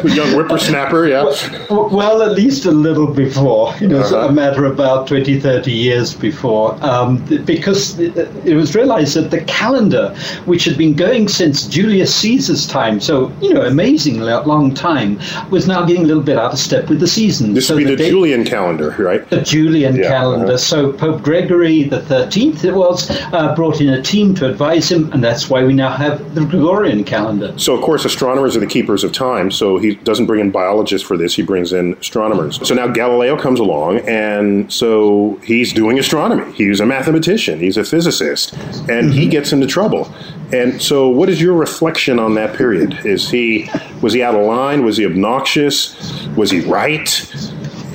young 0.16 0.34
whippersnapper, 0.36 1.08
yeah. 1.08 1.24
well, 1.70 1.90
well, 1.90 2.22
at 2.22 2.32
least 2.34 2.66
a 2.66 2.72
little 2.72 3.08
before, 3.08 3.74
you 3.80 3.88
know, 3.88 4.00
Uh-huh. 4.02 4.28
a 4.28 4.32
matter 4.32 4.66
of 4.66 4.74
about 4.74 5.08
20, 5.08 5.40
30 5.40 5.72
years 5.72 6.14
before, 6.14 6.78
um, 6.82 7.18
because 7.46 8.00
it 8.00 8.16
it 8.46 8.56
was 8.56 8.76
realized 8.76 9.16
that 9.16 9.32
the 9.32 9.42
calendar, 9.42 10.16
which 10.46 10.66
had 10.66 10.78
been 10.78 10.94
going 10.94 11.28
since 11.28 11.66
Julius 11.68 12.14
Caesar's 12.16 12.68
time, 12.68 13.00
so, 13.00 13.32
you 13.42 13.54
know, 13.54 13.62
amazing 13.62 14.20
lo- 14.20 14.44
long 14.46 14.74
time, 14.74 15.20
was 15.50 15.68
now 15.68 15.86
getting 15.86 16.04
a 16.04 16.08
little 16.08 16.24
bit 16.24 16.38
out 16.38 16.54
of 16.54 16.60
step 16.60 16.90
with 16.90 17.00
the 17.00 17.08
seasons. 17.08 17.56
This 17.56 17.68
So 17.68 17.76
would 17.76 17.84
be 17.86 17.90
the 17.90 17.96
date- 17.96 18.10
Julian 18.12 18.44
calendar, 18.44 18.96
right? 19.00 19.28
the 19.30 19.42
Julian 19.42 19.96
Yeah, 19.96 20.08
calendar. 20.10 20.46
uh-huh. 20.48 20.58
So 20.58 20.92
Pope 20.94 21.22
Gregory 21.24 21.84
the 21.84 22.00
Thirteenth, 22.02 22.64
it 22.66 22.74
was, 22.76 23.10
uh, 23.34 23.54
brought 23.56 23.82
in 23.82 23.90
a 23.90 24.02
team 24.02 24.34
to 24.36 24.48
advise 24.48 24.92
him, 24.92 25.10
and 25.14 25.24
that's 25.24 25.50
why 25.50 25.64
we 25.64 25.74
now 25.74 25.90
have 25.92 26.36
the 26.36 26.42
Gregorian 26.46 27.04
calendar. 27.04 27.54
So, 27.58 27.74
of 27.76 27.82
course, 27.82 28.06
astronomers 28.06 28.55
are 28.56 28.60
the 28.60 28.68
keepers 28.68 29.04
of 29.04 29.12
time. 29.12 29.52
So 29.52 29.78
he 29.78 29.96
doesn't 29.96 30.26
bring 30.26 30.42
in 30.42 30.52
biologists 30.52 31.08
for 31.08 31.18
this; 31.18 31.36
he 31.36 31.44
brings 31.44 31.74
in 31.74 31.94
astronomers. 31.96 32.66
So 32.68 32.76
now 32.76 32.88
Galileo 32.88 33.38
comes 33.38 33.60
along, 33.60 34.00
and 34.00 34.72
so 34.72 35.40
he's 35.44 35.74
doing 35.74 36.00
astronomy. 36.00 36.52
He's 36.54 36.80
a 36.80 36.86
mathematician. 36.86 37.60
He's 37.60 37.78
a 37.78 37.84
physicist, 37.84 38.54
and 38.90 39.14
he 39.14 39.22
mm-hmm. 39.22 39.30
gets 39.30 39.54
into 39.54 39.68
trouble. 39.68 40.14
And 40.54 40.82
so, 40.82 41.10
what 41.10 41.30
is 41.30 41.42
your 41.42 41.54
reflection 41.54 42.20
on 42.20 42.36
that 42.36 42.56
period? 42.56 43.06
Is 43.06 43.30
he 43.30 43.70
was 44.02 44.14
he 44.14 44.22
out 44.22 44.36
of 44.36 44.46
line? 44.46 44.86
Was 44.86 44.98
he 44.98 45.06
obnoxious? 45.06 45.96
Was 46.36 46.52
he 46.52 46.62
right? 46.62 47.10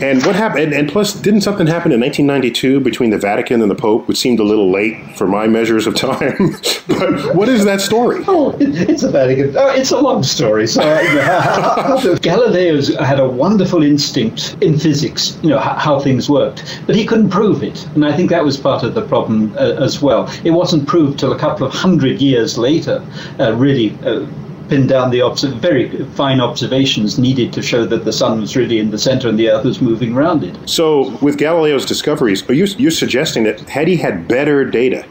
And 0.00 0.24
what 0.24 0.34
happened? 0.34 0.64
And, 0.64 0.72
and 0.72 0.88
plus, 0.88 1.14
didn't 1.14 1.42
something 1.42 1.66
happen 1.66 1.92
in 1.92 2.00
1992 2.00 2.80
between 2.80 3.10
the 3.10 3.18
Vatican 3.18 3.60
and 3.60 3.70
the 3.70 3.74
Pope, 3.74 4.08
which 4.08 4.18
seemed 4.18 4.40
a 4.40 4.42
little 4.42 4.70
late 4.70 5.16
for 5.16 5.26
my 5.26 5.46
measures 5.46 5.86
of 5.86 5.94
time? 5.94 6.56
but 6.88 7.34
what 7.34 7.48
is 7.48 7.64
that 7.64 7.80
story? 7.80 8.24
Oh, 8.26 8.56
it's 8.58 9.02
a 9.02 9.10
Vatican. 9.10 9.56
Oh, 9.56 9.68
it's 9.68 9.90
a 9.90 10.00
long 10.00 10.22
story. 10.22 10.66
So 10.66 10.82
uh, 10.82 12.16
Galileo 12.22 12.80
had 13.02 13.20
a 13.20 13.28
wonderful 13.28 13.82
instinct 13.82 14.56
in 14.60 14.78
physics, 14.78 15.38
you 15.42 15.50
know 15.50 15.58
how, 15.58 16.00
things 16.00 16.30
worked, 16.30 16.80
but 16.86 16.96
he 16.96 17.04
couldn't 17.04 17.30
prove 17.30 17.62
it, 17.62 17.84
and 17.94 18.06
I 18.06 18.16
think 18.16 18.30
that 18.30 18.42
was 18.42 18.56
part 18.56 18.82
of 18.82 18.94
the 18.94 19.02
problem 19.02 19.52
uh, 19.56 19.84
as 19.84 20.00
well. 20.00 20.32
It 20.44 20.52
wasn't 20.52 20.88
proved 20.88 21.18
till 21.18 21.32
a 21.32 21.38
couple 21.38 21.66
of 21.66 21.74
hundred 21.74 22.22
years 22.22 22.56
later, 22.56 23.04
uh, 23.38 23.54
really. 23.54 23.96
Uh, 24.02 24.26
Pinned 24.70 24.88
down 24.88 25.10
the 25.10 25.20
obs- 25.20 25.42
very 25.42 25.88
fine 26.14 26.40
observations 26.40 27.18
needed 27.18 27.52
to 27.54 27.60
show 27.60 27.84
that 27.86 28.04
the 28.04 28.12
sun 28.12 28.40
was 28.40 28.56
really 28.56 28.78
in 28.78 28.92
the 28.92 28.98
center 28.98 29.28
and 29.28 29.36
the 29.36 29.50
earth 29.50 29.64
was 29.64 29.82
moving 29.82 30.16
around 30.16 30.44
it. 30.44 30.56
So, 30.64 31.10
with 31.20 31.38
Galileo's 31.38 31.84
discoveries, 31.84 32.48
are 32.48 32.54
you 32.54 32.66
you're 32.78 32.92
suggesting 32.92 33.42
that 33.44 33.58
had 33.68 33.88
he 33.88 33.96
had 33.96 34.28
better 34.28 34.64
data 34.64 35.04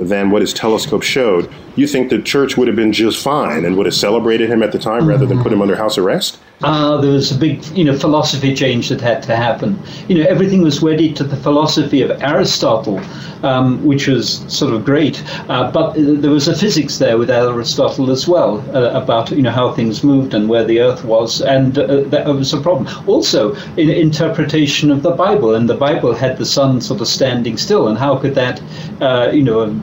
than 0.00 0.30
what 0.30 0.40
his 0.40 0.54
telescope 0.54 1.02
showed, 1.02 1.52
you 1.76 1.86
think 1.86 2.10
the 2.10 2.20
church 2.20 2.56
would 2.56 2.68
have 2.68 2.76
been 2.76 2.92
just 2.92 3.22
fine 3.22 3.64
and 3.64 3.76
would 3.76 3.86
have 3.86 3.94
celebrated 3.94 4.50
him 4.50 4.62
at 4.62 4.72
the 4.72 4.78
time 4.78 5.06
rather 5.06 5.26
than 5.26 5.42
put 5.42 5.52
him 5.52 5.62
under 5.62 5.76
house 5.76 5.98
arrest? 5.98 6.38
Uh, 6.62 7.00
there 7.00 7.10
was 7.10 7.32
a 7.32 7.34
big, 7.34 7.64
you 7.76 7.82
know, 7.82 7.98
philosophy 7.98 8.54
change 8.54 8.88
that 8.88 9.00
had 9.00 9.22
to 9.24 9.34
happen. 9.34 9.78
You 10.06 10.18
know, 10.18 10.28
everything 10.28 10.62
was 10.62 10.80
wedded 10.80 11.16
to 11.16 11.24
the 11.24 11.36
philosophy 11.36 12.02
of 12.02 12.22
Aristotle, 12.22 13.00
um, 13.42 13.84
which 13.84 14.06
was 14.06 14.44
sort 14.46 14.72
of 14.72 14.84
great. 14.84 15.22
Uh, 15.48 15.72
but 15.72 15.94
there 15.94 16.30
was 16.30 16.46
a 16.46 16.56
physics 16.56 16.98
there 16.98 17.18
with 17.18 17.30
Aristotle 17.30 18.10
as 18.10 18.28
well 18.28 18.60
uh, 18.76 18.90
about, 19.02 19.30
you 19.32 19.42
know, 19.42 19.50
how 19.50 19.72
things 19.72 20.04
moved 20.04 20.34
and 20.34 20.48
where 20.48 20.64
the 20.64 20.80
Earth 20.80 21.04
was, 21.04 21.40
and 21.40 21.76
uh, 21.76 22.02
that 22.02 22.26
was 22.26 22.52
a 22.52 22.60
problem. 22.60 22.86
Also, 23.08 23.54
in 23.76 23.90
interpretation 23.90 24.92
of 24.92 25.02
the 25.02 25.10
Bible, 25.10 25.54
and 25.54 25.68
the 25.68 25.74
Bible 25.74 26.14
had 26.14 26.38
the 26.38 26.46
sun 26.46 26.80
sort 26.80 27.00
of 27.00 27.08
standing 27.08 27.56
still, 27.56 27.88
and 27.88 27.98
how 27.98 28.16
could 28.16 28.36
that, 28.36 28.62
uh, 29.00 29.30
you 29.32 29.42
know, 29.42 29.80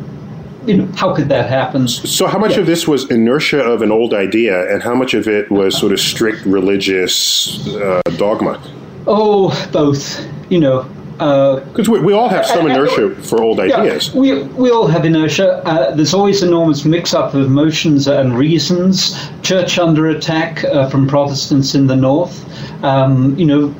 you 0.66 0.78
know, 0.78 0.86
how 0.96 1.16
could 1.16 1.30
that 1.30 1.50
happen? 1.50 1.88
So, 1.88 2.28
how 2.28 2.38
much 2.38 2.58
of 2.58 2.66
this 2.66 2.88
was 2.88 3.10
inertia 3.10 3.62
of 3.62 3.82
an 3.82 3.92
old 3.92 4.14
idea, 4.14 4.72
and 4.72 4.84
how 4.84 4.96
much 4.96 5.14
of 5.14 5.28
it 5.28 5.50
was 5.50 5.78
sort 5.78 5.92
of 5.92 6.00
strict 6.00 6.46
religious 6.46 7.68
uh, 7.68 8.02
dogma? 8.18 8.62
Oh, 9.08 9.70
both. 9.72 10.28
You 10.50 10.60
know, 10.60 10.84
Because 11.20 11.90
we, 11.90 12.00
we 12.00 12.14
all 12.14 12.30
have 12.30 12.46
some 12.46 12.66
inertia 12.66 13.14
for 13.24 13.44
old 13.44 13.60
ideas. 13.60 14.08
Yeah, 14.10 14.20
we, 14.20 14.44
we 14.44 14.72
all 14.72 14.88
have 14.88 15.04
inertia. 15.04 15.62
Uh, 15.66 15.94
there's 15.94 16.14
always 16.14 16.42
enormous 16.44 16.86
mix 16.86 17.14
up 17.14 17.34
of 17.34 17.46
emotions 17.46 18.08
and 18.08 18.38
reasons. 18.38 19.16
Church 19.42 19.78
under 19.78 20.08
attack 20.08 20.64
uh, 20.64 20.90
from 20.90 21.08
Protestants 21.08 21.76
in 21.76 21.88
the 21.88 21.96
north. 21.96 22.46
Um, 22.84 23.38
you 23.38 23.46
know, 23.46 23.76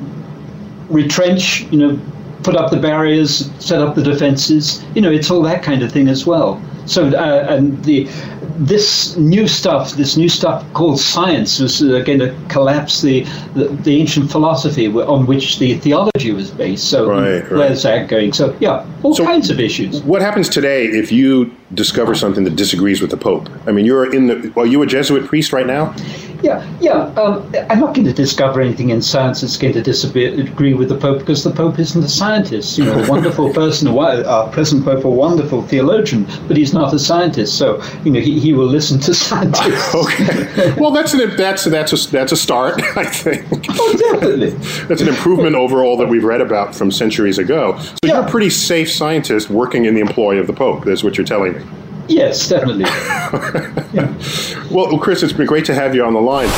retrench, 0.90 1.62
you 1.72 1.78
know, 1.78 2.00
put 2.42 2.56
up 2.56 2.70
the 2.70 2.76
barriers, 2.78 3.50
set 3.58 3.80
up 3.80 3.94
the 3.94 4.02
defenses. 4.02 4.84
You 4.94 5.00
know, 5.00 5.10
it's 5.10 5.30
all 5.30 5.42
that 5.42 5.62
kind 5.62 5.82
of 5.82 5.90
thing 5.90 6.08
as 6.08 6.26
well. 6.26 6.62
So, 6.90 7.06
uh, 7.08 7.46
and 7.48 7.82
the 7.84 8.08
this 8.62 9.16
new 9.16 9.48
stuff, 9.48 9.92
this 9.92 10.16
new 10.16 10.28
stuff 10.28 10.64
called 10.74 10.98
science, 11.00 11.60
was 11.60 11.80
uh, 11.82 12.00
going 12.00 12.18
to 12.18 12.34
collapse 12.48 13.00
the, 13.00 13.22
the 13.54 13.68
the 13.68 13.96
ancient 14.00 14.30
philosophy 14.30 14.88
on 14.88 15.26
which 15.26 15.58
the 15.60 15.78
theology 15.78 16.32
was 16.32 16.50
based. 16.50 16.90
So, 16.90 17.08
Right, 17.08 17.40
right. 17.42 17.52
where's 17.52 17.84
that 17.84 18.08
going? 18.08 18.32
So, 18.32 18.56
yeah, 18.60 18.84
all 19.02 19.16
kinds 19.16 19.50
of 19.50 19.60
issues. 19.60 20.02
What 20.02 20.20
happens 20.20 20.48
today 20.48 20.86
if 20.86 21.12
you 21.12 21.54
discover 21.74 22.14
something 22.14 22.44
that 22.44 22.56
disagrees 22.56 23.00
with 23.00 23.10
the 23.10 23.16
Pope? 23.16 23.48
I 23.66 23.72
mean, 23.72 23.86
you're 23.86 24.12
in 24.12 24.26
the. 24.26 24.52
Are 24.56 24.66
you 24.66 24.82
a 24.82 24.86
Jesuit 24.86 25.26
priest 25.26 25.52
right 25.52 25.66
now? 25.66 25.94
Yeah, 26.42 26.66
yeah. 26.80 26.92
Um, 27.20 27.52
I'm 27.68 27.80
not 27.80 27.94
going 27.94 28.06
to 28.06 28.12
discover 28.12 28.60
anything 28.60 28.90
in 28.90 29.02
science 29.02 29.40
that's 29.40 29.56
going 29.56 29.74
to 29.74 29.82
disagree 29.82 30.74
with 30.74 30.88
the 30.88 30.96
Pope 30.96 31.18
because 31.18 31.44
the 31.44 31.50
Pope 31.50 31.78
isn't 31.78 32.02
a 32.02 32.08
scientist. 32.08 32.78
You 32.78 32.84
know, 32.84 33.04
a 33.04 33.08
wonderful 33.08 33.52
person, 33.54 33.88
a 33.88 33.96
our 33.96 34.50
present 34.50 34.84
Pope, 34.84 35.04
a 35.04 35.10
wonderful 35.10 35.62
theologian, 35.62 36.26
but 36.48 36.56
he's 36.56 36.72
not 36.72 36.92
a 36.94 36.98
scientist. 36.98 37.58
So, 37.58 37.82
you 38.04 38.10
know, 38.10 38.20
he, 38.20 38.40
he 38.40 38.52
will 38.52 38.66
listen 38.66 39.00
to 39.00 39.14
scientists. 39.26 39.94
Okay. 40.00 40.74
Well, 40.78 40.90
that's 40.92 41.14
an 41.14 41.36
that's 41.36 41.64
that's 41.64 41.92
a 41.92 42.10
that's 42.10 42.32
a 42.32 42.36
start, 42.36 42.80
I 42.96 43.04
think. 43.04 43.46
oh, 43.70 43.96
definitely. 43.96 44.50
That's 44.86 45.02
an 45.02 45.08
improvement 45.08 45.56
over 45.56 45.84
all 45.84 45.96
that 45.98 46.08
we've 46.08 46.24
read 46.24 46.40
about 46.40 46.74
from 46.74 46.90
centuries 46.90 47.38
ago. 47.38 47.78
So 47.78 47.94
you're 48.04 48.24
a 48.24 48.28
pretty 48.28 48.50
safe 48.50 48.90
scientist 48.90 49.50
working 49.50 49.84
in 49.84 49.94
the 49.94 50.00
employ 50.00 50.38
of 50.38 50.46
the 50.46 50.52
Pope. 50.52 50.84
That's 50.84 51.04
what 51.04 51.18
you're 51.18 51.26
telling 51.26 51.54
me. 51.54 51.64
Yes, 52.10 52.48
definitely. 52.48 52.86
Well, 54.70 54.96
Chris, 54.98 55.24
it's 55.24 55.32
been 55.32 55.48
great 55.48 55.64
to 55.64 55.74
have 55.74 55.96
you 55.96 56.04
on 56.04 56.12
the 56.12 56.20
line. 56.20 56.48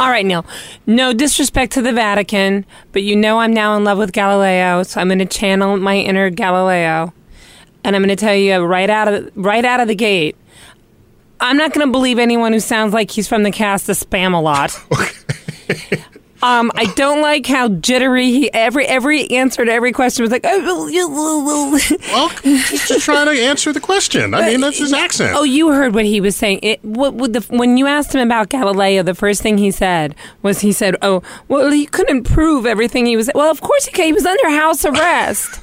All 0.00 0.08
right, 0.08 0.24
Neil. 0.24 0.46
No 0.86 1.12
disrespect 1.12 1.72
to 1.72 1.82
the 1.82 1.92
Vatican, 1.92 2.64
but 2.92 3.02
you 3.02 3.14
know 3.14 3.40
I'm 3.40 3.52
now 3.52 3.76
in 3.76 3.84
love 3.84 3.98
with 3.98 4.12
Galileo, 4.12 4.82
so 4.84 4.98
I'm 4.98 5.08
going 5.08 5.18
to 5.18 5.26
channel 5.26 5.76
my 5.76 5.96
inner 5.98 6.30
Galileo, 6.30 7.12
and 7.84 7.94
I'm 7.94 8.00
going 8.02 8.08
to 8.08 8.16
tell 8.16 8.34
you 8.34 8.58
right 8.60 8.88
out 8.88 9.08
of 9.08 9.30
right 9.34 9.66
out 9.66 9.80
of 9.80 9.88
the 9.88 9.94
gate. 9.94 10.34
I'm 11.40 11.58
not 11.58 11.74
going 11.74 11.86
to 11.86 11.92
believe 11.92 12.18
anyone 12.18 12.54
who 12.54 12.60
sounds 12.60 12.94
like 12.94 13.10
he's 13.10 13.28
from 13.28 13.42
the 13.42 13.52
cast 13.52 13.90
of 13.90 13.98
Spamalot. 13.98 14.72
Um, 16.40 16.70
I 16.74 16.86
don't 16.94 17.20
like 17.20 17.46
how 17.46 17.68
jittery 17.68 18.26
he 18.26 18.52
every 18.52 18.86
every 18.86 19.28
answer 19.30 19.64
to 19.64 19.72
every 19.72 19.92
question 19.92 20.22
was 20.22 20.30
like. 20.30 20.44
Well, 20.44 22.28
he's 22.42 22.88
just 22.88 23.04
trying 23.04 23.26
to 23.26 23.42
answer 23.42 23.72
the 23.72 23.80
question. 23.80 24.34
I 24.34 24.50
mean, 24.50 24.60
that's 24.60 24.78
his 24.78 24.92
accent. 24.92 25.34
Oh, 25.36 25.42
you 25.42 25.70
heard 25.72 25.94
what 25.94 26.04
he 26.04 26.20
was 26.20 26.36
saying. 26.36 26.60
It, 26.62 26.84
what, 26.84 27.14
what 27.14 27.32
the, 27.32 27.40
when 27.56 27.76
you 27.76 27.86
asked 27.86 28.14
him 28.14 28.20
about 28.20 28.50
Galileo, 28.50 29.02
the 29.02 29.14
first 29.14 29.42
thing 29.42 29.58
he 29.58 29.70
said 29.70 30.14
was 30.42 30.60
he 30.60 30.70
said, 30.70 30.96
"Oh, 31.02 31.22
well, 31.48 31.70
he 31.70 31.86
couldn't 31.86 32.24
prove 32.24 32.66
everything 32.66 33.06
he 33.06 33.16
was." 33.16 33.28
Well, 33.34 33.50
of 33.50 33.60
course 33.60 33.86
he 33.86 33.92
could. 33.92 34.04
He 34.04 34.12
was 34.12 34.26
under 34.26 34.50
house 34.50 34.84
arrest. 34.84 35.60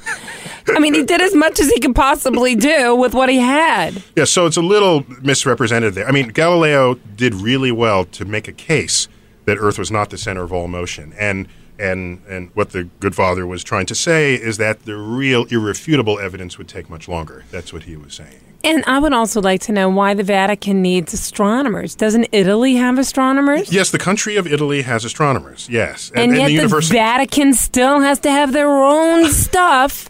I 0.68 0.78
mean, 0.78 0.94
he 0.94 1.04
did 1.04 1.22
as 1.22 1.34
much 1.34 1.60
as 1.60 1.70
he 1.70 1.80
could 1.80 1.94
possibly 1.94 2.54
do 2.54 2.96
with 2.96 3.14
what 3.14 3.28
he 3.28 3.38
had. 3.38 4.02
Yeah, 4.16 4.24
so 4.24 4.46
it's 4.46 4.56
a 4.56 4.62
little 4.62 5.06
misrepresented 5.22 5.94
there. 5.94 6.06
I 6.06 6.10
mean, 6.10 6.28
Galileo 6.28 6.94
did 6.94 7.34
really 7.34 7.70
well 7.70 8.04
to 8.06 8.24
make 8.24 8.48
a 8.48 8.52
case 8.52 9.08
that 9.46 9.56
Earth 9.58 9.78
was 9.78 9.90
not 9.90 10.10
the 10.10 10.18
center 10.18 10.42
of 10.42 10.52
all 10.52 10.68
motion, 10.68 11.12
and 11.18 11.48
and 11.78 12.22
and 12.28 12.50
what 12.54 12.70
the 12.70 12.84
good 13.00 13.14
father 13.14 13.46
was 13.46 13.64
trying 13.64 13.86
to 13.86 13.94
say 13.94 14.34
is 14.34 14.56
that 14.58 14.84
the 14.84 14.96
real 14.96 15.44
irrefutable 15.46 16.18
evidence 16.18 16.58
would 16.58 16.68
take 16.68 16.88
much 16.90 17.08
longer. 17.08 17.44
That's 17.50 17.72
what 17.72 17.84
he 17.84 17.96
was 17.96 18.14
saying. 18.14 18.40
And 18.64 18.82
I 18.86 18.98
would 18.98 19.12
also 19.12 19.40
like 19.40 19.60
to 19.62 19.72
know 19.72 19.88
why 19.88 20.14
the 20.14 20.24
Vatican 20.24 20.82
needs 20.82 21.12
astronomers. 21.12 21.94
Doesn't 21.94 22.26
Italy 22.32 22.74
have 22.76 22.98
astronomers? 22.98 23.72
Yes, 23.72 23.90
the 23.90 23.98
country 23.98 24.34
of 24.36 24.46
Italy 24.46 24.82
has 24.82 25.04
astronomers. 25.04 25.68
Yes, 25.70 26.10
And, 26.16 26.32
yet 26.32 26.38
the 26.38 26.44
the, 26.46 26.52
university. 26.54 26.96
Vatican 26.96 27.52
still 27.52 28.00
has 28.00 28.18
to 28.20 28.30
have 28.30 28.52
their 28.52 28.68
own 28.68 29.30
stuff. 29.30 30.08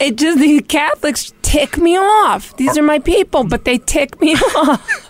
it 0.00 0.16
just 0.16 0.38
the 0.38 0.60
Catholics 0.62 1.34
tick 1.42 1.76
me 1.76 1.98
off. 1.98 2.56
These 2.56 2.78
are 2.78 2.82
my 2.82 2.98
people, 2.98 3.44
but 3.44 3.64
they 3.64 3.76
tick 3.78 4.18
me 4.22 4.34
off. 4.56 5.07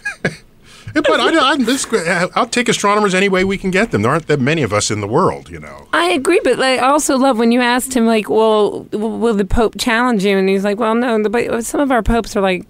But 1.03 1.21
I, 1.21 1.51
I, 1.53 1.57
this, 1.57 1.87
I'll 2.35 2.47
take 2.47 2.69
astronomers 2.69 3.15
any 3.15 3.29
way 3.29 3.45
we 3.45 3.59
can 3.59 3.71
get 3.71 3.91
them. 3.91 4.03
There 4.03 4.11
aren't 4.11 4.27
that 4.27 4.41
many 4.41 4.63
of 4.63 4.73
us 4.73 4.91
in 4.91 5.01
the 5.01 5.09
world, 5.09 5.51
you 5.51 5.61
know. 5.61 5.89
I 5.93 6.11
agree, 6.11 6.41
but 6.45 6.59
like, 6.59 6.81
I 6.81 6.89
also 6.89 7.17
love 7.17 7.39
when 7.39 7.53
you 7.53 7.61
asked 7.61 7.95
him, 7.95 8.07
like, 8.07 8.29
"Well, 8.29 8.83
will 8.93 9.35
the 9.35 9.45
Pope 9.45 9.75
challenge 9.79 10.25
you?" 10.25 10.37
And 10.37 10.49
he's 10.49 10.65
like, 10.65 10.79
"Well, 10.79 10.95
no." 10.95 11.23
the- 11.23 11.31
But 11.31 11.65
some 11.65 11.81
of 11.81 11.91
our 11.91 12.03
popes 12.03 12.37
are 12.37 12.41
like, 12.41 12.65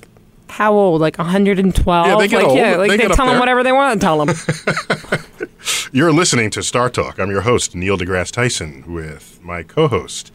how 0.50 0.72
old? 0.72 1.00
Like 1.00 1.18
112? 1.18 2.06
Yeah, 2.06 2.16
they 2.16 2.28
get 2.28 2.36
like, 2.38 2.46
old. 2.46 2.56
Yeah, 2.58 2.76
like 2.76 2.90
They 2.90 2.96
they, 2.96 3.08
tell 3.08 3.26
them 3.26 3.38
whatever 3.38 3.62
they 3.62 3.72
want 3.72 4.00
to 4.00 4.04
tell 4.04 4.24
them. 4.24 4.34
You're 5.92 6.12
listening 6.12 6.50
to 6.50 6.62
Star 6.62 6.90
Talk. 6.90 7.18
I'm 7.18 7.30
your 7.30 7.42
host, 7.42 7.74
Neil 7.74 7.96
deGrasse 7.98 8.32
Tyson, 8.32 8.84
with 8.92 9.38
my 9.42 9.62
co 9.62 9.88
host, 9.88 10.32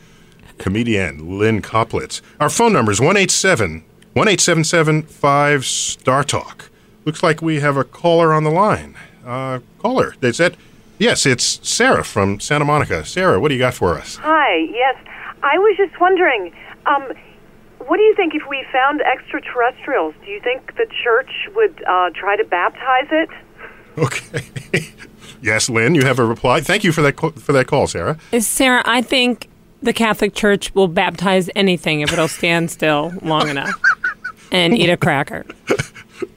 comedian 0.57 1.37
Lynn 1.39 1.61
Koplitz. 1.61 2.21
Our 2.39 2.49
phone 2.49 2.73
number 2.73 2.91
is 2.91 2.99
187 2.99 3.83
1877 4.13 5.03
5 5.03 5.65
Star 5.65 6.23
Talk. 6.23 6.69
Looks 7.05 7.21
like 7.21 7.41
we 7.41 7.59
have 7.59 7.75
a 7.75 7.83
caller 7.83 8.33
on 8.33 8.43
the 8.43 8.49
line. 8.49 8.95
Uh, 9.25 9.59
caller, 9.79 10.15
is 10.21 10.37
that? 10.37 10.55
Yes, 10.99 11.25
it's 11.25 11.59
Sarah 11.67 12.03
from 12.03 12.39
Santa 12.39 12.65
Monica. 12.65 13.03
Sarah, 13.05 13.39
what 13.39 13.49
do 13.49 13.55
you 13.55 13.59
got 13.59 13.73
for 13.73 13.97
us? 13.97 14.17
Hi, 14.17 14.55
yes. 14.71 14.95
I 15.41 15.57
was 15.57 15.75
just 15.75 15.99
wondering, 15.99 16.53
um, 16.85 17.11
what 17.79 17.97
do 17.97 18.03
you 18.03 18.15
think 18.15 18.35
if 18.35 18.43
we 18.49 18.65
found 18.71 19.01
extraterrestrials? 19.01 20.13
Do 20.23 20.31
you 20.31 20.39
think 20.39 20.75
the 20.75 20.85
church 21.03 21.31
would 21.55 21.83
uh, 21.85 22.11
try 22.11 22.37
to 22.37 22.45
baptize 22.45 23.07
it? 23.11 23.29
Okay. 23.97 24.87
yes, 25.41 25.69
Lynn, 25.69 25.95
you 25.95 26.03
have 26.03 26.19
a 26.19 26.25
reply. 26.25 26.61
Thank 26.61 26.83
you 26.85 26.93
for 26.93 27.01
that, 27.01 27.17
co- 27.17 27.31
for 27.31 27.51
that 27.51 27.67
call, 27.67 27.87
Sarah. 27.87 28.17
Sarah, 28.39 28.83
I 28.85 29.01
think 29.01 29.49
the 29.81 29.93
Catholic 29.93 30.33
Church 30.33 30.73
will 30.73 30.87
baptize 30.87 31.49
anything 31.55 31.99
if 31.99 32.13
it'll 32.13 32.29
stand 32.29 32.71
still 32.71 33.11
long 33.21 33.49
enough 33.49 33.73
and 34.51 34.77
eat 34.77 34.89
a 34.89 34.95
cracker. 34.95 35.45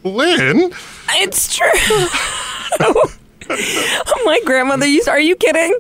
Lynn? 0.04 0.72
It's 1.10 1.56
true. 1.56 2.08
My 4.24 4.40
grandmother 4.44 4.86
used. 4.86 5.08
Are 5.08 5.20
you 5.20 5.36
kidding? 5.36 5.76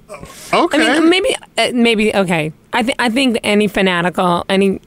Okay. 0.52 0.86
I 0.86 1.00
mean, 1.00 1.10
maybe, 1.10 1.36
uh, 1.58 1.70
maybe. 1.74 2.14
Okay. 2.14 2.52
I 2.72 2.82
think. 2.82 2.96
I 3.00 3.10
think 3.10 3.40
any 3.42 3.66
fanatical, 3.66 4.44
any 4.48 4.80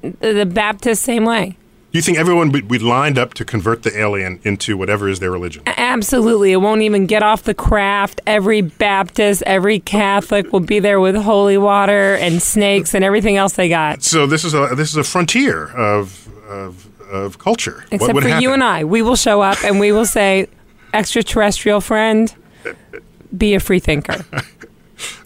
the 0.00 0.32
the 0.32 0.46
Baptist, 0.46 1.02
same 1.02 1.24
way. 1.24 1.56
You 1.92 2.00
think 2.00 2.16
everyone 2.18 2.50
would 2.52 2.68
be 2.68 2.78
lined 2.78 3.18
up 3.18 3.34
to 3.34 3.44
convert 3.44 3.82
the 3.82 3.96
alien 3.98 4.40
into 4.44 4.78
whatever 4.78 5.10
is 5.10 5.20
their 5.20 5.30
religion? 5.30 5.62
Absolutely. 5.66 6.52
It 6.52 6.56
won't 6.56 6.80
even 6.80 7.04
get 7.04 7.22
off 7.22 7.42
the 7.42 7.52
craft. 7.52 8.22
Every 8.26 8.62
Baptist, 8.62 9.42
every 9.42 9.78
Catholic 9.78 10.50
will 10.54 10.60
be 10.60 10.78
there 10.78 11.00
with 11.00 11.14
holy 11.14 11.58
water 11.58 12.14
and 12.14 12.42
snakes 12.42 12.94
and 12.94 13.04
everything 13.04 13.36
else 13.36 13.52
they 13.52 13.68
got. 13.68 14.02
So 14.02 14.26
this 14.26 14.42
is 14.42 14.54
a 14.54 14.74
this 14.74 14.88
is 14.88 14.96
a 14.96 15.04
frontier 15.04 15.66
of 15.68 16.18
of, 16.48 16.91
of 17.12 17.38
culture. 17.38 17.84
What 17.88 17.92
Except 17.92 18.14
would 18.14 18.24
for 18.24 18.40
you 18.40 18.52
and 18.52 18.64
I. 18.64 18.84
We 18.84 19.02
will 19.02 19.16
show 19.16 19.42
up 19.42 19.62
and 19.64 19.78
we 19.78 19.92
will 19.92 20.06
say, 20.06 20.48
extraterrestrial 20.94 21.80
friend, 21.80 22.34
be 23.36 23.54
a 23.54 23.60
free 23.60 23.78
thinker. 23.78 24.24
All 24.32 24.40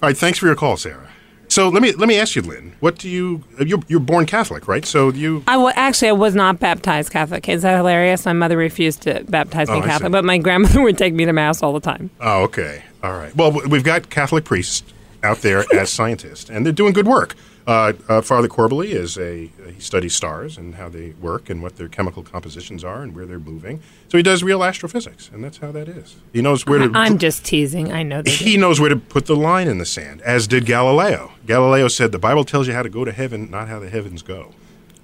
right, 0.03 0.17
thanks 0.17 0.39
for 0.39 0.47
your 0.47 0.57
call, 0.57 0.77
Sarah. 0.77 1.09
So 1.49 1.69
let 1.69 1.81
me 1.81 1.93
let 1.93 2.09
me 2.09 2.19
ask 2.19 2.35
you, 2.35 2.43
Lynn. 2.43 2.75
What 2.81 2.99
do 2.99 3.09
you 3.09 3.45
you're, 3.65 3.79
you're 3.87 4.01
born 4.01 4.27
Catholic, 4.27 4.67
right? 4.67 4.85
So 4.85 5.11
you 5.11 5.45
I 5.47 5.57
wa- 5.57 5.73
actually 5.77 6.09
I 6.09 6.13
was 6.13 6.35
not 6.35 6.59
baptized 6.59 7.13
Catholic. 7.13 7.49
Is 7.49 7.63
that 7.63 7.77
hilarious? 7.77 8.27
My 8.27 8.33
mother 8.33 8.57
refused 8.57 9.03
to 9.03 9.25
baptize 9.29 9.69
me 9.69 9.77
Oh, 9.77 9.83
Catholic, 9.83 10.11
but 10.11 10.25
my 10.25 10.39
grandmother 10.39 10.83
would 10.83 10.99
take 10.99 11.15
me 11.15 11.25
to 11.25 11.33
mass 11.33 11.63
all 11.63 11.73
the 11.73 11.81
time. 11.81 12.11
Oh, 12.21 12.43
okay. 12.45 12.83
All 13.03 13.13
right. 13.13 13.35
Well, 13.37 13.53
we've 13.69 13.85
got 13.85 14.11
Catholic 14.11 14.45
priests 14.45 14.83
out 15.23 15.39
there 15.39 15.65
as 15.73 15.89
scientists, 15.89 16.51
and 16.51 16.67
they're 16.67 16.73
doing 16.73 16.93
good 16.93 17.07
work. 17.07 17.37
Uh, 17.67 17.93
uh, 18.09 18.21
Father 18.21 18.47
Corbally 18.47 18.91
is 18.91 19.19
a 19.19 19.51
he 19.73 19.81
studies 19.81 20.15
stars 20.15 20.57
and 20.57 20.77
how 20.77 20.89
they 20.89 21.11
work 21.21 21.51
and 21.51 21.63
what 21.63 21.77
their 21.77 21.89
chemical 21.89 22.23
compositions 22.23 22.85
are 22.85 23.03
and 23.03 23.15
where 23.15 23.27
they're 23.27 23.41
moving. 23.41 23.83
So 24.09 24.17
he 24.17 24.23
does 24.23 24.45
real 24.45 24.63
astrophysics, 24.63 25.31
and 25.33 25.43
that's 25.43 25.59
how 25.59 25.73
that 25.73 25.89
is. 25.89 26.17
He 26.33 26.43
knows 26.43 26.65
where 26.65 26.79
to. 26.79 26.91
I'm 26.95 27.19
just 27.19 27.45
teasing. 27.45 27.93
I 27.93 28.05
know 28.05 28.23
that. 28.23 28.31
he 28.31 28.57
knows 28.57 28.79
where 28.79 28.89
to 28.89 28.97
put 28.97 29.27
the 29.27 29.35
line 29.35 29.67
in 29.67 29.79
the 29.79 29.85
sand, 29.85 30.21
as 30.23 30.47
did 30.47 30.65
Galileo. 30.65 31.33
Galileo 31.45 31.89
said 31.89 32.13
the 32.13 32.21
Bible 32.21 32.45
tells 32.45 32.69
you 32.69 32.73
how 32.73 32.83
to 32.83 32.89
go 32.89 33.05
to 33.05 33.13
heaven, 33.13 33.51
not 33.51 33.67
how 33.67 33.81
the 33.81 33.91
heavens 33.91 34.23
go. 34.23 34.55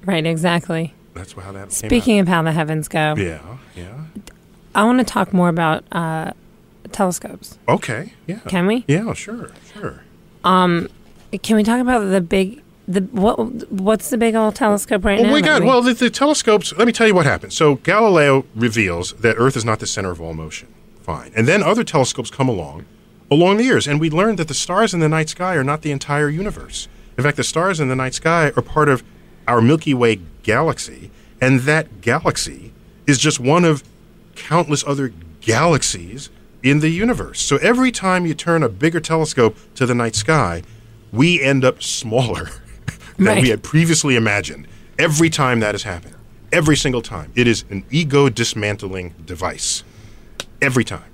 Right, 0.05 0.25
exactly. 0.25 0.95
That's 1.15 1.33
how 1.33 1.53
that 1.53 1.73
Speaking 1.73 2.21
of 2.21 2.29
how 2.29 2.43
the 2.43 2.53
heavens 2.53 2.87
go. 2.87 3.15
Yeah, 3.17 3.59
yeah. 3.75 4.05
I 4.75 4.85
want 4.85 5.01
to 5.01 5.05
talk 5.05 5.33
more 5.33 5.49
about 5.49 5.85
uh, 5.91 6.33
telescopes. 6.93 7.59
Okay. 7.69 8.13
Yeah. 8.27 8.39
Can 8.47 8.67
we? 8.67 8.85
Yeah. 8.87 9.13
Sure. 9.15 9.51
Sure. 9.75 10.03
Um, 10.45 10.89
can 11.39 11.57
we 11.57 11.63
talk 11.63 11.81
about 11.81 12.01
the 12.11 12.21
big 12.21 12.63
the 12.89 13.01
what 13.01 13.71
what's 13.71 14.11
the 14.11 14.19
big 14.19 14.35
old 14.35 14.55
telescope 14.55 15.05
right 15.05 15.19
Well, 15.21 15.29
now? 15.29 15.35
we 15.35 15.43
got 15.43 15.63
well 15.63 15.81
the, 15.83 15.95
the 15.95 16.11
telescopes. 16.11 16.73
Let 16.77 16.87
me 16.87 16.93
tell 16.93 17.07
you 17.07 17.15
what 17.15 17.27
happened. 17.27 17.53
So 17.53 17.77
Galileo 17.77 18.45
reveals 18.55 19.13
that 19.15 19.37
Earth 19.39 19.57
is 19.57 19.65
not 19.65 19.79
the 19.79 19.87
center 19.87 20.11
of 20.11 20.21
all 20.21 20.35
motion. 20.35 20.69
Fine, 21.03 21.33
and 21.35 21.49
then 21.49 21.63
other 21.63 21.85
telescopes 21.85 22.31
come 22.31 22.49
along 22.49 22.85
along 23.31 23.57
the 23.57 23.65
years, 23.65 23.89
and 23.89 23.99
we 23.99 24.11
learn 24.11 24.37
that 24.37 24.49
the 24.49 24.55
stars 24.55 24.93
in 24.93 25.01
the 25.01 25.09
night 25.09 25.29
sky 25.31 25.55
are 25.55 25.65
not 25.65 25.83
the 25.83 25.91
entire 25.91 26.29
universe. 26.29 26.87
In 27.17 27.25
fact, 27.25 27.37
the 27.39 27.45
stars 27.45 27.81
in 27.81 27.89
the 27.89 27.97
night 27.97 28.15
sky 28.15 28.53
are 28.57 28.63
part 28.63 28.89
of 28.89 29.03
our 29.49 29.63
Milky 29.63 29.95
Way 29.95 30.21
galaxy, 30.43 31.11
and 31.41 31.61
that 31.61 32.03
galaxy 32.03 32.73
is 33.07 33.19
just 33.19 33.41
one 33.41 33.65
of 33.65 33.83
countless 34.35 34.85
other 34.87 35.13
galaxies 35.41 36.31
in 36.63 36.81
the 36.81 36.91
universe. 36.91 37.41
So 37.41 37.57
every 37.57 37.91
time 37.91 38.27
you 38.27 38.35
turn 38.35 38.63
a 38.63 38.69
bigger 38.69 39.01
telescope 39.01 39.57
to 39.75 39.87
the 39.87 39.95
night 39.95 40.15
sky, 40.15 40.63
we 41.13 41.41
end 41.41 41.65
up 41.65 41.83
smaller 41.83 42.51
than 43.17 43.27
Right. 43.27 43.43
we 43.43 43.49
had 43.51 43.63
previously 43.63 44.17
imagined. 44.17 44.67
Every 44.99 45.31
time 45.31 45.61
that 45.61 45.75
has 45.75 45.83
happened, 45.85 46.15
every 46.53 46.77
single 46.77 47.03
time, 47.03 47.33
it 47.35 47.47
is 47.47 47.65
an 47.71 47.85
ego 47.91 48.29
dismantling 48.29 49.15
device. 49.25 49.85
Every 50.61 50.85
time. 50.85 51.11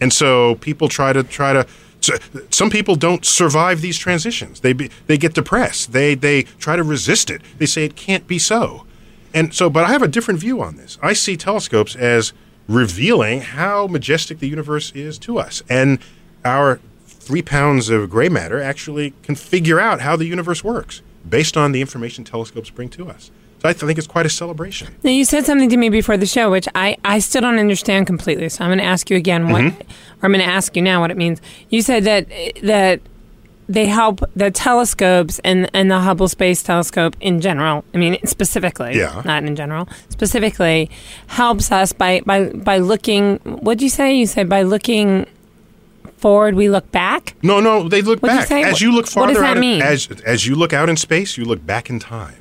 And 0.00 0.12
so 0.12 0.56
people 0.56 0.88
try 0.88 1.12
to 1.12 1.22
try 1.22 1.52
to. 1.52 1.66
So 2.00 2.14
some 2.50 2.68
people 2.68 2.96
don't 2.96 3.24
survive 3.24 3.80
these 3.80 3.96
transitions. 3.96 4.60
They 4.60 4.74
be, 4.74 4.90
they 5.06 5.16
get 5.16 5.32
depressed. 5.34 5.92
They 5.92 6.14
they 6.14 6.42
try 6.42 6.76
to 6.76 6.82
resist 6.82 7.30
it. 7.30 7.40
They 7.58 7.66
say 7.66 7.84
it 7.84 7.96
can't 7.96 8.26
be 8.26 8.38
so. 8.38 8.84
And 9.32 9.54
so, 9.54 9.70
but 9.70 9.84
I 9.84 9.88
have 9.92 10.02
a 10.02 10.08
different 10.08 10.38
view 10.40 10.60
on 10.62 10.76
this. 10.76 10.98
I 11.02 11.12
see 11.14 11.36
telescopes 11.36 11.96
as 11.96 12.32
revealing 12.68 13.40
how 13.40 13.86
majestic 13.86 14.38
the 14.38 14.48
universe 14.48 14.92
is 14.92 15.18
to 15.20 15.38
us. 15.38 15.62
And 15.68 15.98
our 16.44 16.78
three 17.26 17.42
pounds 17.42 17.88
of 17.90 18.08
gray 18.10 18.28
matter 18.28 18.60
actually 18.60 19.12
can 19.22 19.34
figure 19.34 19.80
out 19.80 20.00
how 20.00 20.16
the 20.16 20.26
universe 20.26 20.62
works 20.64 21.02
based 21.28 21.56
on 21.56 21.72
the 21.72 21.80
information 21.80 22.22
telescopes 22.24 22.70
bring 22.70 22.88
to 22.90 23.08
us. 23.08 23.30
So 23.62 23.68
I 23.70 23.72
think 23.72 23.96
it's 23.98 24.06
quite 24.06 24.26
a 24.26 24.30
celebration. 24.30 24.94
Now, 25.02 25.10
you 25.10 25.24
said 25.24 25.46
something 25.46 25.70
to 25.70 25.76
me 25.78 25.88
before 25.88 26.18
the 26.18 26.26
show, 26.26 26.50
which 26.50 26.68
I, 26.74 26.98
I 27.02 27.18
still 27.20 27.40
don't 27.40 27.58
understand 27.58 28.06
completely. 28.06 28.50
So 28.50 28.62
I'm 28.62 28.68
going 28.68 28.78
to 28.78 28.84
ask 28.84 29.08
you 29.08 29.16
again 29.16 29.48
what, 29.48 29.62
Mm-hmm. 29.62 29.80
or 29.80 30.24
I'm 30.26 30.32
going 30.32 30.44
to 30.44 30.52
ask 30.52 30.76
you 30.76 30.82
now 30.82 31.00
what 31.00 31.10
it 31.10 31.16
means. 31.16 31.40
You 31.70 31.80
said 31.80 32.04
that 32.04 32.26
that 32.62 33.00
they 33.66 33.86
help 33.86 34.20
the 34.36 34.50
telescopes 34.50 35.38
and 35.42 35.70
and 35.72 35.90
the 35.90 35.98
Hubble 36.00 36.28
Space 36.28 36.62
Telescope 36.62 37.16
in 37.22 37.40
general. 37.40 37.82
I 37.94 37.96
mean, 37.96 38.18
specifically, 38.26 38.98
Yeah. 38.98 39.22
not 39.24 39.44
in 39.44 39.56
general. 39.56 39.88
Specifically, 40.10 40.90
helps 41.28 41.72
us 41.72 41.94
by 41.94 42.20
by 42.26 42.50
by 42.50 42.76
looking. 42.76 43.36
What 43.44 43.78
did 43.78 43.84
you 43.84 43.88
say? 43.88 44.14
You 44.14 44.26
said 44.26 44.46
by 44.50 44.60
looking 44.62 45.24
forward, 46.24 46.54
we 46.54 46.70
look 46.70 46.90
back. 46.90 47.34
No, 47.42 47.60
no, 47.60 47.86
they 47.86 48.00
look 48.00 48.20
What'd 48.20 48.34
you 48.34 48.40
back. 48.40 48.48
say? 48.48 48.62
As 48.64 48.80
you 48.80 48.90
look 48.92 49.04
What 49.14 49.26
does 49.28 49.36
farther 49.36 49.40
that 49.40 49.50
out 49.50 49.56
in- 49.58 49.60
mean? 49.60 49.82
as 49.82 50.08
as 50.24 50.46
you 50.46 50.54
look 50.54 50.72
out 50.72 50.88
in 50.88 50.96
space, 50.96 51.36
you 51.36 51.44
look 51.44 51.64
back 51.66 51.90
in 51.90 51.98
time. 51.98 52.40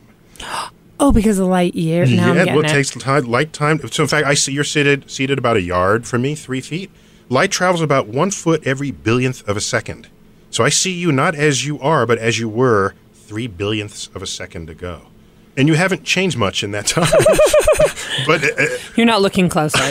Oh, 0.99 1.11
because 1.11 1.37
of 1.37 1.47
light 1.47 1.75
years. 1.75 2.09
Now 2.11 2.31
yeah, 2.33 2.45
well, 2.45 2.59
it 2.59 2.65
it. 2.67 2.69
takes 2.69 2.91
time, 2.91 3.25
light 3.25 3.51
time. 3.51 3.79
So, 3.91 4.03
in 4.03 4.09
fact, 4.09 4.25
I 4.25 4.35
see 4.35 4.53
you're 4.53 4.63
seated 4.63 5.09
seated 5.11 5.37
about 5.37 5.57
a 5.57 5.61
yard 5.61 6.07
from 6.07 6.21
me, 6.21 6.33
three 6.35 6.61
feet. 6.61 6.89
Light 7.29 7.51
travels 7.51 7.81
about 7.81 8.07
one 8.07 8.31
foot 8.31 8.65
every 8.65 8.91
billionth 8.91 9.45
of 9.47 9.57
a 9.57 9.61
second. 9.61 10.07
So 10.49 10.63
I 10.63 10.69
see 10.69 10.91
you 10.93 11.11
not 11.11 11.35
as 11.35 11.65
you 11.65 11.79
are, 11.81 12.05
but 12.05 12.17
as 12.19 12.39
you 12.39 12.47
were 12.47 12.93
three 13.13 13.47
billionths 13.49 14.07
of 14.15 14.21
a 14.21 14.27
second 14.27 14.69
ago, 14.69 15.07
and 15.55 15.67
you 15.67 15.75
haven't 15.75 16.03
changed 16.03 16.37
much 16.37 16.63
in 16.63 16.71
that 16.71 16.87
time. 16.87 17.05
but 18.27 18.43
uh, 18.43 18.65
You're 18.95 19.05
not 19.05 19.21
looking 19.21 19.49
closely. 19.49 19.81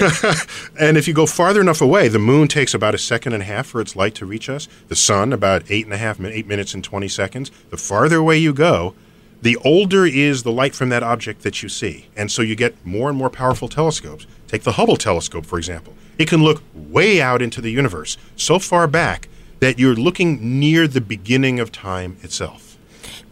and 0.78 0.96
if 0.96 1.06
you 1.06 1.14
go 1.14 1.26
farther 1.26 1.60
enough 1.60 1.80
away, 1.80 2.08
the 2.08 2.18
moon 2.18 2.48
takes 2.48 2.74
about 2.74 2.94
a 2.94 2.98
second 2.98 3.32
and 3.32 3.42
a 3.42 3.46
half 3.46 3.66
for 3.66 3.80
its 3.80 3.94
light 3.96 4.14
to 4.16 4.26
reach 4.26 4.48
us. 4.48 4.68
The 4.88 4.96
sun 4.96 5.32
about 5.32 5.62
eight 5.70 5.84
and 5.84 5.94
a 5.94 5.98
half, 5.98 6.20
eight 6.20 6.46
minutes 6.46 6.74
and 6.74 6.82
twenty 6.82 7.08
seconds. 7.08 7.50
The 7.70 7.76
farther 7.76 8.16
away 8.16 8.38
you 8.38 8.52
go, 8.52 8.94
the 9.42 9.56
older 9.56 10.06
is 10.06 10.44
the 10.44 10.52
light 10.52 10.74
from 10.74 10.88
that 10.90 11.02
object 11.02 11.42
that 11.42 11.62
you 11.64 11.68
see, 11.68 12.06
and 12.16 12.30
so 12.30 12.42
you 12.42 12.54
get 12.54 12.86
more 12.86 13.08
and 13.08 13.18
more 13.18 13.30
powerful 13.30 13.68
telescopes. 13.68 14.24
Take 14.46 14.62
the 14.62 14.72
Hubble 14.72 14.96
telescope, 14.96 15.46
for 15.46 15.58
example. 15.58 15.94
It 16.16 16.28
can 16.28 16.44
look 16.44 16.62
way 16.74 17.20
out 17.20 17.42
into 17.42 17.60
the 17.60 17.70
universe, 17.70 18.16
so 18.36 18.60
far 18.60 18.86
back 18.86 19.28
that 19.58 19.78
you're 19.78 19.96
looking 19.96 20.60
near 20.60 20.86
the 20.86 21.00
beginning 21.00 21.58
of 21.58 21.72
time 21.72 22.18
itself. 22.22 22.71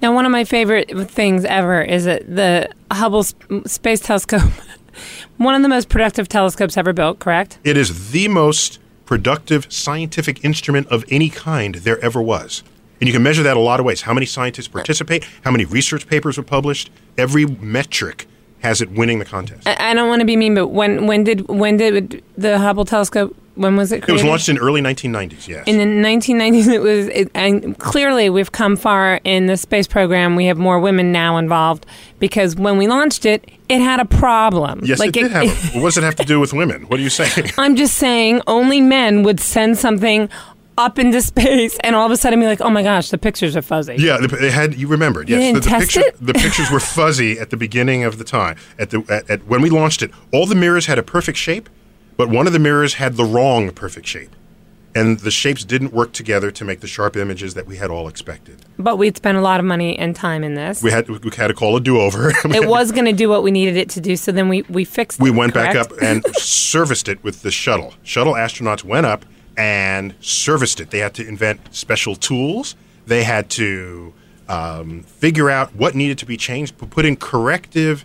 Now, 0.02 0.14
one 0.14 0.24
of 0.24 0.32
my 0.32 0.44
favorite 0.44 1.10
things 1.10 1.44
ever 1.44 1.82
is 1.82 2.04
that 2.04 2.34
the 2.34 2.70
Hubble 2.90 3.22
Sp- 3.22 3.66
Space 3.66 4.00
Telescope, 4.00 4.50
one 5.36 5.54
of 5.54 5.62
the 5.62 5.68
most 5.68 5.88
productive 5.88 6.28
telescopes 6.28 6.76
ever 6.76 6.92
built, 6.92 7.18
correct? 7.18 7.58
It 7.64 7.76
is 7.76 8.10
the 8.12 8.28
most 8.28 8.78
productive 9.04 9.70
scientific 9.72 10.44
instrument 10.44 10.86
of 10.88 11.04
any 11.10 11.28
kind 11.28 11.76
there 11.76 11.98
ever 11.98 12.22
was. 12.22 12.62
And 13.00 13.08
you 13.08 13.12
can 13.12 13.22
measure 13.22 13.42
that 13.42 13.56
a 13.56 13.60
lot 13.60 13.80
of 13.80 13.86
ways. 13.86 14.02
How 14.02 14.14
many 14.14 14.26
scientists 14.26 14.68
participate, 14.68 15.26
how 15.42 15.50
many 15.50 15.64
research 15.64 16.06
papers 16.06 16.36
were 16.36 16.42
published, 16.44 16.90
every 17.18 17.46
metric 17.46 18.26
has 18.60 18.80
it 18.80 18.90
winning 18.90 19.18
the 19.18 19.24
contest. 19.24 19.66
I, 19.66 19.90
I 19.90 19.94
don't 19.94 20.08
want 20.08 20.20
to 20.20 20.26
be 20.26 20.36
mean, 20.36 20.54
but 20.54 20.68
when 20.68 21.06
when 21.06 21.24
did 21.24 21.48
when 21.48 21.76
did 21.76 22.22
the 22.36 22.58
Hubble 22.58 22.84
telescope? 22.84 23.36
When 23.56 23.76
was 23.76 23.92
it 23.92 24.08
It 24.08 24.12
was 24.12 24.24
launched 24.24 24.48
in 24.48 24.58
early 24.58 24.80
1990s, 24.80 25.48
yes. 25.48 25.64
in 25.66 25.78
the 25.78 25.84
1990s. 25.84 26.68
It 26.68 26.78
was, 26.80 27.06
it, 27.08 27.30
and 27.34 27.76
clearly 27.78 28.30
we've 28.30 28.52
come 28.52 28.76
far 28.76 29.20
in 29.24 29.46
the 29.46 29.56
space 29.56 29.86
program. 29.86 30.36
We 30.36 30.46
have 30.46 30.56
more 30.56 30.78
women 30.78 31.12
now 31.12 31.36
involved 31.36 31.84
because 32.18 32.56
when 32.56 32.78
we 32.78 32.86
launched 32.86 33.26
it, 33.26 33.50
it 33.68 33.80
had 33.80 34.00
a 34.00 34.04
problem. 34.04 34.80
yes, 34.84 34.98
Like 34.98 35.08
it 35.16 35.22
did 35.22 35.30
have 35.32 35.44
a, 35.44 35.48
What 35.80 35.88
does 35.88 35.98
it 35.98 36.04
have 36.04 36.16
to 36.16 36.24
do 36.24 36.40
with 36.40 36.52
women? 36.52 36.82
What 36.88 37.00
are 37.00 37.02
you 37.02 37.10
saying? 37.10 37.50
I'm 37.58 37.76
just 37.76 37.94
saying, 37.98 38.40
only 38.46 38.80
men 38.80 39.22
would 39.24 39.40
send 39.40 39.78
something 39.78 40.28
up 40.78 40.98
into 40.98 41.20
space, 41.20 41.76
and 41.80 41.94
all 41.94 42.06
of 42.06 42.12
a 42.12 42.16
sudden 42.16 42.40
be 42.40 42.46
like, 42.46 42.62
"Oh 42.62 42.70
my 42.70 42.82
gosh, 42.82 43.10
the 43.10 43.18
pictures 43.18 43.54
are 43.54 43.60
fuzzy." 43.60 43.96
Yeah, 43.98 44.16
the- 44.16 44.46
it 44.46 44.50
had. 44.52 44.74
You 44.76 44.88
remembered? 44.88 45.28
Yes, 45.28 45.52
the, 45.54 45.60
the 45.60 45.68
picture, 45.78 46.00
it? 46.00 46.16
the 46.26 46.32
pictures 46.32 46.70
were 46.70 46.80
fuzzy 46.80 47.38
at 47.38 47.50
the 47.50 47.56
beginning 47.58 48.04
of 48.04 48.16
the 48.16 48.24
time. 48.24 48.56
At 48.78 48.88
the 48.88 49.04
at, 49.10 49.28
at 49.28 49.46
when 49.46 49.60
we 49.60 49.68
launched 49.68 50.02
it, 50.02 50.10
all 50.32 50.46
the 50.46 50.54
mirrors 50.54 50.86
had 50.86 50.98
a 50.98 51.02
perfect 51.02 51.36
shape, 51.36 51.68
but 52.20 52.28
one 52.28 52.46
of 52.46 52.52
the 52.52 52.58
mirrors 52.58 52.92
had 52.92 53.16
the 53.16 53.24
wrong 53.24 53.70
perfect 53.70 54.06
shape, 54.06 54.36
and 54.94 55.20
the 55.20 55.30
shapes 55.30 55.64
didn't 55.64 55.94
work 55.94 56.12
together 56.12 56.50
to 56.50 56.66
make 56.66 56.80
the 56.80 56.86
sharp 56.86 57.16
images 57.16 57.54
that 57.54 57.66
we 57.66 57.78
had 57.78 57.90
all 57.90 58.08
expected. 58.08 58.58
But 58.78 58.96
we'd 58.96 59.16
spent 59.16 59.38
a 59.38 59.40
lot 59.40 59.58
of 59.58 59.64
money 59.64 59.98
and 59.98 60.14
time 60.14 60.44
in 60.44 60.52
this. 60.52 60.82
We 60.82 60.90
had 60.90 61.08
we 61.08 61.18
had 61.34 61.46
to 61.46 61.54
call 61.54 61.78
a 61.78 61.80
do 61.80 61.98
over. 61.98 62.28
it 62.44 62.68
was 62.68 62.92
going 62.92 63.06
to 63.06 63.14
do 63.14 63.30
what 63.30 63.42
we 63.42 63.50
needed 63.50 63.78
it 63.78 63.88
to 63.92 64.02
do, 64.02 64.16
so 64.16 64.32
then 64.32 64.50
we 64.50 64.60
we 64.68 64.84
fixed. 64.84 65.18
we 65.18 65.30
it, 65.30 65.34
went 65.34 65.54
back 65.54 65.74
up 65.74 65.92
and 66.02 66.22
serviced 66.36 67.08
it 67.08 67.24
with 67.24 67.40
the 67.40 67.50
shuttle. 67.50 67.94
Shuttle 68.02 68.34
astronauts 68.34 68.84
went 68.84 69.06
up 69.06 69.24
and 69.56 70.14
serviced 70.20 70.78
it. 70.78 70.90
They 70.90 70.98
had 70.98 71.14
to 71.14 71.26
invent 71.26 71.74
special 71.74 72.16
tools. 72.16 72.76
They 73.06 73.22
had 73.22 73.48
to 73.52 74.12
um, 74.46 75.04
figure 75.04 75.48
out 75.48 75.74
what 75.74 75.94
needed 75.94 76.18
to 76.18 76.26
be 76.26 76.36
changed, 76.36 76.76
put 76.76 77.06
in 77.06 77.16
corrective 77.16 78.04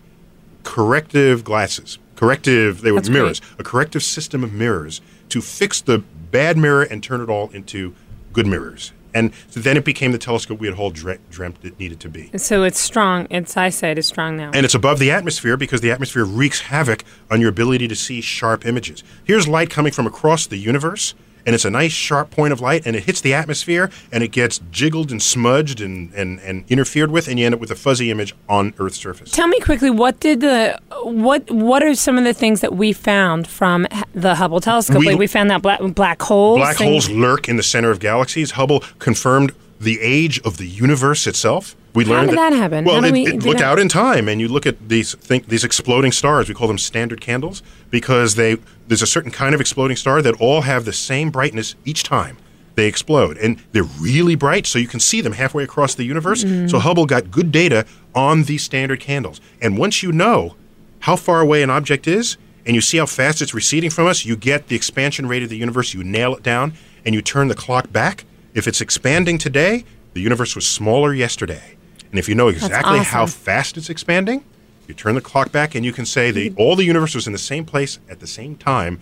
corrective 0.63 1.43
glasses, 1.43 1.99
corrective 2.15 2.81
they 2.81 2.91
were 2.91 2.99
That's 2.99 3.09
mirrors, 3.09 3.41
a 3.59 3.63
corrective 3.63 4.03
system 4.03 4.43
of 4.43 4.53
mirrors 4.53 5.01
to 5.29 5.41
fix 5.41 5.81
the 5.81 5.99
bad 6.31 6.57
mirror 6.57 6.83
and 6.83 7.03
turn 7.03 7.21
it 7.21 7.29
all 7.29 7.49
into 7.49 7.93
good 8.33 8.47
mirrors. 8.47 8.91
And 9.15 9.31
so 9.47 9.61
then 9.61 9.77
it 9.77 9.85
became 9.85 10.11
the 10.11 10.17
telescope 10.17 10.59
we 10.59 10.67
had 10.67 10.77
all 10.77 10.91
dre- 10.91 11.19
dreamt 11.31 11.57
it 11.63 11.79
needed 11.79 12.01
to 12.01 12.09
be. 12.09 12.37
So 12.37 12.63
it's 12.63 12.79
strong. 12.79 13.27
It's 13.29 13.55
it 13.55 13.97
is 13.97 14.05
strong 14.05 14.35
now. 14.35 14.51
And 14.53 14.65
it's 14.65 14.75
above 14.75 14.99
the 14.99 15.09
atmosphere 15.09 15.55
because 15.55 15.79
the 15.79 15.89
atmosphere 15.89 16.25
wreaks 16.25 16.61
havoc 16.61 17.05
on 17.31 17.39
your 17.39 17.49
ability 17.49 17.87
to 17.87 17.95
see 17.95 18.19
sharp 18.19 18.65
images. 18.65 19.03
Here's 19.23 19.47
light 19.47 19.69
coming 19.69 19.93
from 19.93 20.05
across 20.05 20.45
the 20.45 20.57
universe, 20.57 21.15
and 21.45 21.53
it's 21.53 21.65
a 21.65 21.69
nice 21.69 21.91
sharp 21.91 22.31
point 22.31 22.53
of 22.53 22.59
light, 22.61 22.85
and 22.85 22.95
it 22.95 23.03
hits 23.03 23.21
the 23.21 23.33
atmosphere, 23.33 23.89
and 24.11 24.23
it 24.23 24.29
gets 24.29 24.59
jiggled 24.71 25.11
and 25.11 25.21
smudged 25.21 25.81
and, 25.81 26.13
and, 26.13 26.39
and 26.39 26.65
interfered 26.69 27.11
with, 27.11 27.27
and 27.27 27.39
you 27.39 27.45
end 27.45 27.53
up 27.55 27.61
with 27.61 27.71
a 27.71 27.75
fuzzy 27.75 28.09
image 28.11 28.33
on 28.49 28.73
Earth's 28.79 28.97
surface. 28.97 29.31
Tell 29.31 29.47
me 29.47 29.59
quickly, 29.59 29.89
what 29.89 30.19
did 30.19 30.41
the 30.41 30.79
what 31.03 31.49
what 31.51 31.83
are 31.83 31.93
some 31.95 32.17
of 32.17 32.23
the 32.23 32.33
things 32.33 32.61
that 32.61 32.73
we 32.75 32.93
found 32.93 33.47
from 33.47 33.85
the 34.13 34.35
Hubble 34.35 34.59
telescope? 34.59 34.99
We- 34.99 35.07
like 35.07 35.19
we 35.19 35.27
found 35.27 35.49
that 35.51 35.61
black 35.61 35.79
black 35.93 36.21
holes. 36.21 36.59
Black 36.59 36.77
thing- 36.77 36.89
holes 36.91 37.09
lurk 37.09 37.47
in 37.47 37.57
the 37.57 37.63
center 37.63 37.91
of 37.91 37.99
galaxies. 37.99 38.51
Hubble 38.51 38.81
confirmed 38.99 39.51
the 39.79 39.99
age 40.01 40.39
of 40.41 40.57
the 40.57 40.67
universe 40.67 41.27
itself. 41.27 41.75
We 41.95 42.03
How 42.03 42.11
learned 42.11 42.29
did 42.31 42.37
that 42.37 42.53
happen? 42.53 42.83
Well, 42.83 43.03
it, 43.03 43.11
we 43.11 43.25
it 43.25 43.43
look 43.43 43.57
that? 43.57 43.63
out 43.63 43.79
in 43.79 43.87
time, 43.87 44.27
and 44.27 44.41
you 44.41 44.47
look 44.47 44.65
at 44.65 44.89
these 44.89 45.15
think 45.15 45.47
these 45.47 45.63
exploding 45.63 46.11
stars. 46.11 46.49
We 46.49 46.55
call 46.55 46.67
them 46.67 46.77
standard 46.77 47.21
candles 47.21 47.63
because 47.89 48.35
they 48.35 48.57
there's 48.87 49.01
a 49.01 49.07
certain 49.07 49.31
kind 49.31 49.55
of 49.55 49.61
exploding 49.61 49.95
star 49.95 50.21
that 50.21 50.35
all 50.39 50.61
have 50.61 50.85
the 50.85 50.93
same 50.93 51.31
brightness 51.31 51.75
each 51.85 52.03
time 52.03 52.37
they 52.75 52.87
explode, 52.87 53.37
and 53.37 53.57
they're 53.71 53.83
really 53.83 54.35
bright, 54.35 54.67
so 54.67 54.77
you 54.77 54.87
can 54.87 54.99
see 54.99 55.21
them 55.21 55.33
halfway 55.33 55.63
across 55.63 55.95
the 55.95 56.03
universe. 56.03 56.43
Mm. 56.43 56.69
So 56.69 56.79
Hubble 56.79 57.05
got 57.05 57.31
good 57.31 57.49
data 57.51 57.85
on 58.13 58.43
these 58.43 58.63
standard 58.63 58.99
candles, 58.99 59.39
and 59.61 59.77
once 59.77 60.03
you 60.03 60.11
know 60.11 60.55
how 60.99 61.15
far 61.15 61.39
away 61.39 61.63
an 61.63 61.69
object 61.69 62.07
is, 62.07 62.35
and 62.65 62.75
you 62.75 62.81
see 62.81 62.97
how 62.97 63.05
fast 63.05 63.41
it's 63.41 63.53
receding 63.53 63.89
from 63.89 64.07
us, 64.07 64.25
you 64.25 64.35
get 64.35 64.67
the 64.67 64.75
expansion 64.75 65.27
rate 65.27 65.43
of 65.43 65.49
the 65.49 65.57
universe, 65.57 65.93
you 65.93 66.03
nail 66.03 66.35
it 66.35 66.43
down, 66.43 66.73
and 67.05 67.15
you 67.15 67.21
turn 67.21 67.47
the 67.47 67.55
clock 67.55 67.91
back. 67.91 68.25
If 68.53 68.67
it's 68.67 68.81
expanding 68.81 69.37
today, 69.37 69.85
the 70.13 70.21
universe 70.21 70.55
was 70.55 70.65
smaller 70.67 71.13
yesterday. 71.13 71.74
And 72.15 72.19
if 72.21 72.29
you 72.29 72.35
know 72.35 72.47
exactly 72.47 72.99
how 72.99 73.25
fast 73.25 73.75
it's 73.75 73.89
expanding, 73.89 74.41
you 74.87 74.93
turn 74.93 75.15
the 75.15 75.21
clock 75.21 75.51
back 75.51 75.75
and 75.75 75.83
you 75.83 75.91
can 75.91 76.05
say 76.05 76.31
that 76.31 76.53
all 76.57 76.77
the 76.77 76.85
universe 76.85 77.13
was 77.13 77.27
in 77.27 77.33
the 77.33 77.37
same 77.39 77.65
place 77.65 77.99
at 78.09 78.21
the 78.21 78.25
same 78.27 78.55
time 78.55 79.01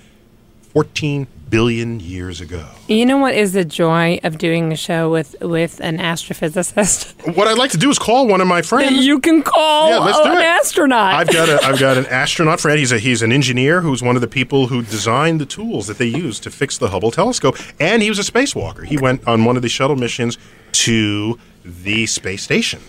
14 0.73 1.27
billion 1.51 1.99
years 1.99 2.41
ago. 2.41 2.65
You 2.87 3.05
know 3.05 3.19
what 3.19 3.35
is 3.35 3.53
the 3.53 3.63
joy 3.63 4.19
of 4.23 4.39
doing 4.39 4.73
a 4.73 4.75
show 4.75 5.11
with 5.11 5.35
with 5.41 5.79
an 5.81 5.99
astrophysicist? 5.99 7.13
What 7.35 7.47
I'd 7.47 7.59
like 7.59 7.69
to 7.71 7.77
do 7.77 7.91
is 7.91 7.99
call 7.99 8.25
one 8.27 8.41
of 8.41 8.47
my 8.47 8.63
friends. 8.63 9.05
you 9.05 9.19
can 9.19 9.43
call 9.43 9.89
Yeah, 9.91 9.99
let's 9.99 10.17
do 10.21 10.31
an 10.31 10.37
it. 10.39 10.43
astronaut. 10.43 11.13
I've 11.13 11.31
got 11.31 11.49
a 11.49 11.63
I've 11.63 11.79
got 11.79 11.97
an 11.99 12.05
astronaut 12.23 12.59
friend. 12.61 12.79
He's 12.79 12.91
a 12.91 12.97
he's 12.97 13.21
an 13.21 13.31
engineer 13.31 13.81
who's 13.81 14.01
one 14.01 14.15
of 14.15 14.23
the 14.23 14.27
people 14.27 14.65
who 14.69 14.81
designed 14.81 15.39
the 15.39 15.45
tools 15.45 15.85
that 15.85 15.99
they 15.99 16.07
used 16.07 16.41
to 16.43 16.49
fix 16.49 16.79
the 16.79 16.87
Hubble 16.89 17.11
telescope, 17.11 17.57
and 17.79 18.01
he 18.01 18.09
was 18.09 18.17
a 18.17 18.23
spacewalker. 18.31 18.83
He 18.83 18.97
went 18.97 19.27
on 19.27 19.45
one 19.45 19.55
of 19.55 19.61
the 19.61 19.69
shuttle 19.69 19.95
missions 19.97 20.39
to 20.71 21.37
the 21.63 22.05
space 22.07 22.43
station. 22.43 22.81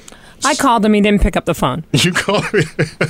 I 0.44 0.54
called 0.54 0.84
him. 0.84 0.92
He 0.94 1.00
didn't 1.00 1.22
pick 1.22 1.36
up 1.36 1.44
the 1.44 1.54
phone. 1.54 1.84
You 1.92 2.12
call 2.12 2.42
me. 2.52 2.62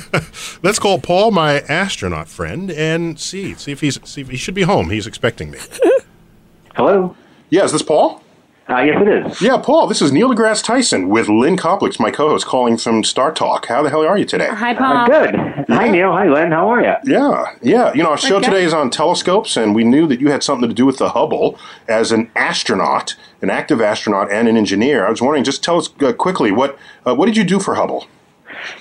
Let's 0.63 0.79
call 0.79 0.99
Paul, 0.99 1.31
my 1.31 1.59
astronaut 1.61 2.27
friend, 2.27 2.71
and 2.71 3.19
see 3.19 3.53
see 3.55 3.71
if 3.71 3.81
he's 3.81 3.99
see 4.07 4.21
if 4.21 4.29
he 4.29 4.37
should 4.37 4.55
be 4.55 4.63
home. 4.63 4.89
He's 4.89 5.07
expecting 5.07 5.51
me. 5.51 5.59
Hello? 6.75 7.15
Yeah, 7.49 7.63
is 7.63 7.71
this 7.71 7.81
Paul? 7.81 8.21
Uh, 8.67 8.79
yes, 8.79 8.99
it 8.99 9.07
is. 9.07 9.41
Yeah, 9.41 9.57
Paul. 9.57 9.85
This 9.85 10.01
is 10.01 10.11
Neil 10.11 10.27
deGrasse 10.33 10.63
Tyson 10.63 11.07
with 11.07 11.29
Lynn 11.29 11.55
Koplitz, 11.55 11.99
my 11.99 12.09
co-host, 12.09 12.47
calling 12.47 12.77
from 12.77 13.03
Star 13.03 13.31
Talk. 13.31 13.67
How 13.67 13.83
the 13.83 13.91
hell 13.91 14.03
are 14.03 14.17
you 14.17 14.25
today? 14.25 14.47
Hi, 14.49 14.73
Uh, 14.73 14.77
Paul. 14.77 15.05
good. 15.07 15.35
Hi, 15.69 15.87
Neil. 15.87 16.11
Hi, 16.11 16.27
Lynn. 16.27 16.51
How 16.51 16.67
are 16.69 16.81
you? 16.81 16.93
Yeah, 17.05 17.45
yeah. 17.61 17.93
You 17.93 18.01
know, 18.01 18.09
our 18.09 18.17
show 18.17 18.37
Okay. 18.37 18.45
today 18.45 18.63
is 18.63 18.73
on 18.73 18.89
telescopes, 18.89 19.55
and 19.55 19.75
we 19.75 19.83
knew 19.83 20.07
that 20.07 20.19
you 20.19 20.31
had 20.31 20.41
something 20.41 20.67
to 20.67 20.73
do 20.73 20.85
with 20.87 20.97
the 20.97 21.09
Hubble 21.09 21.59
as 21.87 22.11
an 22.11 22.31
astronaut, 22.35 23.15
an 23.41 23.49
active 23.49 23.81
astronaut, 23.81 24.31
and 24.31 24.47
an 24.47 24.57
engineer. 24.57 25.05
I 25.05 25.09
was 25.09 25.21
wondering, 25.21 25.43
just 25.43 25.63
tell 25.63 25.77
us 25.77 25.89
uh, 26.01 26.13
quickly 26.13 26.51
what 26.51 26.77
uh, 27.05 27.15
what 27.15 27.25
did 27.27 27.37
you 27.37 27.43
do 27.43 27.59
for 27.59 27.75
Hubble? 27.75 28.07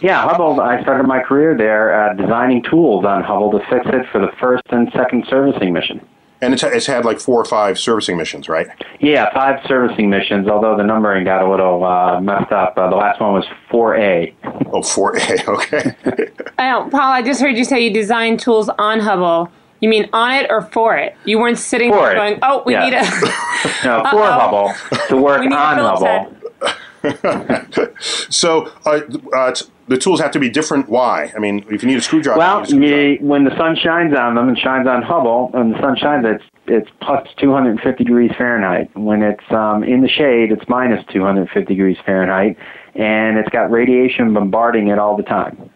Yeah, 0.01 0.23
Hubble. 0.23 0.61
I 0.61 0.81
started 0.83 1.07
my 1.07 1.21
career 1.23 1.57
there 1.57 2.11
uh, 2.11 2.15
designing 2.15 2.63
tools 2.63 3.05
on 3.05 3.23
Hubble 3.23 3.51
to 3.53 3.59
fix 3.71 3.87
it 3.87 4.07
for 4.11 4.21
the 4.21 4.31
first 4.41 4.63
and 4.71 4.91
second 4.93 5.27
servicing 5.29 5.73
mission. 5.73 6.07
And 6.41 6.53
it's, 6.53 6.63
it's 6.63 6.87
had 6.87 7.05
like 7.07 7.21
four 7.21 7.41
or 7.41 7.45
five 7.45 7.79
servicing 7.79 8.19
missions, 8.19 8.49
right? 8.49 8.67
Yeah, 9.01 9.33
five 9.33 9.61
servicing 9.67 10.11
missions. 10.11 10.47
Although 10.47 10.77
the 10.77 10.83
numbering 10.83 11.25
got 11.25 11.43
a 11.43 11.51
little 11.51 11.85
uh, 11.85 12.21
messed 12.21 12.53
up. 12.53 12.75
Uh, 12.77 12.91
the 12.91 12.97
last 12.97 13.21
one 13.21 13.33
was 13.33 13.47
4A. 13.71 14.35
Oh, 14.73 14.81
4A. 14.81 15.49
Okay. 15.55 16.31
Oh, 16.57 16.89
Paul, 16.91 17.13
I 17.13 17.21
just 17.21 17.41
heard 17.41 17.57
you 17.59 17.65
say 17.65 17.81
you 17.83 17.93
designed 17.93 18.39
tools 18.39 18.69
on 18.79 19.01
Hubble. 19.01 19.51
You 19.85 19.91
mean 19.91 20.09
on 20.15 20.33
it 20.33 20.47
or 20.49 20.63
for 20.63 20.97
it? 20.97 21.15
You 21.27 21.39
weren't 21.39 21.59
sitting 21.59 21.91
For 21.93 21.99
there 21.99 22.13
it. 22.13 22.15
going, 22.17 22.39
"Oh, 22.43 22.63
we 22.65 22.73
Yeah. 22.73 22.85
need 22.87 22.95
a." 22.95 23.03
No, 23.85 24.03
for 24.11 24.23
Uh-oh. 24.23 24.41
Hubble 24.41 24.73
to 25.09 25.17
work 25.19 25.41
We 25.41 25.49
need 25.49 25.55
a 25.55 25.59
on. 25.59 25.77
Hubble. 25.79 26.35
so 28.31 28.73
uh, 28.87 29.01
uh, 29.35 29.53
t- 29.53 29.67
the 29.89 29.99
tools 29.99 30.21
have 30.21 30.31
to 30.31 30.39
be 30.39 30.49
different. 30.49 30.89
Why? 30.89 31.31
I 31.37 31.39
mean, 31.39 31.67
if 31.71 31.83
you 31.83 31.89
need 31.89 31.99
a 31.99 32.01
screwdriver, 32.01 32.39
Well, 32.39 32.57
you 32.59 32.63
a 32.63 32.67
screwdriver. 32.67 33.03
you, 33.13 33.19
when 33.21 33.45
the 33.45 33.55
sun 33.59 33.77
shines 33.77 34.17
on 34.17 34.37
them 34.37 34.49
and 34.49 34.59
shines 34.59 34.89
on 34.89 35.03
Hubble, 35.03 35.51
and 35.53 35.75
the 35.75 35.81
sun 35.81 35.97
shines, 35.97 36.25
it's 36.27 36.45
it's 36.67 36.89
plus 37.03 37.29
250 37.37 38.05
degrees 38.05 38.31
Fahrenheit. 38.39 38.91
When 38.97 39.23
it's 39.23 39.45
um, 39.51 39.85
in 39.85 40.01
the 40.01 40.09
shade, 40.09 40.51
it's 40.51 40.67
minus 40.67 41.05
250 41.13 41.75
degrees 41.75 41.99
Fahrenheit, 42.07 42.57
and 42.95 43.37
it's 43.37 43.51
got 43.51 43.71
radiation 43.71 44.33
bombarding 44.33 44.89
it 44.89 44.99
all 44.99 45.15
the 45.15 45.25
time. 45.25 45.69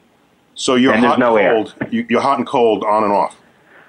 so 0.55 0.77
you're 0.77 0.95
and 0.95 1.03
there's 1.03 1.11
hot 1.13 1.19
no 1.19 1.37
and 1.37 1.47
air. 1.47 1.53
cold. 1.53 1.75
You, 1.91 2.07
you're 2.09 2.23
hot 2.23 2.39
and 2.39 2.47
cold, 2.47 2.85
on 2.85 3.05
and 3.05 3.13
off. 3.13 3.37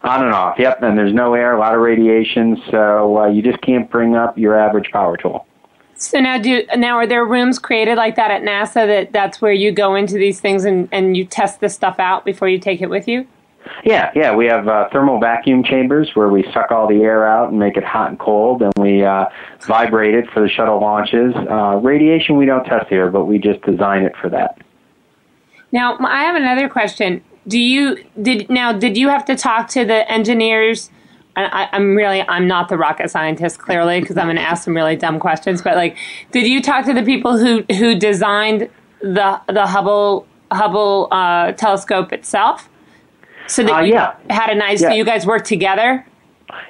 On 0.04 0.24
and 0.24 0.34
off, 0.34 0.58
yep. 0.58 0.82
And 0.82 0.97
there's 0.97 1.14
no 1.14 1.34
air, 1.34 1.54
a 1.54 1.60
lot 1.60 1.76
of 1.76 1.82
radiation, 1.82 2.62
so 2.72 3.18
uh, 3.18 3.28
you 3.28 3.41
just 3.41 3.62
can't 3.62 3.89
bring 3.89 4.16
up 4.16 4.38
your 4.38 4.58
average 4.58 4.91
power 4.91 5.18
tool. 5.18 5.45
So 5.95 6.22
now, 6.22 6.38
do 6.38 6.64
now 6.78 6.95
are 6.95 7.06
there 7.06 7.26
rooms 7.26 7.60
created 7.60 7.97
like 7.97 8.16
that 8.16 8.32
at 8.32 8.41
NASA 8.41 8.88
that 8.88 9.12
that's 9.12 9.41
where 9.41 9.52
you 9.52 9.74
go 9.74 9.95
into 9.95 10.14
these 10.14 10.39
things 10.39 10.64
and 10.64 10.88
and 10.93 11.18
you 11.18 11.26
test 11.26 11.60
this 11.60 11.76
stuff 11.76 12.00
out 12.00 12.24
before 12.24 12.47
you 12.47 12.58
take 12.58 12.82
it 12.82 12.89
with 12.89 13.06
you? 13.06 13.28
Yeah, 13.84 14.10
yeah. 14.16 14.34
We 14.34 14.45
have 14.45 14.70
uh, 14.70 14.88
thermal 14.93 15.20
vacuum 15.20 15.64
chambers 15.64 16.12
where 16.14 16.30
we 16.30 16.43
suck 16.54 16.72
all 16.72 16.88
the 16.88 17.02
air 17.02 17.28
out 17.28 17.50
and 17.50 17.60
make 17.60 17.76
it 17.76 17.84
hot 17.84 18.10
and 18.10 18.18
cold, 18.18 18.62
and 18.62 18.72
we 18.78 19.04
uh, 19.04 19.26
vibrate 19.68 20.16
it 20.16 20.30
for 20.32 20.41
the 20.41 20.50
shuttle 20.50 20.80
launches. 20.80 21.36
Uh, 21.36 21.76
radiation 21.84 22.38
we 22.38 22.45
don't 22.45 22.64
test 22.64 22.88
here, 22.88 23.10
but 23.12 23.26
we 23.26 23.38
just 23.38 23.62
design 23.64 24.04
it 24.04 24.16
for 24.22 24.30
that. 24.30 24.58
Now, 25.72 25.97
I 26.00 26.24
have 26.24 26.36
another 26.36 26.70
question. 26.70 27.22
Do 27.48 27.60
you 27.60 28.04
did 28.22 28.50
now? 28.50 28.72
Did 28.74 28.98
you 28.98 29.10
have 29.10 29.26
to 29.26 29.36
talk 29.36 29.68
to 29.70 29.86
the 29.86 30.10
engineers? 30.12 30.92
I, 31.36 31.70
I'm 31.72 31.96
really 31.96 32.22
I'm 32.28 32.48
not 32.48 32.70
the 32.70 32.78
rocket 32.78 33.10
scientist 33.10 33.60
clearly 33.60 34.02
because 34.02 34.18
I'm 34.18 34.26
going 34.26 34.36
to 34.36 34.42
ask 34.42 34.64
some 34.64 34.76
really 34.76 34.98
dumb 34.98 35.20
questions. 35.20 35.62
But 35.62 35.76
like, 35.76 35.98
did 36.32 36.48
you 36.48 36.62
talk 36.62 36.86
to 36.86 36.94
the 36.94 37.04
people 37.04 37.38
who 37.38 37.64
who 37.76 37.96
designed 37.96 38.70
the 39.02 39.40
the 39.48 39.66
Hubble 39.66 40.28
Hubble 40.52 41.08
uh, 41.12 41.54
telescope 41.54 42.12
itself? 42.12 42.70
So 43.48 43.64
that 43.64 43.72
Uh, 43.72 43.82
you 43.82 43.94
yeah. 43.94 44.16
had 44.30 44.50
a 44.50 44.56
nice. 44.56 44.82
Yeah. 44.82 44.90
So 44.90 44.96
you 44.96 45.06
guys 45.06 45.26
worked 45.26 45.48
together. 45.48 46.06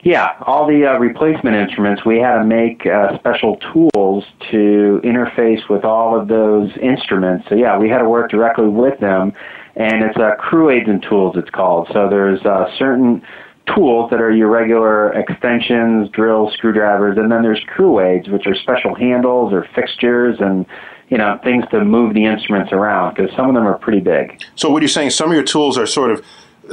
Yeah, 0.03 0.35
all 0.41 0.67
the 0.67 0.85
uh, 0.85 0.97
replacement 0.97 1.55
instruments, 1.55 2.03
we 2.05 2.17
had 2.17 2.39
to 2.39 2.43
make 2.43 2.85
uh, 2.85 3.17
special 3.17 3.55
tools 3.71 4.25
to 4.51 4.99
interface 5.05 5.69
with 5.69 5.85
all 5.85 6.19
of 6.19 6.27
those 6.27 6.69
instruments. 6.81 7.47
So, 7.47 7.55
yeah, 7.55 7.77
we 7.77 7.87
had 7.87 7.99
to 7.99 8.09
work 8.09 8.29
directly 8.29 8.67
with 8.67 8.99
them, 8.99 9.31
and 9.79 10.03
it's 10.03 10.17
uh, 10.17 10.35
crew 10.37 10.69
aids 10.69 10.87
and 10.87 11.01
tools, 11.01 11.35
it's 11.35 11.49
called. 11.49 11.87
So, 11.91 12.07
there's 12.09 12.45
uh, 12.45 12.69
certain 12.77 13.23
tools 13.75 14.09
that 14.11 14.21
are 14.21 14.31
your 14.31 14.49
regular 14.49 15.11
extensions, 15.13 16.09
drills, 16.09 16.53
screwdrivers, 16.53 17.17
and 17.17 17.31
then 17.31 17.41
there's 17.41 17.63
crew 17.67 17.99
aids, 17.99 18.27
which 18.27 18.45
are 18.45 18.55
special 18.55 18.95
handles 18.95 19.53
or 19.53 19.67
fixtures 19.75 20.37
and 20.39 20.65
you 21.09 21.17
know 21.17 21.39
things 21.43 21.65
to 21.71 21.83
move 21.83 22.13
the 22.13 22.25
instruments 22.25 22.71
around 22.71 23.15
because 23.15 23.35
some 23.35 23.49
of 23.49 23.55
them 23.55 23.65
are 23.65 23.77
pretty 23.77 23.99
big. 23.99 24.41
So 24.55 24.69
what 24.69 24.81
you're 24.81 24.89
saying, 24.89 25.11
some 25.11 25.29
of 25.29 25.35
your 25.35 25.43
tools 25.43 25.77
are 25.77 25.87
sort 25.87 26.11
of 26.11 26.25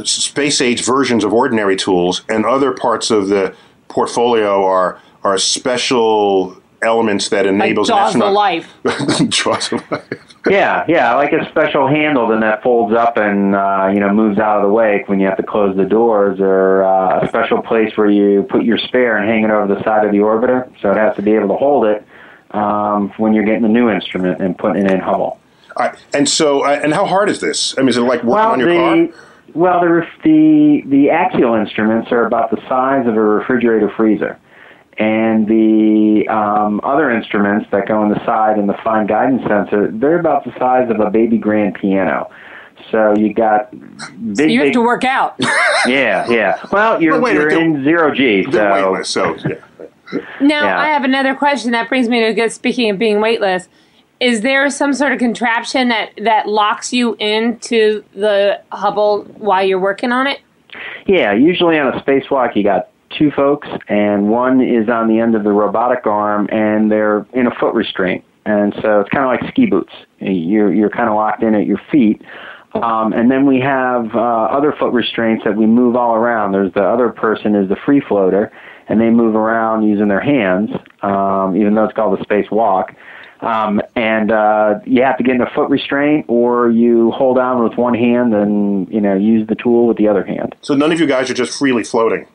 space 0.06 0.60
age 0.60 0.84
versions 0.84 1.24
of 1.24 1.32
ordinary 1.32 1.76
tools, 1.76 2.22
and 2.28 2.44
other 2.44 2.72
parts 2.72 3.10
of 3.10 3.28
the 3.28 3.54
portfolio 3.88 4.64
are 4.64 5.00
are 5.24 5.38
special 5.38 6.60
elements 6.82 7.28
that 7.30 7.46
enables 7.46 7.88
an 7.88 7.96
Jaws 7.96 8.14
of 8.14 8.22
astronaut- 8.22 8.32
Life. 8.32 8.74
Jaws 9.28 9.72
of 9.72 9.90
life. 9.90 10.04
Yeah, 10.48 10.84
yeah, 10.86 11.14
like 11.16 11.32
a 11.32 11.48
special 11.50 11.88
handle 11.88 12.28
then 12.28 12.40
that 12.40 12.62
folds 12.62 12.94
up 12.94 13.16
and 13.16 13.54
uh, 13.56 13.90
you 13.92 13.98
know 13.98 14.12
moves 14.12 14.38
out 14.38 14.58
of 14.58 14.62
the 14.62 14.72
way 14.72 15.02
when 15.06 15.18
you 15.18 15.26
have 15.26 15.36
to 15.38 15.42
close 15.42 15.76
the 15.76 15.84
doors, 15.84 16.38
or 16.40 16.84
uh, 16.84 17.24
a 17.24 17.28
special 17.28 17.60
place 17.62 17.96
where 17.96 18.08
you 18.08 18.44
put 18.44 18.62
your 18.62 18.78
spare 18.78 19.16
and 19.16 19.28
hang 19.28 19.42
it 19.42 19.50
over 19.50 19.74
the 19.74 19.82
side 19.82 20.04
of 20.06 20.12
the 20.12 20.18
orbiter, 20.18 20.70
so 20.80 20.90
it 20.92 20.96
has 20.96 21.16
to 21.16 21.22
be 21.22 21.32
able 21.32 21.48
to 21.48 21.56
hold 21.56 21.86
it 21.86 22.06
um, 22.52 23.12
when 23.16 23.34
you're 23.34 23.44
getting 23.44 23.62
the 23.62 23.68
new 23.68 23.90
instrument 23.90 24.40
and 24.40 24.56
putting 24.56 24.86
it 24.86 24.92
in 24.92 25.00
Hubble. 25.00 25.40
All 25.76 25.86
right. 25.88 25.98
And 26.14 26.28
so, 26.28 26.64
uh, 26.64 26.80
and 26.82 26.94
how 26.94 27.06
hard 27.06 27.28
is 27.28 27.40
this? 27.40 27.76
I 27.76 27.80
mean, 27.80 27.88
is 27.88 27.96
it 27.96 28.02
like 28.02 28.22
working 28.22 28.28
well, 28.28 28.52
on 28.52 28.60
your 28.60 28.68
the, 28.68 29.12
car? 29.12 29.22
Well, 29.54 29.80
the, 29.80 29.88
ref- 29.88 30.22
the 30.22 30.82
the 30.86 31.10
axial 31.10 31.54
instruments 31.54 32.12
are 32.12 32.24
about 32.24 32.50
the 32.52 32.58
size 32.68 33.06
of 33.06 33.16
a 33.16 33.20
refrigerator 33.20 33.90
freezer, 33.96 34.38
and 34.98 35.46
the 35.46 36.26
um, 36.28 36.80
other 36.82 37.10
instruments 37.10 37.68
that 37.70 37.86
go 37.86 38.00
on 38.00 38.08
the 38.08 38.24
side 38.24 38.58
and 38.58 38.68
the 38.68 38.76
fine 38.82 39.06
guidance 39.06 39.42
sensor, 39.46 39.90
they're 39.92 40.18
about 40.18 40.44
the 40.44 40.52
size 40.58 40.90
of 40.90 41.00
a 41.00 41.10
baby 41.10 41.38
grand 41.38 41.74
piano. 41.74 42.30
So 42.90 43.14
you 43.16 43.34
got 43.34 43.70
big, 43.70 44.36
So 44.36 44.42
you 44.44 44.60
have 44.60 44.66
big 44.66 44.72
to 44.74 44.80
work 44.80 45.04
out. 45.04 45.34
yeah, 45.86 46.28
yeah. 46.28 46.64
Well, 46.70 47.02
you're, 47.02 47.20
wait, 47.20 47.34
you're 47.34 47.50
in 47.50 47.84
zero 47.84 48.14
G, 48.14 48.46
so 48.50 48.90
weightless, 48.92 49.08
so 49.10 49.34
yeah. 49.36 49.54
Now, 50.40 50.64
Yeah. 50.64 50.80
I 50.80 50.86
have 50.88 51.04
another 51.04 51.34
question 51.34 51.72
that 51.72 51.88
brings 51.88 52.08
me 52.08 52.20
to 52.20 52.32
good. 52.32 52.52
Speaking 52.52 52.90
of 52.90 52.98
being 52.98 53.20
weightless, 53.20 53.68
is 54.20 54.42
there 54.42 54.68
some 54.70 54.92
sort 54.92 55.12
of 55.12 55.18
contraption 55.18 55.88
that 55.88 56.12
that 56.22 56.48
locks 56.48 56.92
you 56.92 57.14
into 57.18 58.04
the 58.14 58.60
Hubble 58.72 59.24
while 59.36 59.64
you're 59.64 59.80
working 59.80 60.12
on 60.12 60.26
it? 60.26 60.40
Yeah, 61.06 61.32
usually 61.32 61.78
on 61.78 61.92
a 61.92 62.00
spacewalk, 62.02 62.56
you 62.56 62.62
got 62.62 62.88
two 63.18 63.30
folks, 63.30 63.68
and 63.88 64.28
one 64.28 64.60
is 64.60 64.88
on 64.88 65.08
the 65.08 65.18
end 65.18 65.34
of 65.34 65.44
the 65.44 65.52
robotic 65.52 66.06
arm, 66.06 66.48
and 66.50 66.90
they're 66.90 67.26
in 67.32 67.46
a 67.46 67.54
foot 67.58 67.74
restraint. 67.74 68.24
And 68.44 68.72
so 68.80 69.00
it's 69.00 69.10
kind 69.10 69.24
of 69.24 69.30
like 69.30 69.52
ski 69.52 69.66
boots. 69.66 69.92
You're, 70.20 70.72
you're 70.72 70.90
kind 70.90 71.08
of 71.08 71.16
locked 71.16 71.42
in 71.42 71.54
at 71.54 71.66
your 71.66 71.80
feet. 71.90 72.22
Um, 72.74 73.12
and 73.12 73.30
then 73.30 73.46
we 73.46 73.60
have 73.60 74.14
uh, 74.14 74.18
other 74.18 74.72
foot 74.78 74.92
restraints 74.92 75.44
that 75.44 75.56
we 75.56 75.66
move 75.66 75.96
all 75.96 76.14
around. 76.14 76.52
There's 76.52 76.72
the 76.74 76.84
other 76.84 77.08
person 77.08 77.54
is 77.54 77.68
the 77.68 77.76
free 77.84 78.00
floater, 78.00 78.52
and 78.88 79.00
they 79.00 79.10
move 79.10 79.34
around 79.34 79.82
using 79.84 80.08
their 80.08 80.20
hands, 80.20 80.70
um, 81.02 81.56
even 81.56 81.74
though 81.74 81.84
it's 81.84 81.94
called 81.94 82.18
a 82.18 82.24
spacewalk. 82.24 82.94
Um, 83.40 83.82
and 83.94 84.30
uh, 84.30 84.80
you 84.84 85.02
have 85.02 85.18
to 85.18 85.24
get 85.24 85.34
in 85.34 85.42
a 85.42 85.50
foot 85.54 85.68
restraint, 85.68 86.26
or 86.28 86.70
you 86.70 87.10
hold 87.10 87.38
on 87.38 87.62
with 87.62 87.76
one 87.76 87.94
hand 87.94 88.34
and 88.34 88.88
you 88.92 89.00
know 89.00 89.14
use 89.14 89.46
the 89.46 89.54
tool 89.54 89.86
with 89.86 89.98
the 89.98 90.08
other 90.08 90.24
hand. 90.24 90.54
So 90.62 90.74
none 90.74 90.92
of 90.92 91.00
you 91.00 91.06
guys 91.06 91.30
are 91.30 91.34
just 91.34 91.58
freely 91.58 91.84
floating. 91.84 92.26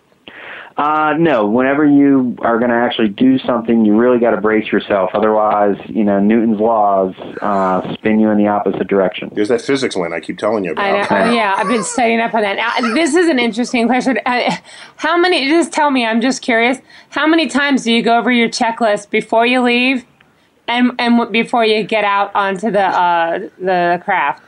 Uh, 0.81 1.13
no, 1.19 1.45
whenever 1.45 1.85
you 1.85 2.35
are 2.39 2.57
going 2.57 2.71
to 2.71 2.75
actually 2.75 3.09
do 3.09 3.37
something, 3.37 3.85
you 3.85 3.95
really 3.95 4.17
got 4.17 4.31
to 4.31 4.41
brace 4.41 4.71
yourself. 4.71 5.11
Otherwise, 5.13 5.77
you 5.85 6.03
know, 6.03 6.19
Newton's 6.19 6.59
laws 6.59 7.13
uh, 7.39 7.93
spin 7.93 8.19
you 8.19 8.31
in 8.31 8.39
the 8.39 8.47
opposite 8.47 8.87
direction. 8.87 9.29
There's 9.35 9.49
that 9.49 9.61
physics 9.61 9.95
one 9.95 10.11
I 10.11 10.19
keep 10.19 10.39
telling 10.39 10.63
you 10.63 10.71
about. 10.71 11.11
I 11.11 11.19
know, 11.19 11.29
uh, 11.29 11.33
yeah, 11.33 11.53
I've 11.55 11.67
been 11.67 11.83
studying 11.83 12.19
up 12.19 12.33
on 12.33 12.41
that. 12.41 12.55
Now, 12.55 12.93
this 12.95 13.13
is 13.13 13.29
an 13.29 13.37
interesting 13.37 13.85
question. 13.85 14.17
Uh, 14.25 14.57
how 14.95 15.17
many? 15.17 15.47
Just 15.49 15.71
tell 15.71 15.91
me. 15.91 16.03
I'm 16.03 16.19
just 16.19 16.41
curious. 16.41 16.79
How 17.11 17.27
many 17.27 17.45
times 17.45 17.83
do 17.83 17.93
you 17.93 18.01
go 18.01 18.17
over 18.17 18.31
your 18.31 18.49
checklist 18.49 19.11
before 19.11 19.45
you 19.45 19.61
leave, 19.61 20.03
and 20.67 20.93
and 20.97 21.31
before 21.31 21.63
you 21.63 21.83
get 21.83 22.05
out 22.05 22.33
onto 22.33 22.71
the 22.71 22.87
uh, 22.87 23.37
the 23.59 24.01
craft? 24.03 24.41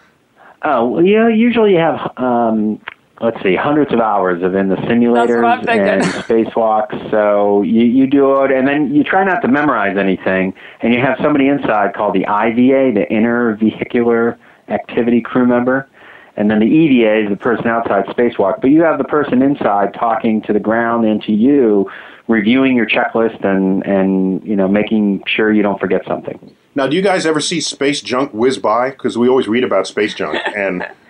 Oh, 0.64 0.90
well, 0.90 1.06
yeah, 1.06 1.28
usually 1.28 1.74
you 1.74 1.80
have, 1.80 2.12
um, 2.18 2.80
let's 3.24 3.42
see, 3.42 3.56
hundreds 3.56 3.94
of 3.94 4.02
hours 4.02 4.44
of 4.44 4.54
in 4.54 4.68
the 4.68 4.76
simulators 4.76 5.66
and 5.70 6.04
spacewalks. 6.26 7.10
So 7.10 7.62
you, 7.62 7.84
you 7.84 8.06
do 8.06 8.44
it, 8.44 8.52
and 8.52 8.68
then 8.68 8.94
you 8.94 9.04
try 9.04 9.24
not 9.24 9.40
to 9.42 9.48
memorize 9.48 9.98
anything, 9.98 10.54
and 10.82 10.94
you 10.94 11.00
have 11.00 11.18
somebody 11.22 11.48
inside 11.48 11.94
called 11.96 12.14
the 12.16 12.28
IVA, 12.28 12.92
the 12.94 13.08
Inner 13.10 13.56
Vehicular 13.56 14.38
Activity 14.68 15.22
Crew 15.22 15.48
Member. 15.48 15.90
And 16.36 16.50
then 16.50 16.60
the 16.60 16.66
EVA 16.66 17.26
is 17.26 17.30
the 17.30 17.38
person 17.38 17.68
outside 17.68 18.06
spacewalk, 18.08 18.60
but 18.60 18.72
you 18.72 18.82
have 18.82 18.98
the 18.98 19.04
person 19.04 19.42
inside 19.42 19.94
talking 19.94 20.42
to 20.44 20.54
the 20.54 20.60
ground 20.60 21.06
and 21.06 21.22
to 21.24 21.32
you, 21.32 21.90
reviewing 22.28 22.76
your 22.76 22.88
checklist 22.88 23.46
and 23.46 23.86
and 23.86 24.44
you 24.44 24.56
know 24.56 24.68
making 24.68 25.22
sure 25.28 25.54
you 25.54 25.62
don't 25.62 25.80
forget 25.80 26.02
something. 26.08 26.56
Now, 26.74 26.88
do 26.88 26.96
you 26.96 27.04
guys 27.04 27.28
ever 27.28 27.40
see 27.40 27.62
space 27.62 28.02
junk 28.02 28.32
whiz 28.34 28.58
by? 28.58 28.90
Because 28.90 29.16
we 29.16 29.30
always 29.30 29.48
read 29.48 29.64
about 29.64 29.86
space 29.86 30.16
junk, 30.16 30.40
and 30.56 30.88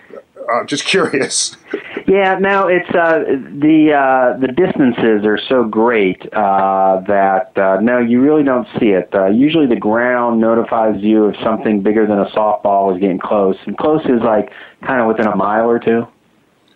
uh, 0.52 0.66
just 0.66 0.86
curious. 0.86 1.56
Yeah, 2.08 2.38
no, 2.40 2.68
it's 2.68 2.90
uh, 2.90 3.24
the 3.60 3.94
uh, 3.94 4.40
the 4.40 4.48
distances 4.48 5.26
are 5.26 5.40
so 5.50 5.64
great 5.64 6.22
uh, 6.34 7.02
that 7.08 7.58
uh, 7.58 7.80
no, 7.82 8.00
you 8.00 8.22
really 8.22 8.44
don't 8.44 8.68
see 8.80 8.88
it. 8.88 9.10
Uh, 9.14 9.28
usually, 9.28 9.68
the 9.68 9.80
ground 9.80 10.42
notifies 10.42 11.02
you 11.02 11.30
if 11.30 11.36
something 11.44 11.82
bigger 11.82 12.06
than 12.06 12.20
a 12.20 12.26
softball 12.32 12.94
is 12.94 13.00
getting 13.00 13.20
close, 13.20 13.56
and 13.66 13.78
close 13.78 14.02
is 14.06 14.22
like 14.24 14.52
kind 14.86 15.02
of 15.02 15.08
within 15.08 15.28
a 15.28 15.36
mile 15.36 15.70
or 15.70 15.80
two. 15.80 16.06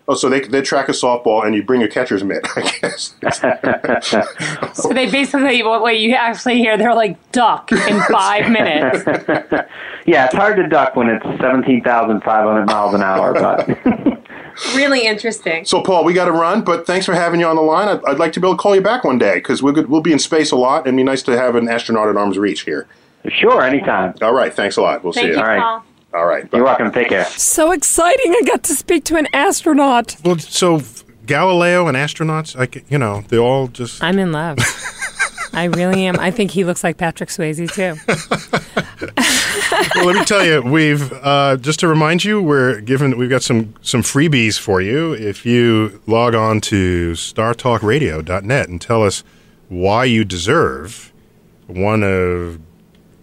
Oh, 0.10 0.16
so 0.16 0.30
they 0.30 0.40
they 0.42 0.62
track 0.62 0.88
a 0.88 0.94
softball, 0.94 1.46
and 1.46 1.54
you 1.54 1.64
bring 1.64 1.84
a 1.84 1.88
catcher's 1.88 2.24
mitt, 2.24 2.48
I 2.56 2.62
guess. 2.82 3.16
So 4.74 4.90
they 4.90 5.10
basically, 5.10 5.64
what, 5.64 5.82
what 5.82 6.00
you 6.00 6.14
actually 6.14 6.58
hear, 6.58 6.78
they're 6.78 6.94
like 6.94 7.32
duck 7.32 7.72
in 7.72 8.00
five 8.12 8.50
minutes. 8.50 9.04
yeah, 10.06 10.26
it's 10.26 10.36
hard 10.36 10.56
to 10.58 10.68
duck 10.68 10.96
when 10.96 11.10
it's 11.10 11.26
17,500 11.42 12.66
miles 12.66 12.94
an 12.94 13.02
hour, 13.02 13.34
but 13.34 14.18
Really 14.76 15.06
interesting. 15.06 15.66
So, 15.66 15.82
Paul, 15.82 16.04
we 16.04 16.14
got 16.14 16.26
to 16.26 16.32
run, 16.32 16.64
but 16.64 16.88
thanks 16.88 17.06
for 17.06 17.14
having 17.14 17.40
you 17.40 17.46
on 17.46 17.56
the 17.56 17.62
line. 17.62 17.88
I'd, 17.88 18.04
I'd 18.06 18.18
like 18.18 18.34
to 18.34 18.40
be 18.40 18.48
able 18.48 18.58
to 18.58 18.62
call 18.62 18.76
you 18.76 18.82
back 18.82 19.04
one 19.04 19.18
day 19.20 19.36
because 19.36 19.62
we'll, 19.62 19.86
we'll 19.88 20.02
be 20.02 20.12
in 20.12 20.20
space 20.20 20.52
a 20.52 20.56
lot, 20.56 20.80
and 20.80 20.88
it'd 20.88 20.98
be 20.98 21.04
nice 21.04 21.22
to 21.24 21.38
have 21.38 21.56
an 21.56 21.68
astronaut 21.68 22.10
at 22.10 22.18
arm's 22.18 22.38
reach 22.38 22.62
here. 22.62 22.88
Sure, 23.30 23.62
anytime. 23.62 24.16
All 24.22 24.34
right, 24.34 24.54
thanks 24.54 24.78
a 24.78 24.82
lot. 24.82 25.04
We'll 25.04 25.14
Thank 25.14 25.26
see 25.26 25.30
you, 25.30 25.36
you. 25.36 25.42
All 25.42 25.48
right. 25.48 25.62
Paul. 25.62 25.84
All 26.14 26.26
right. 26.26 26.48
You're 26.54 26.64
welcome. 26.64 26.92
Take 26.92 27.10
care. 27.10 27.26
So 27.26 27.72
exciting! 27.72 28.32
I 28.32 28.42
got 28.46 28.64
to 28.64 28.76
speak 28.76 29.04
to 29.06 29.18
an 29.18 29.28
astronaut. 29.34 30.16
Well, 30.24 30.40
so 30.40 30.82
Galileo 31.26 31.88
and 31.88 31.98
astronauts, 31.98 32.56
like 32.58 32.90
you 32.90 32.98
know, 32.98 33.22
they 33.28 33.38
all 33.38 33.68
just. 33.68 34.02
I'm 34.04 34.18
in 34.18 34.32
love. 34.32 34.58
I 35.54 35.66
really 35.66 36.06
am. 36.06 36.20
I 36.20 36.30
think 36.32 36.52
he 36.52 36.64
looks 36.64 36.84
like 36.84 36.98
Patrick 36.98 37.30
Swayze 37.30 37.72
too. 37.72 37.98
well, 39.96 40.06
let 40.06 40.16
me 40.16 40.24
tell 40.26 40.46
you, 40.46 40.62
we've 40.62 41.12
uh, 41.14 41.58
just 41.58 41.80
to 41.82 41.88
remind 41.88 42.24
you, 42.24 42.42
we're 42.42 42.80
given 42.82 43.18
we've 43.18 43.30
got 43.30 43.44
some 43.44 43.74
some 43.82 44.02
freebies 44.02 44.60
for 44.60 44.82
you 44.82 45.14
if 45.14 45.46
you 45.46 46.02
log 46.06 46.36
on 46.36 46.62
to 46.62 47.14
StarTalkRadio.net 47.14 48.70
and 48.70 48.80
tell 48.80 49.04
us 49.04 49.24
why 49.68 50.06
you 50.06 50.24
deserve 50.24 51.12
one 51.66 52.04
of 52.04 52.60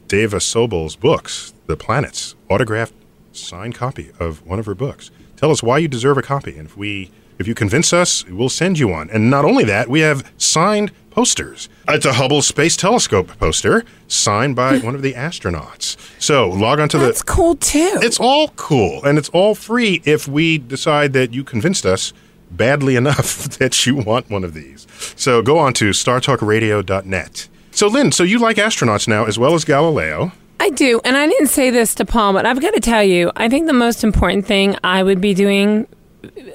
Dava 0.09 0.43
Sobel's 0.43 0.97
books, 0.97 1.55
The 1.67 1.77
Planets, 1.77 2.34
autographed 2.49 2.95
signed 3.33 3.75
copy 3.75 4.11
of 4.19 4.47
one 4.47 4.59
of 4.59 4.67
her 4.67 4.75
books. 4.75 5.11
Tell 5.37 5.51
us 5.51 5.63
why 5.63 5.79
you 5.79 5.89
deserve 5.89 6.19
a 6.19 6.23
copy, 6.23 6.57
and 6.57 6.67
if 6.67 6.77
we 6.77 7.11
if 7.39 7.49
you 7.49 7.55
convince 7.55 7.93
us, 7.93 8.25
we'll 8.29 8.49
send 8.49 8.79
you 8.79 8.89
one. 8.89 9.11
And 9.11 9.29
not 9.29 9.45
only 9.45 9.65
that, 9.65 9.89
we 9.89 10.01
have 10.01 10.31
signed 10.39 10.93
posters. 11.11 11.69
It's 11.89 12.07
a 12.07 12.13
Hubble 12.13 12.43
Space 12.43 12.77
Telescope 12.77 13.37
poster 13.39 13.85
signed 14.07 14.55
by 14.55 14.79
one 14.79 14.95
of 14.95 15.03
the 15.03 15.15
astronauts. 15.15 15.97
So 16.21 16.49
log 16.49 16.79
on 16.79 16.89
to 16.91 16.99
the. 16.99 17.07
That's 17.07 17.23
cool 17.23 17.57
too. 17.57 17.99
It's 18.03 18.21
all 18.21 18.49
cool, 18.57 19.05
and 19.05 19.19
it's 19.19 19.29
all 19.31 19.55
free 19.55 20.01
if 20.05 20.29
we 20.29 20.59
decide 20.59 21.13
that 21.15 21.33
you 21.33 21.45
convinced 21.45 21.85
us 21.85 22.13
badly 22.51 22.95
enough 23.03 23.59
that 23.59 23.87
you 23.87 23.97
want 23.97 24.31
one 24.31 24.45
of 24.45 24.55
these. 24.55 24.87
So 25.17 25.43
go 25.43 25.59
on 25.59 25.75
to 25.75 25.91
StarTalkRadio.net. 25.91 27.49
So 27.73 27.89
Lynn, 27.89 28.13
so 28.13 28.23
you 28.23 28.39
like 28.39 28.57
astronauts 28.57 29.09
now 29.09 29.25
as 29.25 29.39
well 29.39 29.55
as 29.55 29.65
Galileo. 29.65 30.33
I 30.61 30.71
do, 30.71 31.01
and 31.05 31.17
I 31.17 31.27
didn't 31.27 31.49
say 31.49 31.71
this 31.71 31.95
to 31.97 32.05
Paul, 32.05 32.33
but 32.33 32.47
I've 32.47 32.61
got 32.61 32.75
to 32.75 32.81
tell 32.81 33.03
you, 33.03 33.31
I 33.37 33.49
think 33.49 33.67
the 33.67 33.73
most 33.73 34.05
important 34.05 34.47
thing 34.47 34.77
I 34.85 35.03
would 35.03 35.21
be 35.21 35.35
doing, 35.35 35.87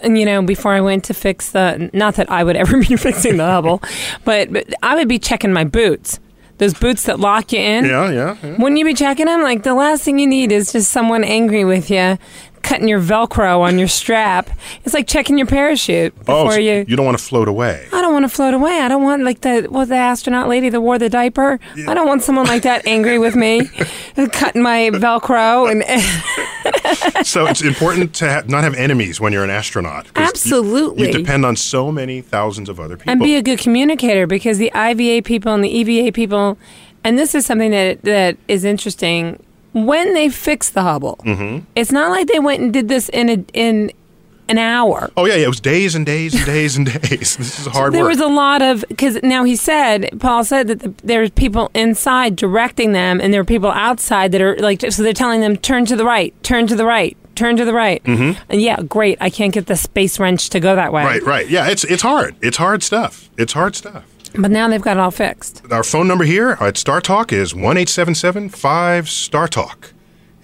and 0.02 0.18
you 0.18 0.26
know, 0.26 0.42
before 0.42 0.74
I 0.74 0.82
went 0.82 1.04
to 1.06 1.14
fix 1.14 1.52
the, 1.52 1.90
not 1.94 2.16
that 2.16 2.30
I 2.32 2.44
would 2.44 2.56
ever 2.56 2.80
be 2.88 2.96
fixing 2.96 3.38
the 3.38 3.46
Hubble, 3.46 3.82
but, 4.24 4.52
but 4.52 4.74
I 4.82 4.96
would 4.96 5.08
be 5.08 5.20
checking 5.20 5.54
my 5.54 5.64
boots. 5.64 6.20
Those 6.60 6.74
boots 6.74 7.04
that 7.04 7.22
lock 7.22 7.54
you 7.54 7.60
in. 7.60 7.86
Yeah, 7.86 8.10
yeah. 8.12 8.36
yeah. 8.44 8.58
Wouldn't 8.58 8.78
you 8.78 8.84
be 8.84 8.94
checking 8.94 9.28
them? 9.28 9.42
Like 9.42 9.64
the 9.64 9.74
last 9.74 10.04
thing 10.04 10.20
you 10.20 10.28
need 10.28 10.52
is 10.52 10.74
just 10.74 10.92
someone 10.92 11.24
angry 11.24 11.64
with 11.64 11.90
you, 11.90 12.18
cutting 12.64 12.88
your 12.88 13.00
Velcro 13.02 13.60
on 13.62 13.80
your 13.80 13.88
strap. 13.88 14.50
It's 14.86 14.94
like 14.94 15.08
checking 15.08 15.38
your 15.38 15.48
parachute 15.48 16.14
Oh, 16.22 16.44
before 16.46 16.52
so 16.54 16.60
you. 16.60 16.86
you 16.88 16.96
don't 16.96 17.06
want 17.06 17.18
to 17.18 17.24
float 17.24 17.48
away. 17.48 17.88
I 17.94 18.02
don't 18.02 18.14
want 18.14 18.24
to 18.26 18.30
float 18.30 18.54
away. 18.54 18.80
I 18.80 18.88
don't 18.88 19.04
want 19.04 19.24
like 19.24 19.42
the 19.42 19.68
what 19.70 19.90
the 19.90 19.96
astronaut 19.96 20.48
lady 20.50 20.70
that 20.70 20.82
wore 20.82 20.98
the 21.00 21.10
diaper. 21.10 21.60
I 21.88 21.94
don't 21.94 22.08
want 22.08 22.24
someone 22.24 22.46
like 22.48 22.64
that 22.64 22.86
angry 22.88 23.18
with 23.20 23.36
me, 23.36 23.66
cutting 24.32 24.62
my 24.62 24.90
Velcro 24.94 25.72
and 25.72 25.84
so 27.26 27.46
it's 27.48 27.62
important 27.62 28.14
to 28.16 28.30
ha- 28.32 28.44
not 28.48 28.64
have 28.64 28.76
enemies 28.76 29.20
when 29.20 29.34
you're 29.34 29.44
an 29.44 29.50
astronaut. 29.50 30.06
'cause 30.14 30.24
you- 30.24 30.30
Absolutely. 30.30 31.08
You, 31.08 31.14
depend 31.14 31.46
on 31.46 31.56
so 31.56 31.92
many 31.92 32.22
thousands 32.22 32.70
of 32.70 32.80
other 32.80 32.98
people. 32.98 33.12
and 33.12 33.22
be 33.22 33.36
a 33.36 33.42
good 33.42 33.60
communicator 33.60 34.28
because 34.28 34.58
the 34.58 34.72
IVA 34.76 35.22
people 35.24 35.54
and 35.54 35.64
the 35.64 35.70
EVA 35.70 36.12
people, 36.12 36.58
and 37.04 37.18
this 37.18 37.34
is 37.36 37.46
something 37.46 37.72
that 37.72 38.02
that 38.04 38.38
is 38.48 38.64
interesting. 38.66 39.42
When 39.74 40.14
they 40.14 40.30
fixed 40.30 40.74
the 40.74 40.82
Hubble, 40.82 41.20
Mhm. 41.26 41.64
it's 41.76 41.92
not 41.92 42.10
like 42.12 42.28
they 42.28 42.40
went 42.40 42.62
and 42.62 42.74
did 42.74 42.88
this 42.88 43.10
in 43.10 43.30
a 43.30 43.38
in 43.54 43.92
an 44.48 44.58
hour. 44.58 45.12
Oh 45.16 45.26
yeah, 45.26 45.36
yeah. 45.36 45.46
It 45.46 45.48
was 45.48 45.60
days 45.60 45.94
and 45.94 46.06
days 46.06 46.34
and 46.34 46.44
days 46.46 46.76
and 46.76 46.86
days. 47.02 47.36
This 47.38 47.60
is 47.60 47.68
hard 47.68 47.94
there 47.94 48.02
work. 48.04 48.10
was 48.14 48.20
a 48.20 48.28
lot 48.28 48.64
of 48.64 48.84
because 48.90 49.20
now 49.22 49.44
he 49.44 49.56
said 49.56 50.10
Paul 50.20 50.44
said 50.44 50.68
that 50.70 50.80
the, 50.80 50.94
there's 51.04 51.30
people 51.30 51.70
inside 51.76 52.36
directing 52.36 52.94
them, 52.94 53.22
and 53.22 53.32
there 53.32 53.42
are 53.42 53.46
people 53.46 53.70
outside 53.70 54.32
that 54.32 54.42
are 54.42 54.56
like 54.58 54.82
so 54.92 55.04
they're 55.04 55.14
telling 55.14 55.42
them 55.42 55.56
turn 55.56 55.86
to 55.86 55.96
the 55.96 56.04
right, 56.06 56.34
turn 56.42 56.66
to 56.66 56.76
the 56.76 56.86
right, 56.86 57.16
turn 57.36 57.56
to 57.58 57.64
the 57.64 57.74
right. 57.74 58.04
Mhm. 58.06 58.38
And 58.50 58.60
yeah, 58.62 58.78
great. 58.82 59.20
I 59.22 59.30
can't 59.30 59.54
get 59.54 59.68
the 59.68 59.76
space 59.78 60.20
wrench 60.20 60.50
to 60.50 60.60
go 60.60 60.76
that 60.76 60.92
way. 60.92 61.04
Right, 61.04 61.24
right. 61.24 61.48
Yeah, 61.48 61.68
it's 61.70 61.84
it's 61.84 62.02
hard. 62.02 62.34
It's 62.42 62.58
hard 62.58 62.82
stuff. 62.82 63.30
It's 63.38 63.54
hard 63.54 63.76
stuff. 63.76 64.04
But 64.38 64.52
now 64.52 64.68
they've 64.68 64.82
got 64.82 64.98
it 64.98 65.00
all 65.00 65.12
fixed. 65.12 65.64
Our 65.72 65.84
phone 65.84 66.08
number 66.08 66.24
here 66.24 66.58
at 66.62 66.78
Star 66.78 67.02
Talk 67.02 67.34
is 67.34 67.56
one 67.56 67.78
eight 67.78 67.90
seven 67.90 68.14
seven 68.16 68.50
five 68.50 69.10
Star 69.10 69.48
Talk, 69.48 69.94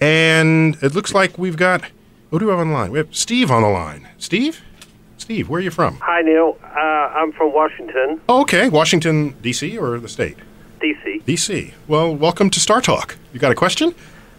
and 0.00 0.76
it 0.82 0.94
looks 0.94 1.14
like 1.14 1.38
we've 1.38 1.56
got 1.56 1.82
who 2.30 2.38
do 2.40 2.46
we 2.46 2.50
have 2.50 2.60
on 2.60 2.68
the 2.68 2.74
line? 2.74 2.90
We 2.90 2.98
have 2.98 3.14
Steve 3.14 3.50
on 3.50 3.62
the 3.62 3.68
line. 3.68 4.08
Steve, 4.18 4.60
Steve, 5.16 5.48
where 5.48 5.58
are 5.60 5.62
you 5.62 5.70
from? 5.70 5.98
Hi, 6.02 6.22
Neil. 6.22 6.58
Uh, 6.64 6.78
I'm 6.78 7.32
from 7.32 7.52
Washington, 7.52 8.20
Oh, 8.28 8.42
okay, 8.42 8.68
Washington 8.68 9.30
D.C. 9.42 9.78
or 9.78 9.98
the 10.00 10.08
state? 10.08 10.36
D.C. 10.80 11.22
D.C. 11.24 11.72
Well, 11.88 12.14
welcome 12.14 12.50
to 12.50 12.60
Star 12.60 12.80
Talk. 12.80 13.16
You 13.32 13.38
got 13.40 13.52
a 13.52 13.54
question? 13.54 13.94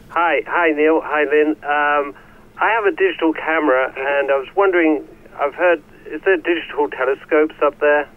Hi, 0.09 0.41
hi, 0.45 0.71
Neil. 0.71 1.01
Hi, 1.03 1.23
Lynn. 1.23 1.51
Um, 1.63 2.15
I 2.59 2.69
have 2.71 2.85
a 2.85 2.91
digital 2.91 3.33
camera, 3.33 3.93
and 3.95 4.29
I 4.31 4.37
was 4.37 4.47
wondering. 4.55 5.07
I've 5.39 5.53
heard 5.55 5.81
is 6.07 6.21
there 6.25 6.35
digital 6.37 6.89
telescopes 6.89 7.55
up 7.61 7.79
there? 7.79 8.09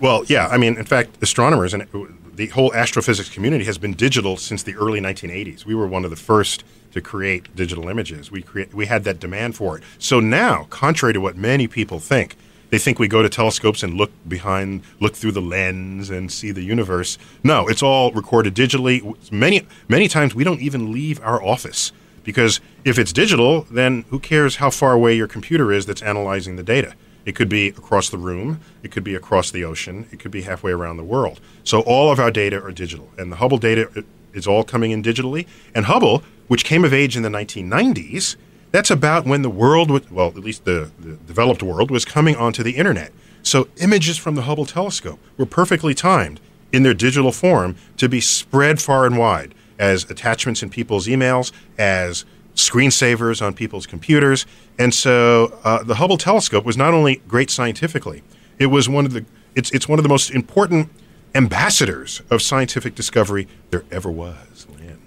Well, 0.00 0.24
yeah. 0.26 0.48
I 0.48 0.58
mean, 0.58 0.76
in 0.76 0.84
fact, 0.84 1.22
astronomers 1.22 1.72
and 1.72 1.86
the 2.34 2.48
whole 2.48 2.74
astrophysics 2.74 3.30
community 3.30 3.64
has 3.64 3.78
been 3.78 3.94
digital 3.94 4.36
since 4.36 4.62
the 4.62 4.74
early 4.74 5.00
1980s. 5.00 5.64
We 5.64 5.74
were 5.74 5.86
one 5.86 6.04
of 6.04 6.10
the 6.10 6.16
first 6.16 6.64
to 6.92 7.00
create 7.00 7.54
digital 7.56 7.88
images. 7.88 8.30
We 8.30 8.42
create, 8.42 8.74
we 8.74 8.86
had 8.86 9.04
that 9.04 9.20
demand 9.20 9.56
for 9.56 9.78
it. 9.78 9.84
So 9.98 10.20
now, 10.20 10.64
contrary 10.70 11.14
to 11.14 11.20
what 11.20 11.36
many 11.36 11.66
people 11.66 11.98
think, 11.98 12.36
they 12.70 12.78
think 12.78 12.98
we 12.98 13.08
go 13.08 13.22
to 13.22 13.28
telescopes 13.28 13.82
and 13.82 13.94
look 13.94 14.10
behind, 14.28 14.82
look 15.00 15.14
through 15.14 15.32
the 15.32 15.40
lens 15.40 16.10
and 16.10 16.30
see 16.30 16.50
the 16.50 16.62
universe. 16.62 17.16
No, 17.42 17.68
it's 17.68 17.82
all 17.82 18.12
recorded 18.12 18.54
digitally. 18.54 19.16
Many 19.30 19.66
many 19.88 20.08
times 20.08 20.34
we 20.34 20.44
don't 20.44 20.60
even 20.60 20.92
leave 20.92 21.20
our 21.22 21.42
office 21.42 21.92
because 22.24 22.60
if 22.84 22.98
it's 22.98 23.12
digital, 23.12 23.62
then 23.70 24.04
who 24.10 24.18
cares 24.18 24.56
how 24.56 24.70
far 24.70 24.92
away 24.92 25.14
your 25.16 25.28
computer 25.28 25.72
is 25.72 25.86
that's 25.86 26.02
analyzing 26.02 26.56
the 26.56 26.64
data? 26.64 26.94
It 27.26 27.34
could 27.34 27.48
be 27.48 27.68
across 27.68 28.08
the 28.08 28.18
room, 28.18 28.60
it 28.82 28.92
could 28.92 29.04
be 29.04 29.14
across 29.14 29.50
the 29.50 29.64
ocean, 29.64 30.06
it 30.12 30.20
could 30.20 30.30
be 30.30 30.42
halfway 30.42 30.72
around 30.72 30.96
the 30.96 31.04
world. 31.04 31.40
So 31.64 31.80
all 31.80 32.10
of 32.10 32.18
our 32.18 32.30
data 32.30 32.62
are 32.62 32.72
digital, 32.72 33.10
and 33.18 33.30
the 33.30 33.36
Hubble 33.36 33.58
data 33.58 34.04
is 34.32 34.46
all 34.46 34.62
coming 34.62 34.92
in 34.92 35.02
digitally. 35.02 35.46
And 35.74 35.86
Hubble, 35.86 36.22
which 36.46 36.64
came 36.64 36.84
of 36.84 36.94
age 36.94 37.16
in 37.16 37.22
the 37.24 37.28
1990s, 37.28 38.36
that's 38.70 38.90
about 38.90 39.26
when 39.26 39.42
the 39.42 39.50
world, 39.50 39.90
was, 39.90 40.10
well, 40.10 40.28
at 40.28 40.36
least 40.36 40.64
the, 40.64 40.90
the 40.98 41.14
developed 41.14 41.62
world, 41.62 41.90
was 41.90 42.04
coming 42.04 42.36
onto 42.36 42.62
the 42.62 42.76
internet. 42.76 43.12
So 43.42 43.68
images 43.78 44.18
from 44.18 44.34
the 44.34 44.42
Hubble 44.42 44.66
telescope 44.66 45.18
were 45.36 45.46
perfectly 45.46 45.94
timed 45.94 46.40
in 46.72 46.82
their 46.82 46.94
digital 46.94 47.32
form 47.32 47.76
to 47.96 48.08
be 48.08 48.20
spread 48.20 48.80
far 48.80 49.06
and 49.06 49.18
wide 49.18 49.54
as 49.78 50.08
attachments 50.10 50.62
in 50.62 50.70
people's 50.70 51.06
emails, 51.06 51.52
as 51.78 52.24
screensavers 52.56 53.40
on 53.40 53.54
people's 53.54 53.86
computers. 53.86 54.46
And 54.78 54.92
so 54.92 55.58
uh, 55.62 55.82
the 55.82 55.94
Hubble 55.96 56.18
telescope 56.18 56.64
was 56.64 56.76
not 56.76 56.92
only 56.92 57.22
great 57.28 57.50
scientifically, 57.50 58.22
it 58.58 58.66
was 58.66 58.88
one 58.88 59.06
of 59.06 59.12
the 59.12 59.24
it's 59.54 59.70
it's 59.70 59.88
one 59.88 59.98
of 59.98 60.02
the 60.02 60.08
most 60.08 60.30
important 60.30 60.90
ambassadors 61.34 62.22
of 62.30 62.42
scientific 62.42 62.94
discovery 62.94 63.46
there 63.70 63.84
ever 63.90 64.10
was. 64.10 64.66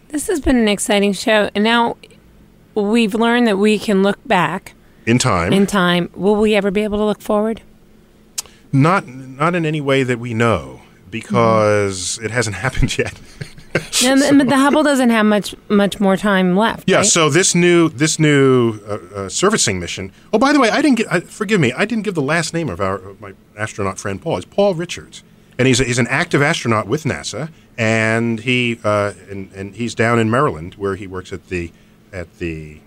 This 0.09 0.25
has 0.25 0.39
been 0.39 0.57
an 0.57 0.67
exciting 0.67 1.13
show, 1.13 1.51
and 1.53 1.63
now 1.63 1.95
we've 2.73 3.13
learned 3.13 3.45
that 3.45 3.59
we 3.59 3.77
can 3.77 4.01
look 4.01 4.17
back 4.25 4.73
In 5.05 5.19
time, 5.19 5.53
in 5.53 5.67
time. 5.67 6.09
Will 6.15 6.35
we 6.35 6.55
ever 6.55 6.71
be 6.71 6.81
able 6.81 6.97
to 6.97 7.05
look 7.05 7.21
forward? 7.21 7.61
not 8.71 9.07
not 9.07 9.53
in 9.55 9.65
any 9.65 9.81
way 9.81 10.01
that 10.03 10.19
we 10.19 10.33
know, 10.33 10.81
because 11.11 12.19
it 12.23 12.31
hasn't 12.31 12.55
happened 12.65 12.97
yet. 12.97 13.13
No, 14.03 14.15
but 14.37 14.47
the 14.47 14.57
Hubble 14.57 14.83
doesn't 14.83 15.09
have 15.09 15.25
much 15.25 15.53
much 15.67 15.99
more 15.99 16.17
time 16.17 16.55
left. 16.55 16.89
Yeah. 16.89 16.97
right? 16.97 17.05
So 17.05 17.29
this 17.29 17.53
new 17.53 17.89
this 17.89 18.17
new 18.17 18.79
uh, 18.87 18.97
uh, 19.15 19.29
servicing 19.29 19.79
mission. 19.79 20.11
Oh, 20.33 20.39
by 20.39 20.53
the 20.53 20.59
way, 20.59 20.69
I 20.69 20.81
didn't 20.81 20.97
get. 20.97 21.11
I, 21.11 21.19
forgive 21.19 21.59
me. 21.59 21.71
I 21.73 21.85
didn't 21.85 22.03
give 22.03 22.15
the 22.15 22.21
last 22.21 22.53
name 22.53 22.69
of 22.69 22.79
our 22.79 23.01
my 23.19 23.33
astronaut 23.57 23.99
friend 23.99 24.21
Paul. 24.21 24.37
It's 24.37 24.45
Paul 24.45 24.73
Richards, 24.73 25.23
and 25.57 25.67
he's 25.67 25.79
a, 25.79 25.83
he's 25.83 25.99
an 25.99 26.07
active 26.07 26.41
astronaut 26.41 26.87
with 26.87 27.03
NASA, 27.03 27.51
and 27.77 28.39
he 28.39 28.79
uh, 28.83 29.13
and 29.29 29.51
and 29.53 29.75
he's 29.75 29.93
down 29.93 30.17
in 30.19 30.29
Maryland 30.31 30.75
where 30.75 30.95
he 30.95 31.05
works 31.05 31.31
at 31.31 31.47
the 31.49 31.71
at 32.11 32.39
the 32.39 32.79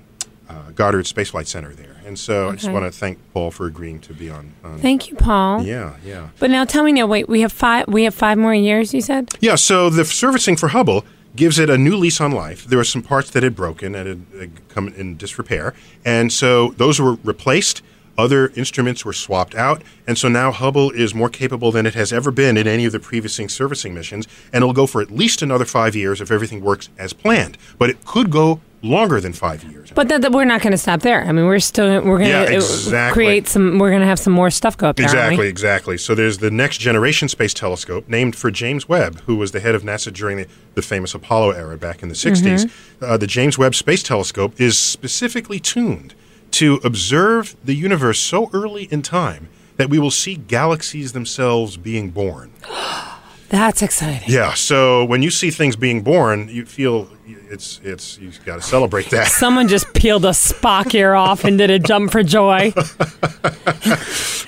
uh, 0.53 0.71
Goddard 0.73 1.07
Space 1.07 1.31
Flight 1.31 1.49
Center 1.49 1.73
there. 1.73 1.97
And 2.05 2.19
so 2.19 2.51
I 2.51 2.57
just 2.57 2.71
want 2.71 2.85
to 2.85 2.93
thank 2.93 3.19
Paul 3.33 3.51
for 3.51 3.67
agreeing 3.67 4.01
to 4.01 4.13
be 4.13 4.29
on. 4.29 4.53
on 4.65 4.79
Thank 4.79 5.09
you, 5.09 5.17
Paul. 5.17 5.63
Yeah, 5.63 5.95
yeah. 6.05 6.29
But 6.39 6.51
now 6.51 6.65
tell 6.65 6.85
me 6.85 6.93
now. 6.93 7.07
Wait, 7.07 7.29
we 7.29 7.41
have 7.41 7.53
five. 7.53 7.87
We 7.89 8.05
have 8.05 8.15
five 8.15 8.39
more 8.39 8.55
years. 8.55 8.93
You 8.93 9.01
said. 9.01 9.31
Yeah, 9.41 9.55
so 9.55 9.89
the 9.89 10.05
servicing 10.05 10.57
for 10.57 10.69
Hubble 10.69 11.05
gives 11.35 11.59
it 11.59 11.71
a 11.71 11.79
new 11.79 11.97
lease 11.97 12.21
on 12.21 12.33
life. 12.33 12.65
There 12.65 12.77
were 12.77 12.85
some 12.85 13.03
parts 13.03 13.31
that 13.31 13.43
had 13.43 13.57
broken 13.57 13.95
and 13.95 14.07
had, 14.07 14.41
had 14.41 14.69
come 14.69 14.89
in 14.89 15.17
disrepair, 15.17 15.75
and 16.05 16.33
so 16.33 16.73
those 16.73 17.01
were 17.01 17.15
replaced. 17.25 17.83
Other 18.19 18.49
instruments 18.57 19.05
were 19.05 19.13
swapped 19.13 19.55
out, 19.55 19.83
and 20.07 20.19
so 20.19 20.29
now 20.29 20.53
Hubble 20.53 20.91
is 20.91 21.15
more 21.15 21.31
capable 21.31 21.73
than 21.73 21.87
it 21.87 21.95
has 21.95 22.13
ever 22.13 22.31
been 22.31 22.57
in 22.57 22.67
any 22.69 22.85
of 22.85 22.93
the 22.93 23.01
previous 23.01 23.37
servicing 23.53 23.95
missions, 23.95 24.29
and 24.53 24.63
it'll 24.63 24.75
go 24.75 24.87
for 24.87 25.01
at 25.01 25.11
least 25.11 25.41
another 25.41 25.65
five 25.65 25.97
years 25.97 26.21
if 26.21 26.31
everything 26.31 26.63
works 26.63 26.91
as 26.99 27.13
planned. 27.13 27.57
But 27.79 27.89
it 27.89 28.05
could 28.05 28.31
go 28.31 28.61
longer 28.83 29.21
than 29.21 29.33
five 29.33 29.65
years. 29.65 29.91
But 29.95 30.09
that, 30.09 30.23
that 30.23 30.33
we're 30.33 30.45
not 30.45 30.61
going 30.61 30.73
to 30.73 30.79
stop 30.79 31.01
there. 31.01 31.25
I 31.25 31.33
mean, 31.33 31.47
we're 31.47 31.61
still 31.61 32.03
we're 32.03 32.19
going 32.19 32.31
Yeah, 32.31 32.47
to 32.47 32.55
exactly. 32.57 33.15
create 33.25 33.49
some. 33.49 33.79
We're 33.79 33.91
going 33.91 34.01
to 34.03 34.07
have 34.07 34.19
some 34.19 34.33
more 34.33 34.51
stuff 34.51 34.77
go 34.77 34.89
up 34.89 34.97
there. 34.97 35.07
Exactly, 35.07 35.49
exactly. 35.49 35.97
So 35.97 36.15
there's 36.15 36.39
the 36.39 36.51
Next 36.51 36.79
Generation 36.79 37.29
Space 37.29 37.55
Telescope, 37.55 38.09
named 38.09 38.37
for 38.37 38.51
James 38.51 38.89
Webb, 38.89 39.21
who 39.23 39.37
was 39.37 39.53
the 39.53 39.61
head 39.61 39.75
of 39.75 39.83
NASA 39.83 40.13
during 40.13 40.37
the, 40.37 40.47
the 40.75 40.83
famous 40.83 41.15
Apollo 41.15 41.53
era 41.53 41.79
back 41.79 42.03
in 42.03 42.09
the 42.09 42.15
60s. 42.15 42.71
Uh, 43.01 43.17
the 43.17 43.27
James 43.27 43.57
Webb 43.57 43.75
Space 43.75 44.03
Telescope 44.03 44.61
is 44.61 44.77
specifically 44.79 45.59
tuned 45.61 46.15
to 46.53 46.81
observe 46.85 47.57
the 47.65 47.75
universe 47.75 48.19
so 48.19 48.51
early 48.53 48.85
in 48.85 49.03
time 49.03 49.49
that 49.77 49.91
we 49.91 49.99
will 49.99 50.11
see 50.11 50.37
galaxies 50.37 51.13
themselves 51.13 51.77
being 51.77 52.11
born. 52.11 52.53
That's 53.49 53.83
exciting. 53.83 54.31
Yeah, 54.33 54.55
so 54.55 55.05
when 55.05 55.23
you 55.23 55.31
see 55.31 55.51
things 55.51 55.77
being 55.77 56.01
born, 56.01 56.49
you 56.49 56.65
feel 56.65 57.07
it's 57.27 57.83
it's 57.85 58.17
you've 58.19 58.43
got 58.47 58.57
to 58.57 58.63
celebrate 58.63 59.11
that. 59.11 59.27
Someone 59.31 59.69
just 59.69 59.93
peeled 59.93 60.25
a 60.25 60.31
Spock 60.31 60.95
ear 60.95 61.13
off 61.13 61.45
and 61.45 61.59
did 61.59 61.71
a 61.71 61.79
jump 61.79 62.13
for 62.13 62.23
joy. 62.23 62.71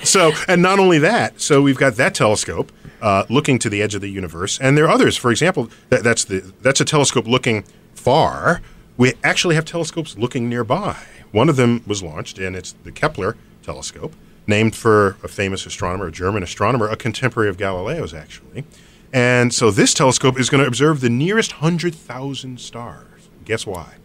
so, 0.03 0.31
and 0.47 0.63
not 0.63 0.79
only 0.79 0.97
that, 0.97 1.39
so 1.39 1.61
we've 1.61 1.77
got 1.77 1.97
that 1.97 2.15
telescope 2.15 2.71
uh, 2.99 3.25
looking 3.29 3.59
to 3.59 3.69
the 3.69 3.83
edge 3.83 3.93
of 3.93 4.01
the 4.01 4.09
universe, 4.09 4.57
and 4.59 4.75
there 4.75 4.85
are 4.85 4.91
others. 4.91 5.15
For 5.15 5.29
example, 5.29 5.69
that, 5.89 6.03
that's 6.03 6.23
the 6.25 6.51
that's 6.63 6.81
a 6.81 6.85
telescope 6.85 7.27
looking 7.27 7.63
far. 7.93 8.61
We 8.97 9.13
actually 9.23 9.53
have 9.53 9.65
telescopes 9.65 10.17
looking 10.17 10.49
nearby. 10.49 10.97
One 11.35 11.49
of 11.49 11.57
them 11.57 11.83
was 11.85 12.01
launched, 12.01 12.39
and 12.39 12.55
it's 12.55 12.71
the 12.85 12.93
Kepler 12.93 13.35
telescope, 13.61 14.13
named 14.47 14.73
for 14.73 15.17
a 15.21 15.27
famous 15.27 15.65
astronomer, 15.65 16.07
a 16.07 16.11
German 16.11 16.43
astronomer, 16.43 16.87
a 16.87 16.95
contemporary 16.95 17.49
of 17.49 17.57
Galileo's, 17.57 18.13
actually. 18.13 18.63
And 19.11 19.53
so 19.53 19.69
this 19.69 19.93
telescope 19.93 20.39
is 20.39 20.49
going 20.49 20.61
to 20.61 20.67
observe 20.67 21.01
the 21.01 21.09
nearest 21.09 21.51
hundred 21.51 21.93
thousand 21.93 22.61
stars. 22.61 23.27
Guess 23.43 23.67
why? 23.67 23.95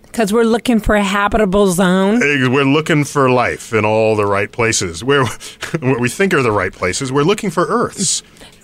Because 0.00 0.32
we're 0.32 0.44
looking 0.44 0.80
for 0.80 0.94
a 0.94 1.02
habitable 1.02 1.66
zone. 1.72 2.20
We're 2.20 2.64
looking 2.64 3.04
for 3.04 3.28
life 3.28 3.74
in 3.74 3.84
all 3.84 4.16
the 4.16 4.24
right 4.24 4.50
places. 4.50 5.04
Where 5.04 5.26
what 5.80 6.00
we 6.00 6.08
think 6.08 6.32
are 6.32 6.40
the 6.40 6.52
right 6.52 6.72
places, 6.72 7.12
we're 7.12 7.22
looking 7.22 7.50
for 7.50 7.66
Earths. 7.66 8.22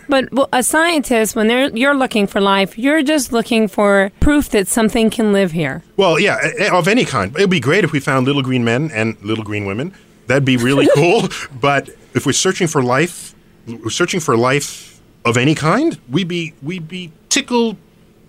But 0.09 0.33
well, 0.33 0.49
a 0.53 0.63
scientist, 0.63 1.37
when 1.37 1.49
they're 1.49 1.71
you're 1.71 1.97
looking 1.97 2.27
for 2.27 2.41
life, 2.41 2.79
you're 2.79 3.03
just 3.03 3.33
looking 3.33 3.69
for 3.69 4.11
proof 4.21 4.51
that 4.51 4.69
something 4.69 5.11
can 5.11 5.33
live 5.33 5.53
here. 5.53 5.83
Well, 5.97 6.19
yeah, 6.19 6.39
of 6.73 6.89
any 6.89 7.05
kind. 7.05 7.35
It 7.37 7.41
would 7.41 7.51
be 7.51 7.61
great 7.61 7.85
if 7.85 7.93
we 7.93 8.01
found 8.01 8.27
little 8.27 8.43
green 8.43 8.65
men 8.65 8.91
and 8.93 9.21
little 9.23 9.45
green 9.45 9.65
women. 9.65 9.95
That'd 10.27 10.45
be 10.45 10.57
really 10.57 10.89
cool. 10.95 11.29
But 11.61 11.91
if 12.15 12.27
we're 12.27 12.33
searching 12.33 12.67
for 12.67 12.83
life, 12.83 13.35
we're 13.67 13.91
searching 13.91 14.21
for 14.21 14.37
life 14.37 15.01
of 15.25 15.37
any 15.37 15.55
kind, 15.55 15.99
we'd 16.09 16.29
be 16.29 16.55
we'd 16.63 16.89
be 16.89 17.13
tickled 17.29 17.77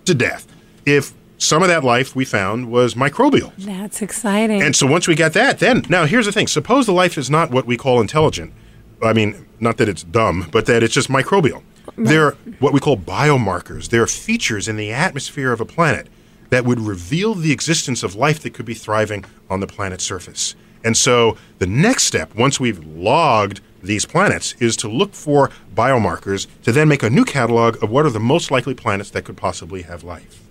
to 0.06 0.14
death 0.14 0.46
if 0.84 1.12
some 1.38 1.62
of 1.62 1.68
that 1.68 1.84
life 1.84 2.16
we 2.16 2.24
found 2.24 2.70
was 2.70 2.94
microbial. 2.94 3.52
That's 3.58 4.00
exciting. 4.00 4.62
And 4.62 4.74
so 4.74 4.86
once 4.86 5.06
we 5.06 5.14
got 5.14 5.34
that, 5.34 5.58
then 5.58 5.84
now 5.88 6.06
here's 6.06 6.26
the 6.26 6.32
thing: 6.32 6.46
suppose 6.46 6.86
the 6.86 6.92
life 6.92 7.18
is 7.18 7.28
not 7.30 7.50
what 7.50 7.66
we 7.66 7.76
call 7.76 8.00
intelligent. 8.00 8.52
I 9.02 9.12
mean, 9.12 9.46
not 9.60 9.76
that 9.78 9.88
it's 9.88 10.02
dumb, 10.02 10.48
but 10.50 10.66
that 10.66 10.82
it's 10.82 10.94
just 10.94 11.08
microbial. 11.08 11.62
They're 11.96 12.32
what 12.58 12.72
we 12.72 12.80
call 12.80 12.96
biomarkers. 12.96 13.88
They're 13.88 14.06
features 14.06 14.68
in 14.68 14.76
the 14.76 14.92
atmosphere 14.92 15.52
of 15.52 15.60
a 15.60 15.64
planet 15.64 16.08
that 16.50 16.64
would 16.64 16.80
reveal 16.80 17.34
the 17.34 17.52
existence 17.52 18.02
of 18.02 18.14
life 18.14 18.40
that 18.40 18.54
could 18.54 18.66
be 18.66 18.74
thriving 18.74 19.24
on 19.50 19.60
the 19.60 19.66
planet's 19.66 20.04
surface. 20.04 20.54
And 20.84 20.96
so 20.96 21.36
the 21.58 21.66
next 21.66 22.04
step, 22.04 22.34
once 22.34 22.60
we've 22.60 22.84
logged 22.84 23.60
these 23.82 24.04
planets, 24.04 24.54
is 24.60 24.76
to 24.78 24.88
look 24.88 25.14
for 25.14 25.50
biomarkers 25.74 26.46
to 26.62 26.72
then 26.72 26.88
make 26.88 27.02
a 27.02 27.10
new 27.10 27.24
catalog 27.24 27.82
of 27.82 27.90
what 27.90 28.06
are 28.06 28.10
the 28.10 28.20
most 28.20 28.50
likely 28.50 28.74
planets 28.74 29.10
that 29.10 29.24
could 29.24 29.36
possibly 29.36 29.82
have 29.82 30.04
life. 30.04 30.45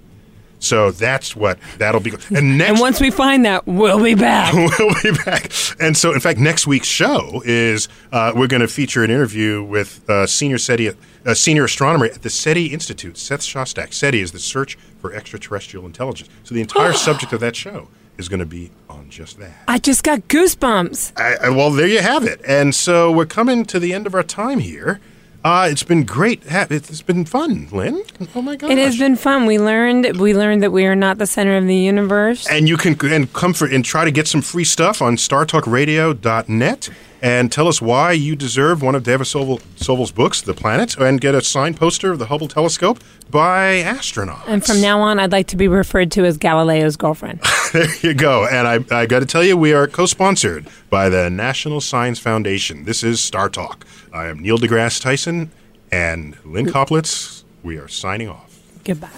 So 0.65 0.91
that's 0.91 1.35
what 1.35 1.59
that'll 1.77 2.01
be. 2.01 2.11
And 2.35 2.57
next 2.57 2.71
and 2.71 2.79
once 2.79 2.99
we 2.99 3.11
find 3.11 3.45
that, 3.45 3.65
we'll 3.67 4.03
be 4.03 4.15
back. 4.15 4.53
we'll 4.79 4.95
be 5.03 5.11
back. 5.25 5.51
And 5.79 5.95
so, 5.95 6.13
in 6.13 6.19
fact, 6.19 6.39
next 6.39 6.67
week's 6.67 6.87
show 6.87 7.41
is 7.45 7.87
uh, 8.11 8.31
we're 8.35 8.47
going 8.47 8.61
to 8.61 8.67
feature 8.67 9.03
an 9.03 9.11
interview 9.11 9.63
with 9.63 10.07
uh, 10.09 10.25
senior 10.27 10.57
SETI, 10.57 10.91
uh, 11.25 11.33
senior 11.33 11.65
astronomer 11.65 12.05
at 12.05 12.21
the 12.21 12.29
SETI 12.29 12.67
Institute, 12.67 13.17
Seth 13.17 13.41
Shostak. 13.41 13.93
SETI 13.93 14.19
is 14.21 14.31
the 14.31 14.39
Search 14.39 14.75
for 14.99 15.13
Extraterrestrial 15.13 15.85
Intelligence. 15.85 16.29
So 16.43 16.55
the 16.55 16.61
entire 16.61 16.93
subject 17.07 17.33
of 17.33 17.39
that 17.41 17.55
show 17.55 17.87
is 18.17 18.29
going 18.29 18.39
to 18.39 18.45
be 18.45 18.71
on 18.89 19.09
just 19.09 19.37
that. 19.39 19.53
I 19.67 19.77
just 19.77 20.03
got 20.03 20.27
goosebumps. 20.29 21.13
I, 21.19 21.47
I- 21.47 21.49
well, 21.49 21.69
there 21.71 21.87
you 21.87 21.99
have 22.01 22.23
it. 22.23 22.41
And 22.47 22.73
so 22.73 23.11
we're 23.11 23.25
coming 23.25 23.65
to 23.65 23.79
the 23.79 23.93
end 23.93 24.07
of 24.07 24.15
our 24.15 24.23
time 24.23 24.59
here. 24.59 24.99
Uh, 25.45 25.67
it's 25.69 25.83
been 25.83 26.03
great. 26.03 26.41
It's 26.47 27.03
been 27.03 27.23
fun, 27.23 27.67
Lynn. 27.71 28.01
Oh 28.33 28.41
my 28.41 28.55
gosh. 28.55 28.71
It 28.71 28.79
has 28.79 28.97
been 28.97 29.15
fun. 29.15 29.45
We 29.45 29.59
learned 29.59 30.19
we 30.19 30.33
learned 30.33 30.63
that 30.63 30.71
we 30.71 30.87
are 30.87 30.95
not 30.95 31.19
the 31.19 31.27
center 31.27 31.55
of 31.55 31.67
the 31.67 31.75
universe. 31.75 32.47
And 32.49 32.67
you 32.67 32.77
can 32.77 32.97
and 33.13 33.31
come 33.31 33.53
for 33.53 33.67
and 33.67 33.85
try 33.85 34.05
to 34.05 34.11
get 34.11 34.27
some 34.27 34.41
free 34.41 34.63
stuff 34.63 35.03
on 35.03 35.17
StarTalkRadio.net 35.17 36.89
and 37.25 37.51
tell 37.51 37.67
us 37.67 37.81
why 37.81 38.11
you 38.11 38.35
deserve 38.35 38.83
one 38.83 38.93
of 38.93 39.01
Dava 39.01 39.21
Sobel, 39.21 39.59
Sobel's 39.77 40.11
books, 40.11 40.41
The 40.41 40.53
Planet, 40.53 40.95
and 40.97 41.19
get 41.19 41.33
a 41.33 41.41
signed 41.41 41.75
poster 41.75 42.11
of 42.11 42.19
the 42.19 42.27
Hubble 42.27 42.47
telescope 42.47 42.99
by 43.31 43.81
astronauts. 43.81 44.43
And 44.45 44.63
from 44.63 44.79
now 44.79 45.01
on, 45.01 45.17
I'd 45.17 45.31
like 45.31 45.47
to 45.47 45.57
be 45.57 45.67
referred 45.67 46.11
to 46.11 46.25
as 46.25 46.37
Galileo's 46.37 46.95
girlfriend. 46.95 47.39
there 47.73 47.87
you 48.01 48.13
go. 48.13 48.45
And 48.47 48.67
I, 48.67 48.75
I 48.95 49.07
got 49.07 49.21
to 49.21 49.25
tell 49.25 49.43
you, 49.43 49.57
we 49.57 49.73
are 49.73 49.87
co-sponsored 49.87 50.67
by 50.91 51.09
the 51.09 51.31
National 51.31 51.81
Science 51.81 52.19
Foundation. 52.19 52.85
This 52.85 53.03
is 53.03 53.23
Star 53.23 53.49
Talk. 53.49 53.87
I 54.13 54.27
am 54.27 54.37
Neil 54.37 54.59
deGrasse 54.59 55.01
Tyson 55.01 55.49
and 55.91 56.37
Lynn 56.45 56.67
Koplitz. 56.67 57.43
We 57.63 57.77
are 57.77 57.87
signing 57.87 58.29
off. 58.29 58.61
Goodbye. 58.83 59.09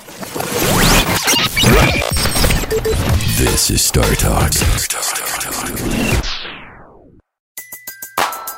This 3.37 3.69
is 3.69 3.83
Star 3.83 4.15
Talk. 4.15 4.53